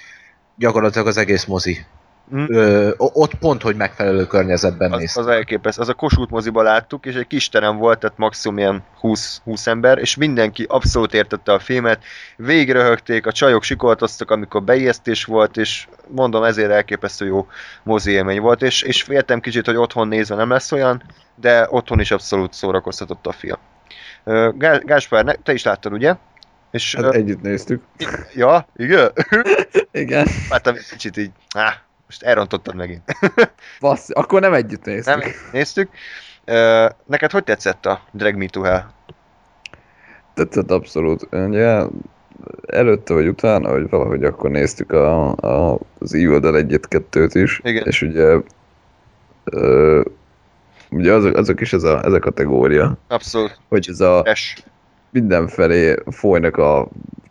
[0.56, 1.86] gyakorlatilag az egész mozi.
[2.30, 2.46] Hm.
[2.48, 5.18] Ö, ott pont, hogy megfelelő környezetben az, néz.
[5.18, 5.82] az elképesztő.
[5.82, 9.68] Az a Kossuth moziba láttuk, és egy kis terem volt, tehát maximum ilyen 20, 20
[9.68, 12.04] ember, és mindenki abszolút értette a filmet,
[12.36, 17.48] végigröhögték, a csajok sikoltoztak, amikor beijesztés volt, és mondom, ezért elképesztő jó
[17.84, 21.04] mozi élmény volt, és, és féltem kicsit, hogy otthon nézve nem lesz olyan,
[21.36, 23.58] de otthon is abszolút szórakoztatott a film.
[24.84, 26.16] Gáspár, ne- te is láttad, ugye?
[26.72, 27.84] És, Hát ö, együtt néztük.
[28.34, 29.12] ja, igen?
[29.92, 30.28] Igen.
[30.50, 31.74] Láttam egy kicsit így, áh,
[32.10, 33.02] most elrontottad megint.
[33.80, 35.16] Bassz, akkor nem együtt néztük.
[35.16, 35.90] Nem, néztük.
[37.06, 38.84] Neked hogy tetszett a Drag Me to Hell?
[40.34, 41.28] Tetszett abszolút.
[41.32, 41.82] Ugye
[42.68, 47.60] előtte vagy utána, vagy valahogy akkor néztük a, a, az Evil Dead 1-2-t is.
[47.64, 47.84] Igen.
[47.86, 48.38] És ugye
[49.44, 50.02] ö,
[50.90, 54.64] ugye azok, azok is ez a, ez a kategória, Abszolút hogy ez a es.
[55.10, 56.88] mindenfelé folynak a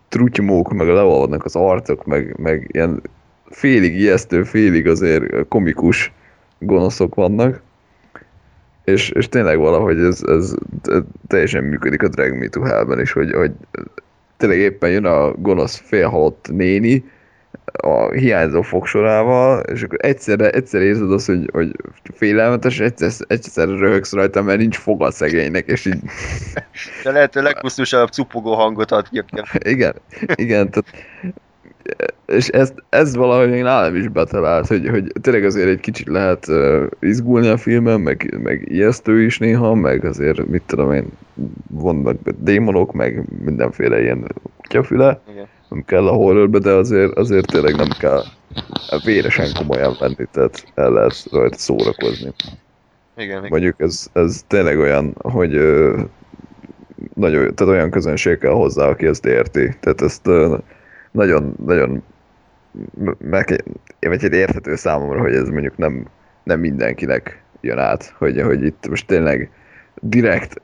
[0.09, 3.01] trutymók, meg leolvadnak az arcok, meg, meg ilyen
[3.49, 6.11] félig ijesztő, félig azért komikus
[6.59, 7.61] gonoszok vannak.
[8.83, 10.53] És, és tényleg valahogy ez, ez
[11.27, 13.51] teljesen működik a Drag Me to Hell-ben is, hogy, hogy
[14.37, 17.03] tényleg éppen jön a gonosz félhalott néni,
[17.71, 21.75] a hiányzó fogsorával, és akkor egyszerre, egyszer érzed azt, hogy, hogy
[22.13, 25.99] félelmetes, és egyszer, egyszer röhögsz rajta, mert nincs foga a szegénynek, és így
[27.03, 29.41] De lehető legpusztusabb cupogó hangot adja ki.
[29.69, 29.93] igen,
[30.35, 30.85] igen, tehát,
[32.25, 36.47] és ez, ez valahogy még nálam is betalált, hogy, hogy tényleg azért egy kicsit lehet
[36.47, 41.05] uh, izgulni a filmen, meg, meg ijesztő is néha, meg azért, mit tudom én,
[41.67, 44.27] vannak démonok, meg mindenféle ilyen
[44.61, 45.45] kutyafüle, Igen.
[45.69, 48.21] nem kell a horrorbe, de azért, azért tényleg nem kell
[49.03, 52.33] véresen komolyan venni, tehát el lehet rajta szórakozni.
[53.17, 53.45] Igen.
[53.49, 56.01] Mondjuk ez, ez tényleg olyan, hogy ö,
[57.13, 59.75] nagyon, tehát olyan közönség kell hozzá, aki ezt érti.
[59.79, 60.57] Tehát ezt ö,
[61.11, 62.03] nagyon, nagyon
[63.17, 63.63] meg,
[63.99, 66.05] vagy egy érthető számomra, hogy ez mondjuk nem,
[66.43, 69.49] nem mindenkinek jön át, hogy, hogy itt most tényleg
[70.01, 70.61] direkt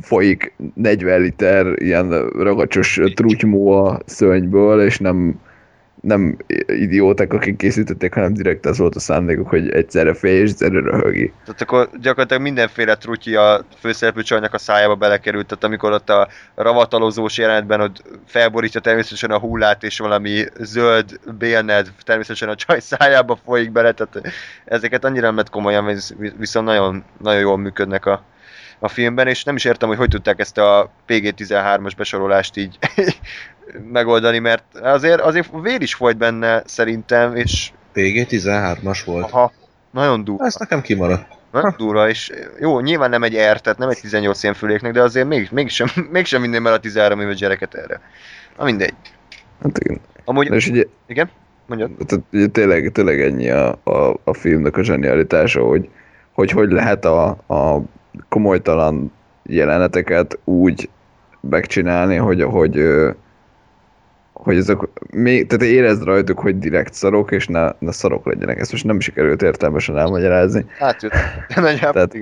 [0.00, 5.40] folyik 40 liter ilyen ragacsos trutymó a szörnyből, és nem,
[6.02, 6.36] nem
[6.66, 11.32] idióták, akik készítették, hanem direkt az volt a szándékuk, hogy egyszerre félj és egyszerre röhögi.
[11.44, 16.28] Tehát akkor gyakorlatilag mindenféle trutyi a főszereplő csajnak a szájába belekerült, tehát amikor ott a
[16.54, 23.38] ravatalozós jelenetben ott felborítja természetesen a hullát, és valami zöld bélned természetesen a csaj szájába
[23.44, 24.32] folyik bele, tehát
[24.64, 28.22] ezeket annyira nem komolyan, visz- viszont nagyon, nagyon jól működnek a,
[28.82, 32.78] a filmben, és nem is értem, hogy hogy tudták ezt a PG-13-as besorolást így
[33.92, 39.30] megoldani, mert azért, azért vér is folyt benne szerintem, és PG-13-as volt.
[39.30, 39.52] aha,
[39.90, 40.44] nagyon durva.
[40.44, 41.26] Ez nekem kimaradt.
[41.52, 45.02] Nagyon durva, és jó, nyilván nem egy R, tehát nem egy 18 ilyen füléknek, de
[45.02, 48.00] azért még, mégsem, mégsem minden el a 13 éves gyereket erre.
[48.58, 48.94] Na mindegy.
[49.62, 50.00] Hát igen.
[50.24, 51.30] Amúgy, És ugye, igen?
[51.66, 51.90] Mondjad.
[52.06, 55.88] tehát ugye tényleg, tényleg ennyi a, a, a filmnek a zsenialitása, hogy
[56.32, 57.82] hogy, hogy lehet a, a
[58.28, 60.88] komolytalan jeleneteket úgy
[61.40, 62.82] megcsinálni, hogy, hogy,
[64.32, 64.78] hogy ezek
[65.10, 68.58] még, tehát érezd rajtuk, hogy direkt szarok, és ne, ne szarok legyenek.
[68.58, 70.64] Ezt most nem sikerült értelmesen elmagyarázni.
[70.78, 71.12] Hát jött.
[71.92, 72.16] Tehát-.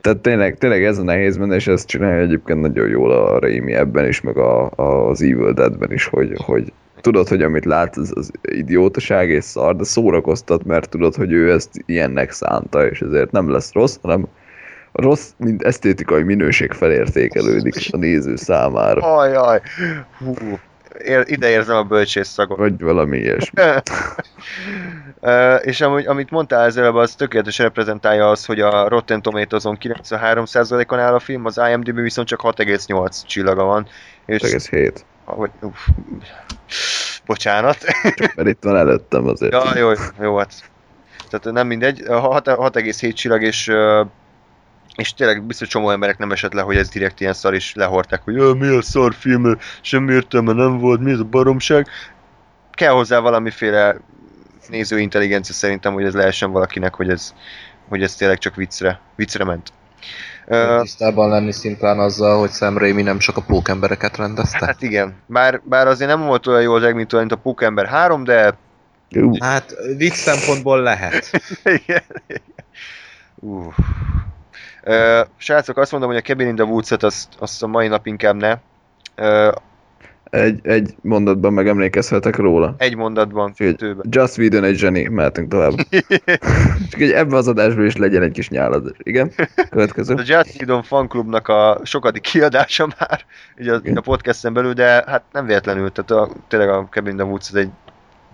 [0.00, 3.72] Tehát tényleg, tényleg ez a nehéz benne, és ezt csinálja egyébként nagyon jól a Raimi
[3.72, 7.96] ebben is, meg a, a, az Evil Deadben is, hogy, hogy tudod, hogy amit látsz,
[7.96, 13.00] az, az idiótaság és szar, de szórakoztat, mert tudod, hogy ő ezt ilyennek szánta, és
[13.00, 14.26] ezért nem lesz rossz, hanem
[14.98, 19.60] rossz, mint esztétikai minőség felértékelődik a néző számára, Ajaj.
[20.18, 20.58] Hú.
[21.04, 22.58] Ér, ide érzem a bölcsész szagot.
[22.58, 23.62] vagy valami ilyesmi.
[25.62, 30.98] És amúgy, amit mondtál az előbb, az tökéletesen reprezentálja az, hogy a Rotten Tomatoes-on 93%-on
[30.98, 33.86] áll a film, az IMDb viszont csak 6,8 csillaga van.
[34.26, 35.04] És, Egész hét.
[35.24, 35.88] Vagy, uff,
[37.26, 37.78] bocsánat.
[38.34, 39.52] Mert itt van előttem azért.
[39.52, 40.52] Ja, jó, jó, hát.
[41.30, 42.02] Tehát nem mindegy.
[42.06, 43.72] Hat- 6,7 csillag, és,
[44.98, 48.22] és tényleg biztos csomó emberek nem esett le, hogy ez direkt ilyen szar, és lehorták,
[48.24, 51.86] hogy "Ö, mi a szar film, semmi értelme nem volt, mi ez a baromság.
[52.72, 53.96] Kell hozzá valamiféle
[54.68, 57.34] néző intelligencia szerintem, hogy ez lehessen valakinek, hogy ez,
[57.88, 59.72] hogy ez tényleg csak viccre, viccre ment.
[60.46, 64.66] Ö, Tisztában lenni szimplán azzal, hogy Sam Raimi nem csak a pókembereket rendezte.
[64.66, 68.24] hát igen, bár, bár azért nem volt olyan jó az mint mint a Pókember 3,
[68.24, 68.54] de
[69.16, 71.30] Ú, Hát vicc szempontból lehet.
[71.84, 72.02] Igen.
[73.34, 73.74] Uh.
[74.88, 78.06] Ö, srácok, azt mondom, hogy a Cabin in the Woods-et azt, azt a mai nap
[78.06, 78.56] inkább ne.
[79.14, 79.50] Ö,
[80.30, 82.74] Egy, egy mondatban megemlékezhetek róla.
[82.78, 84.06] Egy mondatban, kettőben.
[84.10, 85.72] Just Whedon egy zseni, mehetünk tovább.
[86.90, 88.94] Csak egy ebben az adásban is legyen egy kis nyálad.
[88.98, 89.32] Igen?
[89.70, 90.14] Következő.
[90.14, 93.24] A Just Whedon fanklubnak a sokadik kiadása már,
[93.58, 97.16] ugye a, a podcasten belül, de hát nem véletlenül, tehát a, tényleg a Cabin in
[97.16, 97.70] the Woods egy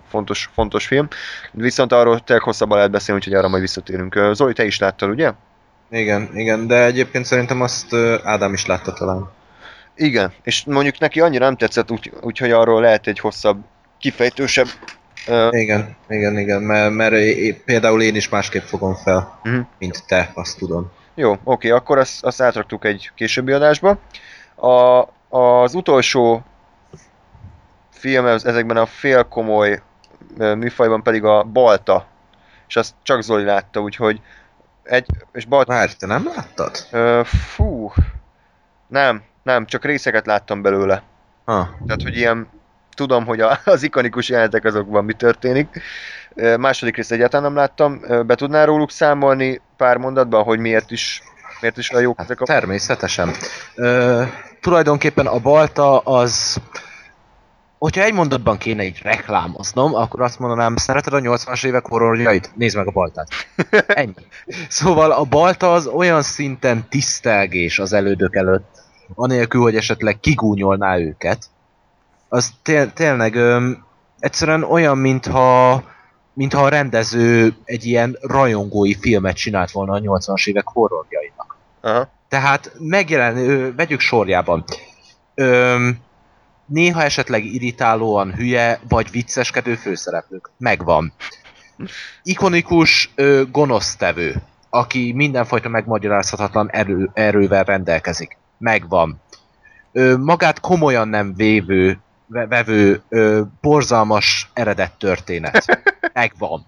[0.09, 1.07] fontos, fontos film.
[1.51, 4.19] Viszont arról tényleg hosszabban lehet beszélni, úgyhogy arra majd visszatérünk.
[4.33, 5.31] Zoli, te is láttad, ugye?
[5.89, 7.93] Igen, igen, de egyébként szerintem azt
[8.23, 9.29] Ádám is látta talán.
[9.95, 13.63] Igen, és mondjuk neki annyira nem tetszett, úgy, úgyhogy arról lehet egy hosszabb,
[13.99, 14.67] kifejtősebb.
[15.27, 19.59] Uh, Igen, igen, igen, mert, mert é- például én is másképp fogom fel, Mhm.
[19.79, 20.91] mint te, azt tudom.
[21.15, 23.97] jó, oké, akkor azt, azt átraktuk egy későbbi adásba.
[24.55, 25.01] A,
[25.37, 26.43] az utolsó
[27.91, 29.81] film ez- ezekben a félkomoly
[30.37, 32.07] műfajban pedig a Balta,
[32.67, 34.21] és azt csak Zoli látta, úgyhogy
[34.85, 36.87] egy, és Balta, Várj, te nem láttad?
[36.91, 37.91] ö, fú,
[38.87, 41.03] nem, nem, csak részeket láttam belőle.
[41.45, 42.47] Ha, Tehát, hogy ilyen,
[42.95, 45.81] tudom, hogy a, az ikonikus jelenetek azokban mi történik.
[46.35, 47.99] Ö, Második részt egyáltalán nem láttam.
[48.03, 51.21] Ö, Be tudnál róluk számolni pár mondatban, hogy miért is,
[51.61, 52.45] miért is a jók hát ezek a...
[52.45, 53.31] természetesen.
[53.75, 54.23] Ö,
[54.61, 56.57] tulajdonképpen a balta az...
[57.77, 62.51] Hogyha egy mondatban kéne így reklámoznom, akkor azt mondanám, szereted a 80-as évek horrorjait?
[62.55, 63.27] Nézd meg a baltát.
[63.87, 64.13] Ennyi.
[64.69, 68.83] Szóval a balta az olyan szinten tisztelgés az elődök előtt,
[69.15, 71.45] anélkül, hogy esetleg kigúnyolná őket.
[72.29, 73.85] Az té- tényleg öm,
[74.19, 75.83] egyszerűen olyan, mintha
[76.33, 81.57] mintha a rendező egy ilyen rajongói filmet csinált volna a 80-as évek horrorjainak.
[81.81, 82.07] Aha.
[82.27, 84.63] Tehát megjelen, ö, vegyük sorjában.
[85.35, 85.97] Öm,
[86.65, 90.49] néha esetleg irritálóan hülye vagy vicceskedő főszereplők.
[90.57, 91.13] Megvan.
[92.23, 94.35] Ikonikus ö, gonosztevő,
[94.69, 98.37] aki mindenfajta megmagyarázhatatlan erő, erővel rendelkezik.
[98.57, 99.21] Megvan.
[99.91, 105.65] Ö, magát komolyan nem vévő, ve- vevő, ö, borzalmas eredet történet.
[106.13, 106.65] Megvan.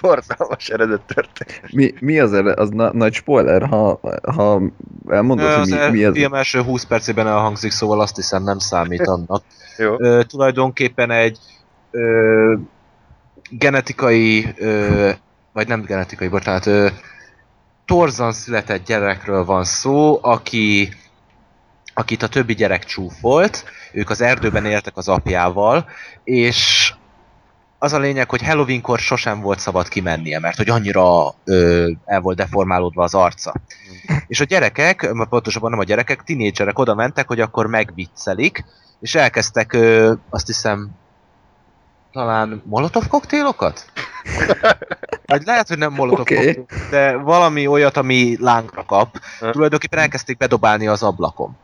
[0.00, 1.72] Borzalmas eredet történet.
[1.72, 2.54] Mi, mi az erre?
[2.54, 4.00] Az na, nagy spoiler, ha,
[4.34, 4.60] ha
[5.08, 6.12] elmondod, hogy Az mi, mi ez?
[6.12, 9.42] film első 20 percében elhangzik, szóval azt hiszem nem számít annak.
[9.78, 9.94] Jó.
[9.98, 11.38] Ö, tulajdonképpen egy
[11.90, 12.54] ö,
[13.50, 15.10] genetikai, ö,
[15.52, 16.88] vagy nem genetikai, bocsánat, ö,
[17.84, 20.88] torzan született gyerekről van szó, aki
[21.94, 25.88] akit a többi gyerek csúfolt, ők az erdőben éltek az apjával,
[26.24, 26.92] és
[27.82, 32.36] az a lényeg, hogy Halloweenkor sosem volt szabad kimennie, mert hogy annyira ö, el volt
[32.36, 33.54] deformálódva az arca.
[34.26, 38.64] És a gyerekek, pontosabban nem a gyerekek, tinédzserek oda mentek, hogy akkor megviccelik,
[39.00, 40.90] és elkezdtek, ö, azt hiszem,
[42.12, 43.90] talán molotov koktélokat?
[45.26, 46.64] Vagy lehet, hogy nem molotov okay.
[46.90, 49.18] de valami olyat, ami lángra kap.
[49.50, 51.56] Tulajdonképpen elkezdték bedobálni az ablakon.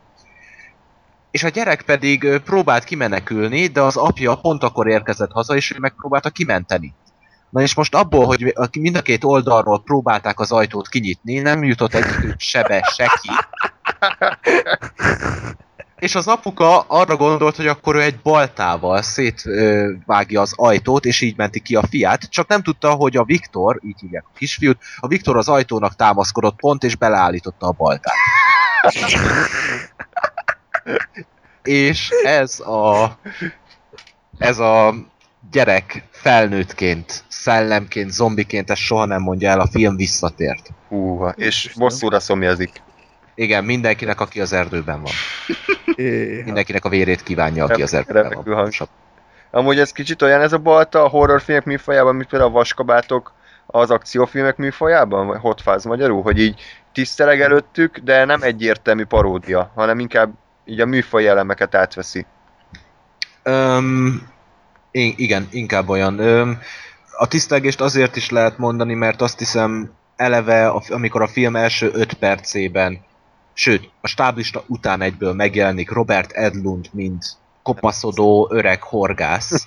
[1.31, 5.77] És a gyerek pedig próbált kimenekülni, de az apja pont akkor érkezett haza, és ő
[5.79, 6.95] megpróbálta kimenteni.
[7.51, 11.95] Na és most abból, hogy mind a két oldalról próbálták az ajtót kinyitni, nem jutott
[11.95, 12.07] egy
[12.37, 13.21] sebe se.
[15.99, 21.37] És az apuka arra gondolt, hogy akkor ő egy baltával szétvágja az ajtót, és így
[21.37, 25.07] menti ki a fiát, csak nem tudta, hogy a Viktor, így hívják a kisfiút, a
[25.07, 28.15] Viktor az ajtónak támaszkodott pont, és beleállította a baltát.
[31.62, 33.19] És ez a
[34.39, 34.94] ez a
[35.51, 40.70] gyerek felnőttként, szellemként, zombiként, ezt soha nem mondja el, a film visszatért.
[40.89, 42.82] Húha, és bosszúra szomjazik.
[43.35, 45.12] Igen, mindenkinek, aki az erdőben van.
[46.44, 48.73] Mindenkinek a vérét kívánja, aki az erdőben van.
[49.51, 53.32] Amúgy ez kicsit olyan ez a balta a horrorfilmek műfajában, mint például a vaskabátok
[53.66, 56.60] az akciófilmek műfajában, vagy Hot Fuzz magyarul, hogy így
[56.93, 60.32] tiszteleg előttük, de nem egyértelmű paródia, hanem inkább
[60.69, 62.27] így a műfaj elemeket átveszi.
[64.90, 66.19] I- igen, inkább olyan.
[66.19, 66.59] Öm,
[67.19, 72.12] a tisztelgést azért is lehet mondani, mert azt hiszem eleve, amikor a film első 5
[72.12, 73.05] percében,
[73.53, 77.24] sőt, a stáblista után egyből megjelenik Robert Edlund, mint
[77.62, 79.66] kopaszodó öreg horgász.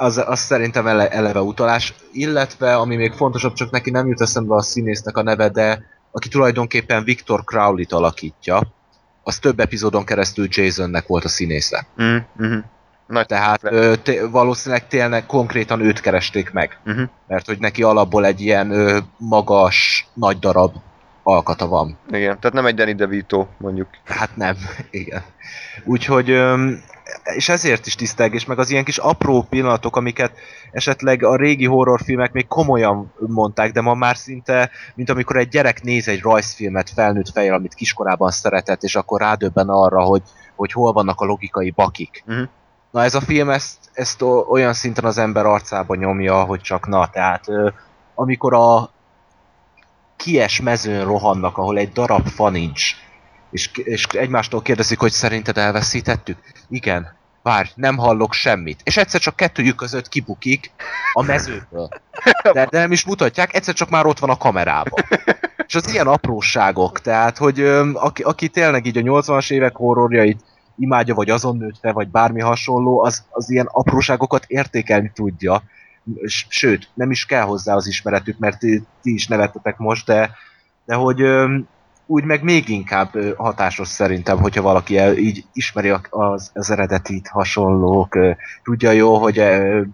[0.00, 4.54] Az, az szerintem ele, eleve utalás, illetve ami még fontosabb, csak neki nem jut eszembe
[4.54, 8.77] a színésznek a neve, de aki tulajdonképpen Victor Crowley-t alakítja,
[9.28, 11.86] az több epizódon keresztül Jasonnek volt a színésze.
[12.02, 12.58] Mm, mm
[13.06, 16.78] Nagy Tehát ö, té- valószínűleg tényleg konkrétan őt keresték meg.
[16.84, 17.02] Mhm.
[17.26, 20.74] Mert hogy neki alapból egy ilyen ö, magas, nagy darab
[21.22, 21.98] alkata van.
[22.10, 23.88] Igen, tehát nem egy Danny DeVito, mondjuk.
[24.04, 24.56] Hát nem,
[24.90, 25.22] igen.
[25.84, 26.30] Úgyhogy,
[27.34, 30.32] és ezért is tisztelgés, meg az ilyen kis apró pillanatok, amiket
[30.72, 35.82] esetleg a régi horrorfilmek még komolyan mondták, de ma már szinte, mint amikor egy gyerek
[35.82, 40.22] néz egy rajzfilmet felnőtt fejjel, amit kiskorában szeretett, és akkor rádöbben arra, hogy,
[40.56, 42.22] hogy hol vannak a logikai bakik.
[42.26, 42.42] Mhm.
[42.90, 47.10] Na ez a film ezt, ezt olyan szinten az ember arcába nyomja, hogy csak na,
[47.10, 47.44] tehát
[48.14, 48.90] amikor a
[50.16, 52.94] kies mezőn rohannak, ahol egy darab fa nincs,
[53.50, 56.38] és, és egymástól kérdezik, hogy szerinted elveszítettük?
[56.68, 57.16] Igen.
[57.42, 58.80] Várj, nem hallok semmit.
[58.84, 60.70] És egyszer csak kettőjük között kibukik
[61.12, 61.88] a mezőből.
[62.52, 65.04] De, de nem is mutatják, egyszer csak már ott van a kamerában.
[65.66, 70.44] És az ilyen apróságok, tehát, hogy öm, aki, aki tényleg így a 80-as évek horrorjait
[70.78, 75.62] imádja, vagy azon nőtt fel, vagy bármi hasonló, az, az ilyen apróságokat értékelni tudja.
[76.48, 80.30] Sőt, nem is kell hozzá az ismeretük, mert ti, ti is nevettetek most, de,
[80.84, 81.68] de hogy öm,
[82.10, 88.18] úgy meg még inkább hatásos szerintem, hogyha valaki el, így ismeri az, az eredetit, hasonlók,
[88.62, 89.42] tudja jó, hogy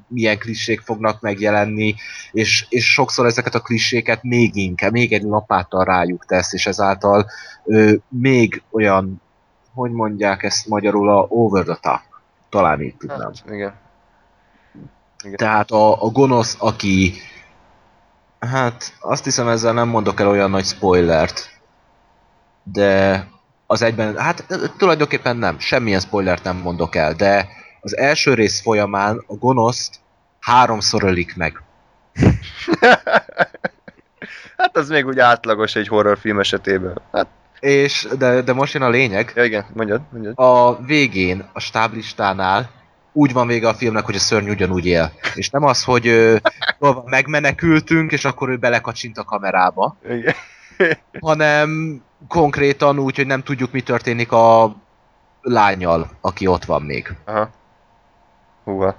[0.09, 1.95] milyen klisék fognak megjelenni,
[2.33, 7.27] és, és sokszor ezeket a kliséket még inkább, még egy lapáttal rájuk tesz, és ezáltal
[8.09, 9.23] még olyan,
[9.75, 12.01] hogy mondják ezt magyarul, a over the top.
[12.49, 13.21] Talán így tudnám.
[13.21, 13.75] Hát, igen.
[15.37, 17.13] Tehát a, a gonosz, aki...
[18.39, 21.54] Hát azt hiszem ezzel nem mondok el olyan nagy spoilert,
[22.65, 23.27] de
[23.67, 24.47] az egyben, hát
[24.79, 27.49] tulajdonképpen nem, semmilyen spoilert nem mondok el, de
[27.81, 29.95] az első rész folyamán a gonoszt
[30.41, 31.63] háromszor ölik meg.
[34.57, 37.01] hát az még úgy átlagos egy horrorfilm esetében.
[37.13, 37.27] Hát,
[37.61, 40.39] És, de, de most jön a lényeg, ja igen, mondjad, mondjad.
[40.39, 42.71] a végén, a stáblistánál
[43.13, 45.13] úgy van vége a filmnek, hogy a szörny ugyanúgy él.
[45.35, 46.37] És nem az, hogy ö,
[47.05, 50.35] megmenekültünk, és akkor ő belekacsint a kamerába, Igen.
[51.21, 54.77] hanem konkrétan úgy, hogy nem tudjuk, mi történik a
[55.43, 57.17] lányjal, aki ott van még.
[57.25, 57.51] Aha.
[58.65, 58.95] Húha.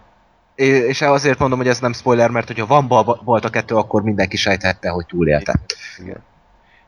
[0.56, 4.04] És azért mondom, hogy ez nem spoiler, mert hogyha van bal- volt a kettő, akkor
[4.04, 5.60] mindenki sejthette, hogy túlélte.
[5.98, 6.24] Igen.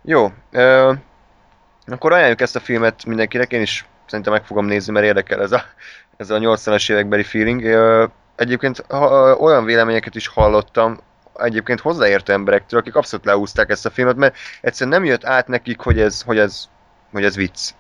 [0.02, 0.32] Jó.
[0.52, 0.94] Ö,
[1.86, 5.52] akkor ajánljuk ezt a filmet mindenkinek, én is szerintem meg fogom nézni, mert érdekel ez
[5.52, 5.62] a,
[6.18, 7.64] ez a 80-as évekbeli feeling.
[7.64, 8.06] Ö,
[8.36, 11.00] egyébként ha, olyan véleményeket is hallottam,
[11.38, 15.80] egyébként hozzáértő emberektől, akik abszolút leúzták ezt a filmet, mert egyszerűen nem jött át nekik,
[15.80, 16.70] hogy ez, hogy ez,
[17.12, 17.72] hogy ez vicc.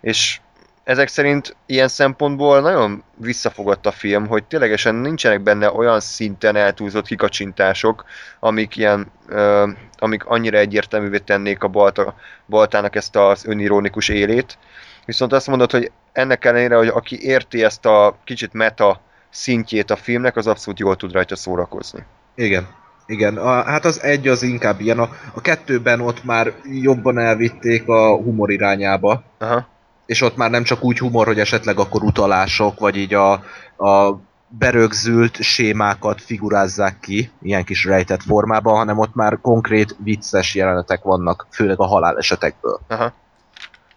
[0.00, 0.40] És
[0.84, 7.06] ezek szerint ilyen szempontból nagyon visszafogott a film, hogy ténylegesen nincsenek benne olyan szinten eltúlzott
[7.06, 8.04] kikacsintások,
[8.40, 12.14] amik ilyen, ö, amik annyira egyértelművé tennék a Balta,
[12.46, 14.58] Baltának ezt az önironikus élét.
[15.04, 19.00] Viszont azt mondod, hogy ennek ellenére, hogy aki érti ezt a kicsit meta
[19.30, 22.04] szintjét a filmnek, az abszolút jól tud rajta szórakozni.
[22.34, 22.68] Igen.
[23.06, 27.88] Igen, a, hát az egy az inkább ilyen, a, a kettőben ott már jobban elvitték
[27.88, 29.66] a humor irányába, Aha.
[30.06, 33.32] és ott már nem csak úgy humor, hogy esetleg akkor utalások, vagy így a,
[33.76, 41.02] a berögzült sémákat figurázzák ki, ilyen kis rejtett formában, hanem ott már konkrét vicces jelenetek
[41.02, 42.80] vannak, főleg a halálesetekből.
[42.88, 43.12] Aha.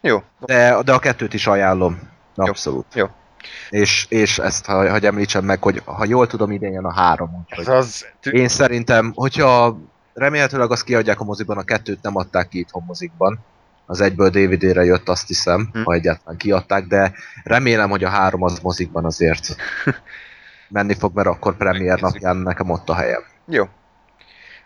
[0.02, 0.24] Jó.
[0.40, 2.00] De, de a kettőt is ajánlom.
[2.36, 2.86] Abszolút.
[2.94, 3.06] Jó.
[3.70, 7.46] És, és ezt, ha, hogy említsem meg, hogy ha jól tudom, idén jön a három,
[7.50, 8.06] úgyhogy az...
[8.32, 9.78] én szerintem, hogyha
[10.14, 13.40] remélhetőleg azt kiadják a moziban, a kettőt nem adták ki itthon mozikban.
[13.86, 15.84] Az egyből DVD-re jött, azt hiszem, Hm.
[15.84, 19.56] ha egyáltalán kiadták, de remélem, hogy a három az mozikban azért
[20.70, 23.24] menni fog, mert akkor premier napján nekem ott a helyem.
[23.46, 23.68] Jó.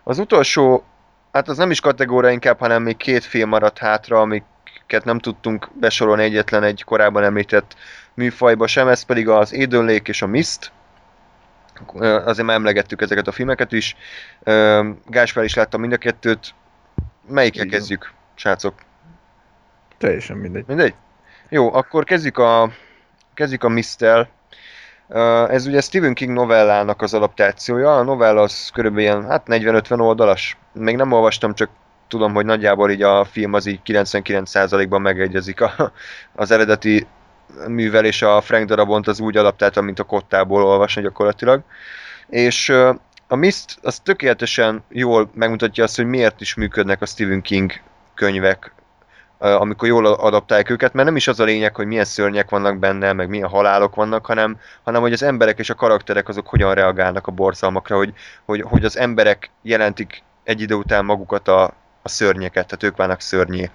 [0.03, 0.83] Az utolsó,
[1.31, 5.69] hát az nem is kategória inkább, hanem még két film maradt hátra, amiket nem tudtunk
[5.79, 7.75] besorolni egyetlen egy korábban említett
[8.13, 10.71] műfajba sem, ez pedig az Eden Lake és a Mist.
[11.99, 13.95] Azért már emlegettük ezeket a filmeket is.
[15.05, 16.53] Gáspár is látta mind a kettőt.
[17.27, 18.73] Melyikkel kezdjük, srácok?
[19.97, 20.63] Teljesen mindegy.
[20.67, 20.93] Mindegy?
[21.49, 22.71] Jó, akkor kezdjük a,
[23.33, 24.29] kezdjük a Mist-tel.
[25.07, 27.97] Uh, ez ugye Stephen King novellának az adaptációja.
[27.97, 30.57] A novella az körülbelül ilyen, hát 40-50 oldalas.
[30.73, 31.69] Még nem olvastam, csak
[32.07, 35.91] tudom, hogy nagyjából így a film az így 99%-ban megegyezik a,
[36.35, 37.07] az eredeti
[37.67, 41.61] művel, és a Frank Darabont az úgy adaptálta, mint a kottából olvasni gyakorlatilag.
[42.29, 42.69] És
[43.27, 47.71] a Mist az tökéletesen jól megmutatja azt, hogy miért is működnek a Stephen King
[48.13, 48.73] könyvek,
[49.37, 53.13] amikor jól adaptálják őket, mert nem is az a lényeg, hogy milyen szörnyek vannak benne,
[53.13, 57.27] meg milyen halálok vannak, hanem, hanem hogy az emberek és a karakterek azok hogyan reagálnak
[57.27, 58.13] a borzalmakra, hogy,
[58.45, 61.63] hogy, hogy az emberek jelentik egy idő után magukat a,
[62.01, 63.69] a szörnyeket, tehát ők válnak szörnyé.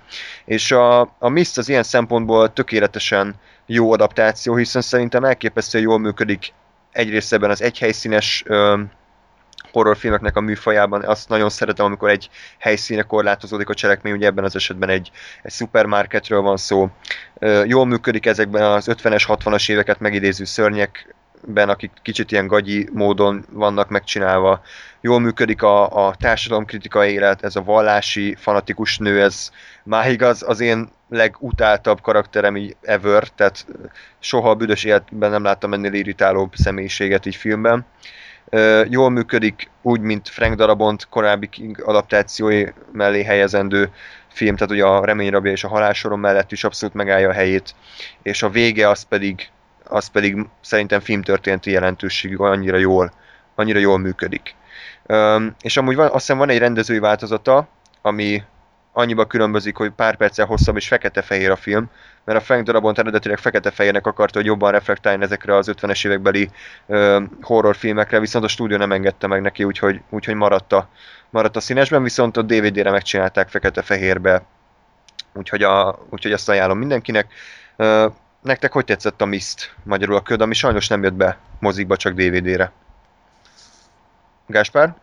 [0.45, 3.35] És a, a Mist az ilyen szempontból tökéletesen
[3.67, 6.53] jó adaptáció, hiszen szerintem elképesztően jól működik
[6.93, 8.45] egyrészt ebben az egyhelyszínes
[9.73, 11.05] horrorfilmeknek a műfajában.
[11.05, 15.11] Azt nagyon szeretem, amikor egy helyszíne korlátozódik a cselekmény, ugye ebben az esetben egy,
[15.43, 16.91] egy szupermarketről van szó.
[17.65, 20.45] Jól működik ezekben az 50-es, 60-as éveket megidéző
[21.37, 24.61] szörnyekben, akik kicsit ilyen gagyi módon vannak megcsinálva.
[25.01, 29.51] Jól működik a, a társadalomkritikai élet, ez a vallási, fanatikus nő, ez
[29.85, 33.67] máig az, az én legutáltabb karakterem így ever, tehát
[34.19, 37.85] soha a büdös életben nem láttam ennél irritálóbb személyiséget így filmben.
[38.89, 43.91] Jól működik úgy, mint Frank Darabont korábbi King adaptációi mellé helyezendő
[44.29, 47.75] film, tehát ugye a Reményrabja és a Halálsoron mellett is abszolút megállja a helyét,
[48.23, 49.51] és a vége az pedig,
[49.89, 53.13] az pedig szerintem filmtörténeti jelentőségű, annyira jól,
[53.55, 54.55] annyira jól működik.
[55.61, 57.69] És amúgy van, azt hiszem van egy rendezői változata,
[58.03, 58.43] ami
[58.93, 61.91] annyiba különbözik, hogy pár perccel hosszabb és fekete-fehér a film,
[62.25, 66.51] mert a Frank Darabont eredetileg fekete-fehérnek akarta, hogy jobban reflektáljon ezekre az 50-es évekbeli
[67.41, 70.89] horrorfilmekre, viszont a stúdió nem engedte meg neki, úgyhogy, úgyhogy maradt, a,
[71.31, 74.43] maradt a színesben, viszont a DVD-re megcsinálták fekete-fehérbe,
[75.35, 77.33] úgyhogy, a, úgyhogy azt ajánlom mindenkinek.
[77.77, 78.13] Uh,
[78.47, 82.15] nektek hogy tetszett a Mist, magyarul a köd, ami sajnos nem jött be mozikba, csak
[82.15, 82.73] DVD-re?
[84.47, 84.97] Gáspár?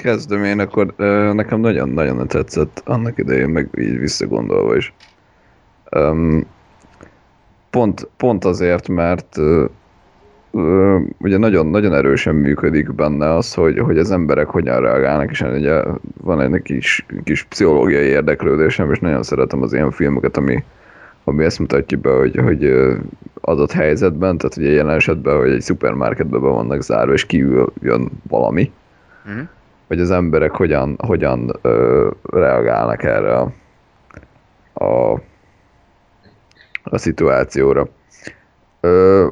[0.00, 0.94] kezdem én, akkor
[1.34, 4.94] nekem nagyon-nagyon tetszett annak idején, meg így visszagondolva is.
[5.96, 6.46] Um,
[7.70, 9.70] pont, pont azért, mert uh,
[11.18, 15.82] ugye nagyon, nagyon erősen működik benne az, hogy, hogy az emberek hogyan reagálnak, és ugye
[16.22, 20.64] van egy kis, kis pszichológiai érdeklődésem, és nagyon szeretem az ilyen filmeket, ami,
[21.24, 22.72] ami ezt mutatja be, hogy, hogy
[23.40, 28.10] adott helyzetben, tehát ugye jelen esetben, hogy egy szupermarketben be vannak zárva, és kívül jön
[28.28, 28.72] valami,
[29.30, 29.40] mm
[29.90, 33.52] hogy az emberek hogyan, hogyan ö, reagálnak erre a,
[34.72, 35.12] a,
[36.82, 37.88] a szituációra.
[38.80, 39.26] Ö,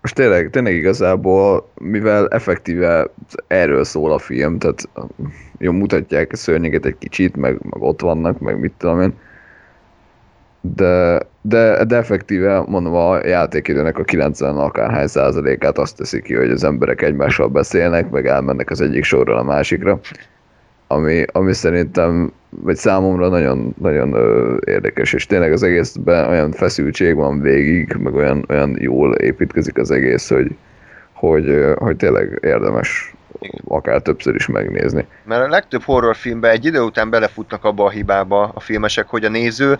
[0.00, 3.10] most tényleg, tényleg igazából, mivel effektíve
[3.46, 4.88] erről szól a film, tehát
[5.58, 9.14] jó mutatják a szörnyeket egy kicsit, meg, meg ott vannak, meg mit tudom én,
[10.74, 16.50] de, de, de effektíve mondom a játékidőnek a 90 akárhány százalékát azt teszi ki, hogy
[16.50, 20.00] az emberek egymással beszélnek, meg elmennek az egyik sorról a másikra,
[20.86, 27.14] ami, ami szerintem, vagy számomra nagyon, nagyon ö, érdekes, és tényleg az egészben olyan feszültség
[27.14, 30.56] van végig, meg olyan, olyan jól építkezik az egész, hogy,
[31.12, 33.14] hogy, hogy tényleg érdemes
[33.64, 35.06] akár többször is megnézni.
[35.24, 39.28] Mert a legtöbb horrorfilmben egy idő után belefutnak abba a hibába a filmesek, hogy a
[39.28, 39.78] néző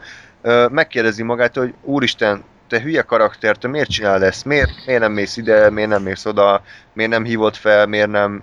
[0.70, 4.44] megkérdezi magát, hogy úristen, te hülye karakter, te miért csinálod ezt?
[4.44, 8.42] Miért, miért nem mész ide, miért nem mész oda, miért nem hívod fel, miért nem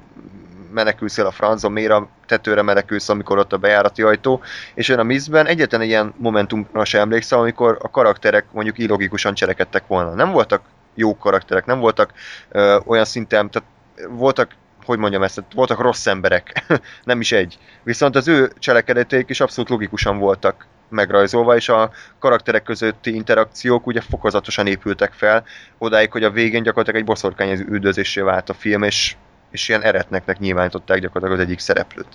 [0.73, 4.41] menekülsz el a francon, miért a tetőre menekülsz, amikor ott a bejárati ajtó,
[4.73, 9.87] és ön a Mizben egyetlen ilyen momentumra sem emlékszem, amikor a karakterek mondjuk illogikusan cselekedtek
[9.87, 10.13] volna.
[10.13, 10.61] Nem voltak
[10.93, 12.13] jó karakterek, nem voltak
[12.49, 13.69] ö, olyan szinten, tehát
[14.09, 14.51] voltak
[14.85, 16.65] hogy mondjam ezt, voltak rossz emberek,
[17.03, 17.57] nem is egy.
[17.83, 24.01] Viszont az ő cselekedeteik is abszolút logikusan voltak megrajzolva, és a karakterek közötti interakciók ugye
[24.01, 25.43] fokozatosan épültek fel,
[25.77, 29.15] odáig, hogy a végén gyakorlatilag egy boszorkány üldözésé vált a film, és,
[29.51, 32.07] és ilyen eretneknek nyilvánították gyakorlatilag az egyik szereplőt.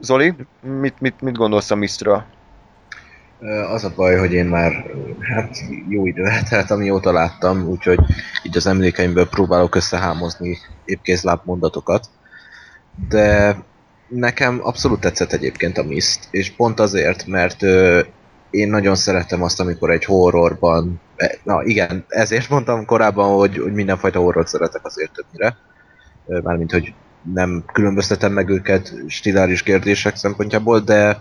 [0.00, 2.24] Zoli, mit, mit, mit gondolsz a Mistről?
[3.68, 4.72] Az a baj, hogy én már
[5.20, 5.56] hát
[5.88, 7.98] jó idő eltelt, amióta láttam, úgyhogy
[8.42, 12.06] így az emlékeimből próbálok összehámozni épkézláb mondatokat.
[13.08, 13.56] De
[14.10, 18.00] nekem abszolút tetszett egyébként a Mist, és pont azért, mert ö,
[18.50, 23.72] én nagyon szeretem azt, amikor egy horrorban, e, na igen, ezért mondtam korábban, hogy, hogy
[23.72, 25.56] mindenfajta horrort szeretek azért többnyire,
[26.42, 26.94] mármint, hogy
[27.34, 31.20] nem különböztetem meg őket stiláris kérdések szempontjából, de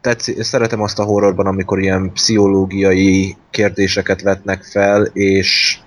[0.00, 5.78] tetszik, szeretem azt a horrorban, amikor ilyen pszichológiai kérdéseket vetnek fel, és,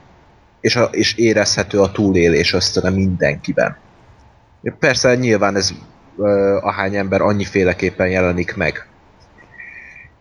[0.61, 3.77] és, a, és érezhető a túlélés ösztöne mindenkiben.
[4.79, 5.73] Persze nyilván ez
[6.61, 8.87] ahány ember annyiféleképpen jelenik meg.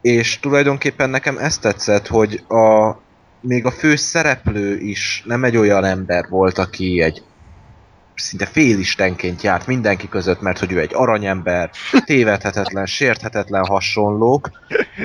[0.00, 2.96] És tulajdonképpen nekem ezt tetszett, hogy a,
[3.40, 7.22] még a fő szereplő is nem egy olyan ember volt, aki egy
[8.14, 11.70] szinte félistenként járt mindenki között, mert hogy ő egy aranyember,
[12.04, 14.50] tévedhetetlen, sérthetetlen hasonlók,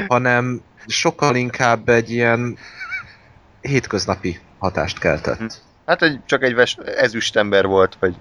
[0.07, 2.57] hanem sokkal inkább egy ilyen
[3.61, 5.61] hétköznapi hatást keltett.
[5.86, 8.16] Hát egy, csak egy ves, ezüstember volt, vagy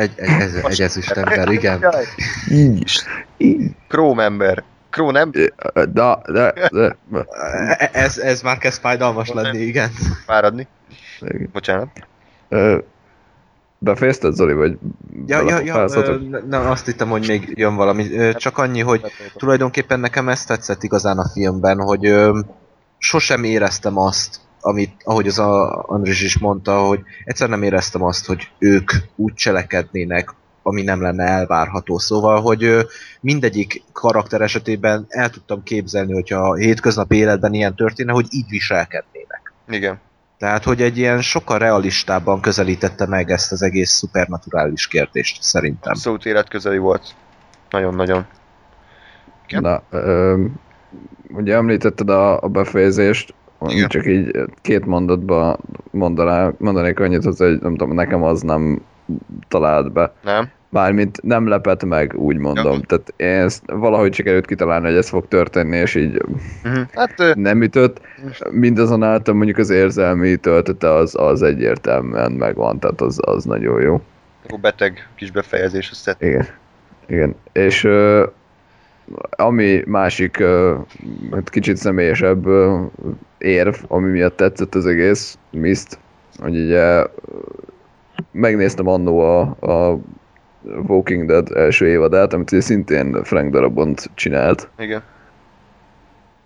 [0.00, 1.84] egy, egy, ez, egy ezüstember, igen.
[3.88, 4.64] Króm ember.
[4.90, 5.30] Kró nem?
[5.92, 6.96] Da, de, de.
[7.92, 9.90] Ez, ez már kezd fájdalmas lenni, igen.
[10.26, 10.66] Fáradni.
[11.52, 11.88] Bocsánat.
[13.78, 14.78] Befejezted, Zoli, vagy
[15.26, 16.18] Ja, ja, ja, ö,
[16.48, 18.32] na, azt hittem, hogy még jön valami.
[18.34, 19.02] Csak annyi, hogy
[19.36, 22.40] tulajdonképpen nekem ezt tetszett igazán a filmben, hogy ö,
[22.98, 28.26] sosem éreztem azt, amit, ahogy az a Andris is mondta, hogy egyszer nem éreztem azt,
[28.26, 31.98] hogy ők úgy cselekednének, ami nem lenne elvárható.
[31.98, 32.86] Szóval, hogy
[33.20, 39.52] mindegyik karakter esetében el tudtam képzelni, hogyha a hétköznapi életben ilyen történne, hogy így viselkednének.
[39.68, 40.00] Igen.
[40.38, 45.92] Tehát, hogy egy ilyen sokkal realistában közelítette meg ezt az egész szupernaturális kérdést, szerintem.
[45.92, 47.14] Abszolút életközeli volt.
[47.70, 48.26] Nagyon-nagyon.
[49.48, 50.44] Na, ö,
[51.28, 53.34] ugye említetted a, a befejezést,
[53.68, 53.88] Igen.
[53.88, 55.58] csak így két mondatba
[55.90, 58.82] mondaná, mondanék annyit, hogy nem tudom, nekem az nem
[59.48, 60.12] talált be.
[60.22, 60.50] Nem?
[60.68, 62.72] Mármint nem lepett meg, úgy mondom.
[62.72, 62.80] Ja.
[62.86, 66.22] Tehát én ezt valahogy sikerült kitalálni, hogy ez fog történni, és így
[66.64, 66.86] Uh-huh.
[66.92, 68.00] Hát nem ütött.
[68.50, 74.00] Mindazonáltal mondjuk az érzelmi töltete az, az egyértelműen megvan, tehát az, az nagyon jó.
[74.48, 76.22] jó beteg kis befejezés, azt tett.
[76.22, 76.46] Igen.
[77.06, 77.34] Igen.
[77.52, 77.88] És
[79.30, 80.42] ami másik
[81.32, 82.46] hát kicsit személyesebb
[83.40, 85.98] érv, ami miatt tetszett az egész Mist,
[86.38, 87.04] hogy ugye
[88.32, 89.98] megnéztem annó a, a
[90.86, 95.02] Walking Dead első évadát, amit ugye szintén Frank Darabont csinált, Igen.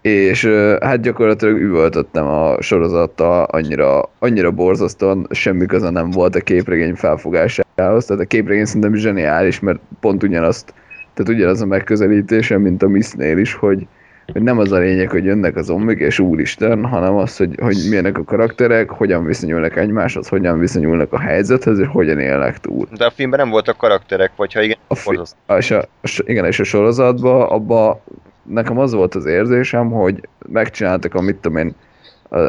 [0.00, 0.46] és
[0.80, 8.04] hát gyakorlatilag üvöltöttem a sorozattal, annyira, annyira borzasztóan semmi köze nem volt a képregény felfogásához,
[8.04, 10.74] tehát a képregény szerintem zseniális, mert pont ugyanazt,
[11.14, 13.86] tehát ugyanaz a megközelítése, mint a Mistnél is, hogy,
[14.32, 17.76] hogy nem az a lényeg, hogy jönnek a zombik, és úristen, hanem az, hogy, hogy
[17.88, 22.88] milyenek a karakterek, hogyan viszonyulnak egymáshoz, hogyan viszonyulnak a helyzethez, és hogyan élnek túl.
[22.96, 26.60] De a filmben nem voltak karakterek, vagy ha igen, A fi- és a, igen, és
[26.60, 28.02] a sorozatban abba
[28.42, 31.74] nekem az volt az érzésem, hogy megcsináltak a mit tudom én,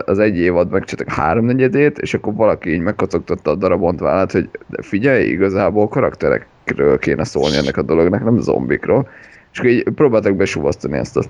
[0.05, 4.49] az egy évad megcsináltak háromnegyedét, és akkor valaki így megkacogtatta a darabont vállát, hogy
[4.81, 9.09] figyelj, igazából karakterekről kéne szólni ennek a dolognak, nem zombikról.
[9.51, 11.21] És akkor így próbáltak besuvasztani ezt a...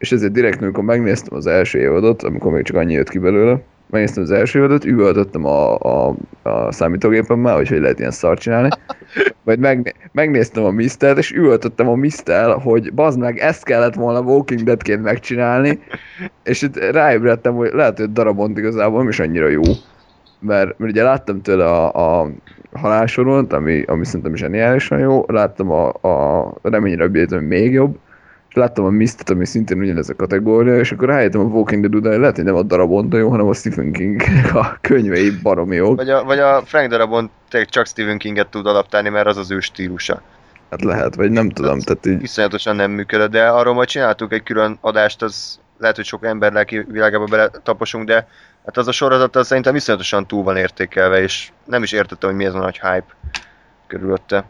[0.00, 3.60] És ezért direkt, amikor megnéztem az első évadot, amikor még csak annyi jött ki belőle,
[3.90, 8.68] megnéztem az első évadot, üvöltöttem a, a, a számítógépemmel, hogy hogy lehet ilyen szart csinálni.
[9.44, 14.20] Majd megné- megnéztem a Misztert, és üvöltöttem a Misztel, hogy bazd meg, ezt kellett volna
[14.20, 15.78] Walking Deadként megcsinálni,
[16.44, 19.62] és itt ráébredtem, hogy lehet, hogy darabont igazából nem is annyira jó.
[20.40, 22.30] Mert, mert ugye láttam tőle a, a
[22.72, 27.98] halálsoront, ami, ami szerintem zseniálisan jó, láttam a, a reményre ami még jobb,
[28.52, 32.10] láttam a Mistet, ami szintén ugyanez a kategória, és akkor rájöttem a Walking Dead után,
[32.10, 34.22] hogy lehet, hogy nem a darabont jó, hanem a Stephen King
[34.52, 35.96] a könyvei baromi jók.
[35.96, 37.30] Vagy a, vagy a Frank darabon
[37.68, 40.22] csak Stephen Kinget tud adaptálni, mert az az ő stílusa.
[40.70, 44.42] Hát lehet, vagy nem tudom, tehát így Iszonyatosan nem működött, de arról majd csináltuk egy
[44.42, 48.26] külön adást, az lehet, hogy sok ember lelki világába bele taposunk, de
[48.64, 52.38] hát az a sorozat az szerintem iszonyatosan túl van értékelve, és nem is értettem, hogy
[52.38, 53.16] mi ez a nagy hype
[53.86, 54.44] körülötte.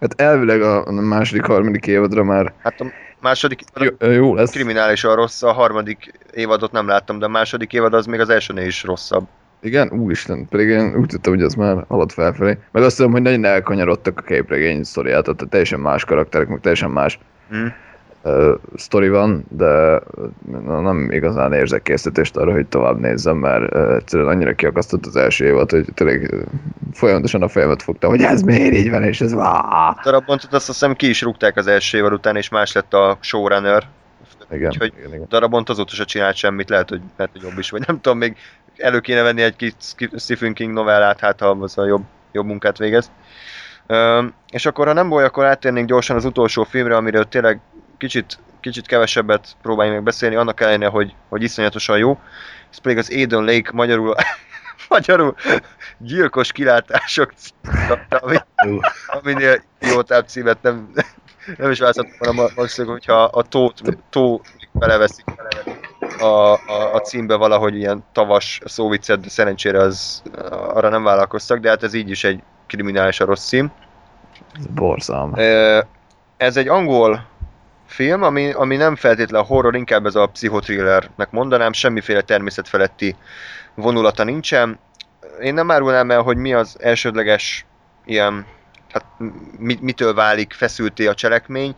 [0.00, 2.86] Hát elvileg a a második, harmadik évadra már Hát a
[3.20, 4.50] második jó, jó lesz.
[4.50, 8.66] kriminálisan rossz, a harmadik évadot nem láttam, de a második évad az még az elsőnél
[8.66, 9.26] is rosszabb.
[9.62, 12.58] Igen, úristen, pedig én úgy tudtam, hogy az már halad felfelé.
[12.72, 16.90] Meg azt tudom, hogy nagyon elkanyarodtak a képregény sztoriát, tehát teljesen más karakterek, meg teljesen
[16.90, 17.18] más
[17.50, 17.66] Hm.
[18.22, 20.00] Uh, sztori van, de
[20.64, 25.16] na, nem igazán érzek készítést arra, hogy tovább nézzem, mert uh, egyszerűen annyira kiakasztott az
[25.16, 26.40] első évad, hogy tényleg uh,
[26.92, 29.96] folyamatosan a fejemet fogta, hogy ez miért így van, és ez vá.
[30.02, 33.86] Darabontot azt hiszem ki is rúgták az első évad után, és más lett a showrunner.
[34.50, 35.26] Igen, Úgyhogy igen, igen.
[35.28, 38.36] Darabont azóta se csinált semmit, lehet, hogy, lehet, hogy jobb is, vagy nem tudom, még
[38.76, 39.72] elő kéne venni egy kis
[40.16, 42.02] Stephen King novellát, hát ha az a jobb,
[42.32, 43.10] jobb munkát végez.
[43.88, 47.60] Üm, és akkor, ha nem baj, akkor áttérnénk gyorsan az utolsó filmre, amiről tényleg
[48.00, 52.18] kicsit, kicsit kevesebbet próbáljunk meg beszélni, annak ellenére, hogy, hogy iszonyatosan jó.
[52.70, 54.14] Ez pedig az Eden Lake, magyarul,
[54.88, 55.34] magyarul
[55.98, 57.32] gyilkos kilátások,
[58.08, 58.36] ami,
[59.06, 60.92] aminél jó címet nem,
[61.56, 64.40] nem is választottam volna valószínűleg, hogyha a tót, tó
[64.72, 65.24] beleveszik
[66.18, 71.68] a, a, a címbe valahogy ilyen tavas szóviccet, de szerencsére az arra nem vállalkoztak, de
[71.68, 73.72] hát ez így is egy kriminális a rossz cím.
[74.58, 75.38] Ez borzalma.
[75.38, 75.80] Ö,
[76.36, 77.29] Ez egy angol
[77.90, 83.16] film, ami, ami nem feltétlenül horror, inkább ez a pszichothrillernek mondanám, semmiféle természetfeletti
[83.74, 84.78] vonulata nincsen.
[85.40, 87.66] Én nem árulnám el, hogy mi az elsődleges
[88.04, 88.46] ilyen,
[88.92, 89.04] hát
[89.58, 91.74] mi, mitől válik feszülté a cselekmény.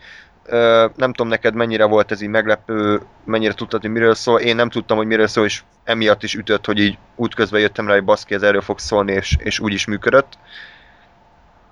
[0.97, 4.41] Nem tudom neked mennyire volt ez így meglepő, mennyire tudtad, hogy miről szól.
[4.41, 7.93] Én nem tudtam, hogy miről szól, és emiatt is ütött, hogy így útközben jöttem rá,
[7.93, 10.39] hogy baszki, ez erről fog szólni, és, és úgy is működött.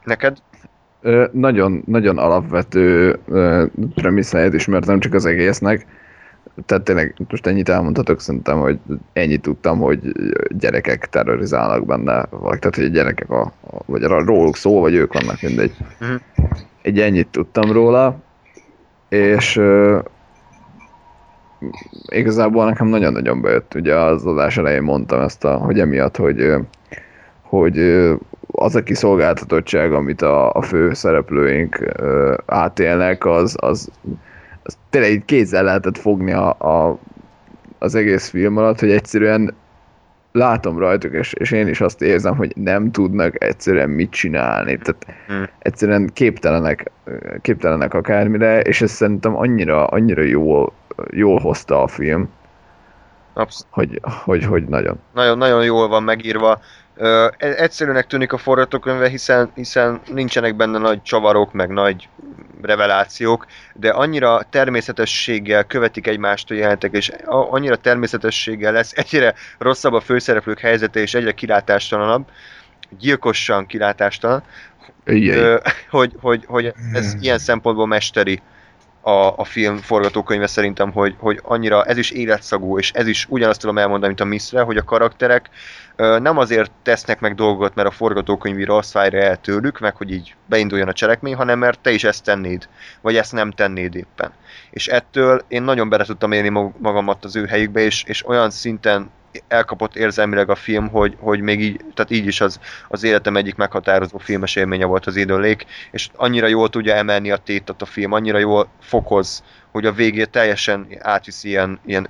[0.05, 0.37] Neked?
[1.02, 3.18] Ö, nagyon, nagyon alapvető
[3.94, 5.86] premisszáját ismertem csak az egésznek.
[6.66, 8.78] Tehát tényleg most ennyit elmondhatok, szerintem, hogy
[9.12, 10.01] ennyit tudtam, hogy
[10.48, 14.94] gyerekek terrorizálnak benne, vagy tehát, hogy a gyerekek, a, a, vagy a, róluk szó, vagy
[14.94, 15.72] ők vannak, mindegy.
[16.01, 16.14] Mhm.
[16.82, 18.16] Egy ennyit tudtam róla,
[19.09, 19.98] és ö,
[22.09, 23.74] igazából nekem nagyon-nagyon bejött.
[23.74, 26.55] Ugye az adás elején mondtam ezt, a, hogy emiatt, hogy,
[27.43, 27.78] hogy
[28.52, 33.90] az a kiszolgáltatottság, amit a, a fő szereplőink ö, átélnek, az, az,
[34.62, 36.98] az tényleg így kézzel lehetett fogni a, a,
[37.78, 39.55] az egész film alatt, hogy egyszerűen
[40.32, 44.78] látom rajtuk, és, és én is azt érzem, hogy nem tudnak egyszerűen mit csinálni.
[44.78, 45.48] Tehát Hmm.
[45.59, 46.90] egyszerűen képtelenek,
[47.43, 50.72] képtelenek akármire, és ez szerintem annyira, annyira jól,
[51.10, 52.28] jól hozta a film,
[53.32, 54.98] Absz- hogy, hogy, hogy nagyon.
[55.14, 56.60] nagyon, nagyon jól van megírva.
[57.01, 62.09] E- egyszerűnek tűnik a forgatókönyve, hiszen, hiszen nincsenek benne nagy csavarok, meg nagy
[62.62, 70.01] revelációk, de annyira természetességgel követik egymást a jelentek, és annyira természetességgel lesz egyre rosszabb a
[70.01, 72.28] főszereplők helyzete, és egyre kilátástalanabb,
[72.98, 74.43] gyilkosan kilátástalan,
[75.90, 78.43] hogy, hogy, hogy ez ilyen szempontból mesteri
[79.01, 83.60] a, a film forgatókönyve szerintem, hogy, hogy annyira ez is életszagú, és ez is ugyanazt
[83.60, 85.51] tudom elmondani, mint a Miszre, hogy a karakterek
[85.97, 90.10] ö, nem azért tesznek meg dolgot, mert a forgatókönyvíró azt várja el tőlük, meg hogy
[90.12, 92.68] így beinduljon a cselekmény, hanem mert te is ezt tennéd,
[93.01, 94.32] vagy ezt nem tennéd éppen.
[94.70, 98.51] És ettől én nagyon bele tudtam élni mag- magamat az ő helyükbe, és, és olyan
[98.51, 99.10] szinten
[99.48, 103.57] elkapott érzelmileg a film, hogy, hogy még így, tehát így is az, az életem egyik
[103.57, 108.12] meghatározó filmes élménye volt az Idollék, és annyira jól tudja emelni a tétet a film,
[108.12, 112.09] annyira jól fokoz, hogy a végén teljesen átviszi ilyen, ilyen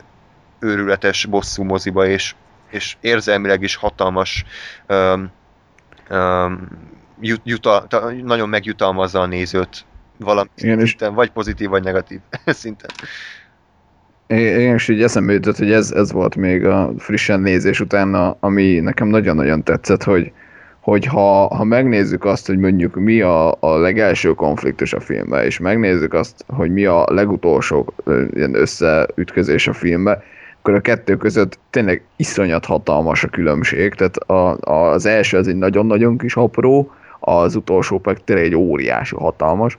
[0.58, 2.34] őrületes bosszú moziba, és,
[2.70, 4.44] és érzelmileg is hatalmas
[4.88, 5.30] um,
[6.10, 6.68] um,
[7.20, 9.84] jut, juta, ta- nagyon megjutalmazza a nézőt
[10.16, 12.90] valami Igen, és szinten, vagy pozitív, vagy negatív szinten.
[14.38, 18.80] Én is így eszembe jutott, hogy ez, ez volt még a frissen nézés után, ami
[18.80, 20.32] nekem nagyon-nagyon tetszett, hogy,
[20.80, 25.58] hogy ha, ha megnézzük azt, hogy mondjuk mi a, a legelső konfliktus a filmben, és
[25.58, 27.94] megnézzük azt, hogy mi a legutolsó
[28.32, 30.22] ilyen összeütközés a filmben,
[30.58, 35.48] akkor a kettő között tényleg iszonyat hatalmas a különbség, tehát a, a, az első az
[35.48, 39.78] egy nagyon-nagyon kis apró, az utolsó pedig tényleg egy óriási hatalmas,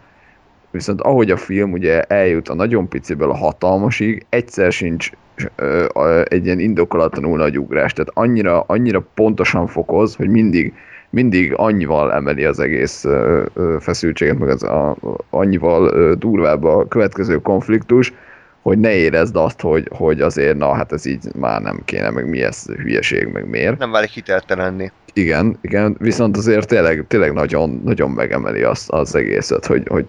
[0.72, 5.10] viszont ahogy a film ugye eljut a nagyon piciből a hatalmasig, egyszer sincs
[5.56, 10.74] ö, ö, egy ilyen indokolatlanul nagy ugrás, tehát annyira, annyira pontosan fokoz, hogy mindig,
[11.10, 14.96] mindig annyival emeli az egész ö, ö, feszültséget, meg az a,
[15.30, 18.14] annyival ö, durvább a következő konfliktus,
[18.62, 22.30] hogy ne érezd azt, hogy, hogy azért, na hát ez így már nem kéne, meg
[22.30, 23.78] mi ez hülyeség, meg miért.
[23.78, 24.92] Nem válik hiteltelenni.
[25.14, 30.06] Igen, igen, viszont azért tényleg, tényleg nagyon, nagyon megemeli azt, az egészet, hogy, hogy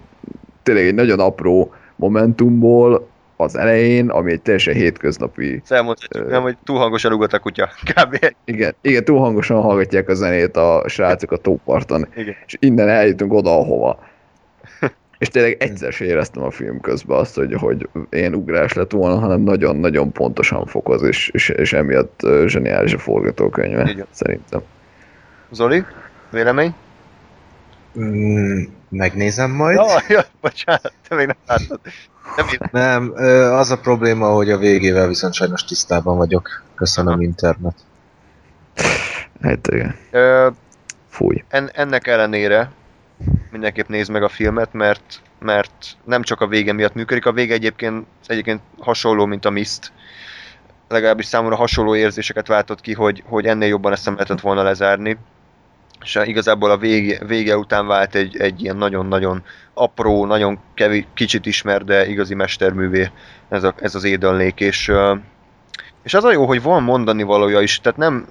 [0.62, 6.30] tényleg egy nagyon apró momentumból az elején, ami egy teljesen hétköznapi, elmondhatjuk, Ö.
[6.30, 7.68] nem, hogy túl hangosan ugrott a kutya.
[7.94, 8.18] Kb.
[8.44, 12.34] igen, igen, túl hangosan hallgatják a zenét a srácok a tóparton, Igen.
[12.46, 13.98] és innen eljutunk oda, ahova.
[15.18, 19.18] És tényleg egyszer se éreztem a film közben azt, hogy, hogy én ugrás lett volna,
[19.18, 24.06] hanem nagyon-nagyon pontosan fokoz, és, és, és emiatt zseniális a forgatókönyve, Igen.
[24.10, 24.60] szerintem.
[25.50, 25.84] Zoli,
[26.30, 26.74] vélemény?
[27.98, 29.76] Mm, megnézem majd.
[29.76, 31.80] Ja, ja, bocsánat, te még nem láttad.
[32.36, 33.12] Nem Nem,
[33.52, 36.62] az a probléma, hogy a végével viszont sajnos tisztában vagyok.
[36.74, 37.74] Köszönöm internet.
[39.42, 40.48] Hát igen, Ö,
[41.08, 41.44] fúj.
[41.48, 42.70] en, ennek ellenére
[43.50, 45.72] mindenképp nézd meg a filmet, mert, mert
[46.04, 49.92] nem csak a vége miatt működik, a vége egyébként, egyébként hasonló, mint a Mist.
[50.88, 55.16] Legalábbis számomra hasonló érzéseket váltott ki, hogy, hogy ennél jobban ezt nem lehetett volna lezárni.
[56.02, 59.42] És igazából a vége, vége után vált egy, egy ilyen nagyon-nagyon
[59.74, 63.10] apró, nagyon kevés, kicsit ismer, de igazi mesterművé
[63.48, 64.92] ez, a, ez az édonlék, és,
[66.02, 68.26] és az a jó, hogy van mondani valója is, tehát nem,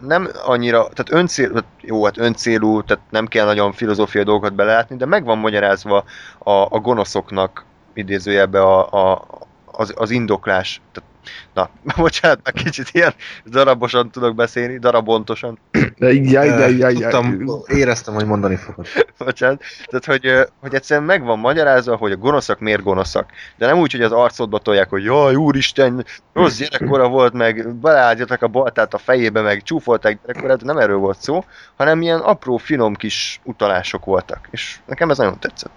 [0.00, 4.96] nem annyira, tehát öncél, tehát jó, hát öncélú, tehát nem kell nagyon filozófiai dolgokat belelátni,
[4.96, 6.04] de meg van magyarázva
[6.38, 7.64] a, a gonoszoknak
[7.94, 9.26] idézőjelbe a, a,
[9.64, 10.80] az, az indoklás.
[10.92, 11.10] Tehát,
[11.54, 13.14] na, bocsánat, már kicsit ilyen
[13.46, 15.58] darabosan tudok beszélni, darabontosan,
[15.96, 17.78] Jaj, jaj, jaj, jaj, Tudtam, jaj.
[17.78, 18.86] éreztem, hogy mondani fogod.
[19.18, 19.62] bocsánat.
[19.84, 23.30] Tehát, hogy, hogy egyszerűen meg van magyarázva, hogy a gonoszak miért gonoszak.
[23.56, 28.42] De nem úgy, hogy az arcodba tolják, hogy jaj, úristen, rossz gyerekkora volt, meg beleállítottak
[28.42, 31.44] a baltát a fejébe, meg csúfolták gyerekkorát, nem erről volt szó,
[31.76, 34.48] hanem ilyen apró, finom kis utalások voltak.
[34.50, 35.72] És nekem ez nagyon tetszett.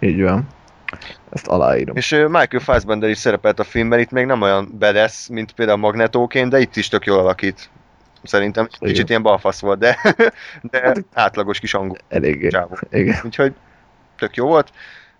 [0.00, 0.48] Így van.
[1.30, 1.96] Ezt aláírom.
[1.96, 6.50] És Michael Fassbender is szerepelt a filmben, itt még nem olyan bedesz, mint például Magnetóként,
[6.50, 7.70] de itt is tök jól alakít.
[8.22, 9.06] Szerintem kicsit Igen.
[9.06, 9.98] ilyen balfasz volt, de,
[10.70, 12.48] de átlagos kis angol Eléggé.
[12.48, 12.78] csávó.
[12.90, 13.20] Igen.
[13.24, 13.52] Úgyhogy
[14.18, 14.72] tök jó volt.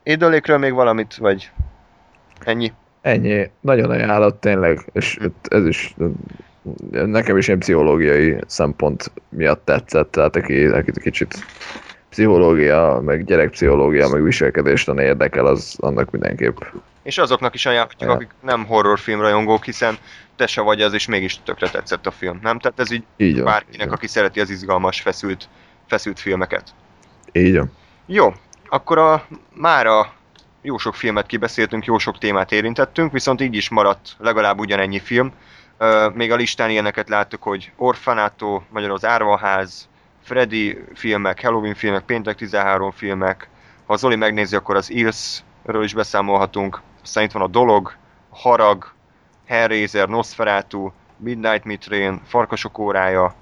[0.02, 1.50] Édölékről még valamit, vagy
[2.44, 2.72] ennyi?
[3.00, 3.50] Ennyi.
[3.60, 5.94] Nagyon ajánlott tényleg, és ez is
[6.90, 11.44] nekem is egy pszichológiai szempont miatt tetszett, tehát aki, akit kicsit
[12.10, 16.56] pszichológia, meg gyerekpszichológia, meg viselkedéstan érdekel, az annak mindenképp.
[17.02, 18.14] És azoknak is ajánlhatjuk, Ja.
[18.16, 19.96] akik nem horrorfilm rajongók, hiszen
[20.36, 22.58] te se vagy az, és mégis tökre tetszett a film, nem?
[22.58, 23.44] Tehát ez így Így van.
[23.44, 25.48] bárkinek, így aki szereti az izgalmas, feszült,
[25.88, 26.74] feszült filmeket.
[27.32, 27.72] Így van.
[28.06, 28.32] Jó,
[28.68, 30.12] akkor a, mára
[30.62, 35.32] jó sok filmet kibeszéltünk, jó sok témát érintettünk, viszont így is maradt legalább ugyanennyi film.
[35.78, 39.88] Ö, még a listán ilyeneket láttuk, hogy Orfanato, magyarul az Árvaház,
[40.30, 43.48] Freddy filmek, Halloween filmek, Péntek 13 filmek.
[43.86, 46.80] Ha Zoli megnézi, akkor az Ills-ről is beszámolhatunk.
[47.02, 47.94] Aztán itt van a Dolog,
[48.30, 48.92] Harag,
[49.46, 53.34] Hellraiser, Nosferatu, Midnight Mitrain, Farkasok órája,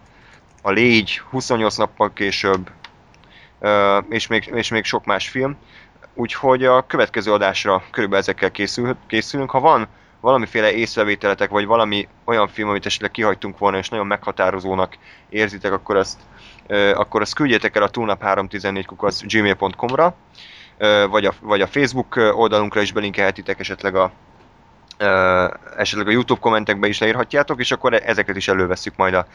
[0.63, 2.71] a Légy, 28 nappal később,
[4.09, 5.57] és még, és még sok más film.
[6.15, 9.51] Úgyhogy a következő adásra körülbelül ezekkel készül, készülünk.
[9.51, 9.89] Ha van
[10.21, 15.97] valamiféle észrevételetek, vagy valami olyan film, amit esetleg kihagytunk volna, és nagyon meghatározónak érzitek, akkor
[15.97, 16.21] azt,
[16.95, 20.15] akkor azt küldjétek el a túlnap314 kukac gmail.com-ra,
[21.11, 24.13] vagy a, vagy a Facebook oldalunkra is belinkelhetitek esetleg a,
[25.77, 29.27] esetleg a YouTube kommentekbe is leírhatjátok, és akkor ezeket is elővesszük majd a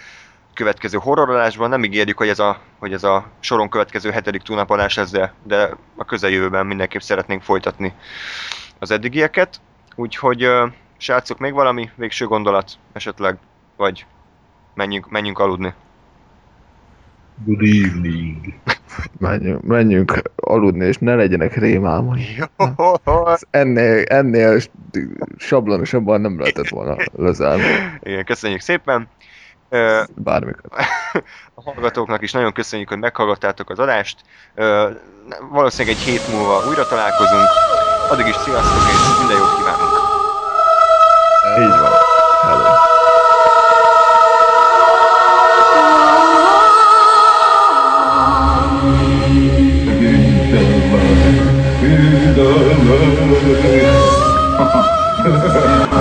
[0.53, 1.69] következő horrorolásban.
[1.69, 5.69] Nem ígérjük, hogy ez a, hogy ez a soron következő hetedik túlnapolás lesz, de, de
[5.95, 7.93] a közeljövőben mindenképp szeretnénk folytatni
[8.79, 9.61] az eddigieket.
[9.95, 10.49] Úgyhogy
[10.97, 13.37] srácok, még valami végső gondolat esetleg,
[13.77, 14.05] vagy
[14.73, 15.73] menjünk, menjünk aludni.
[17.45, 18.53] Good evening.
[19.19, 22.25] Menjünk, menjünk aludni, és ne legyenek rémálmai.
[22.37, 22.65] Jó,
[23.49, 24.59] Ennél, ennél
[25.37, 27.63] sablonosabban nem lehetett volna lezárni
[27.99, 29.07] Igen, köszönjük szépen.
[30.15, 30.69] Bármikor.
[31.55, 34.21] a hallgatóknak is nagyon köszönjük, hogy meghallgattátok az adást.
[35.49, 37.49] Valószínűleg egy hét múlva újra találkozunk.
[38.09, 39.99] Addig is sziasztok, és minden jót kívánunk!
[41.59, 41.91] Így van.
[42.41, 42.91] Hello.
[55.23, 55.89] Good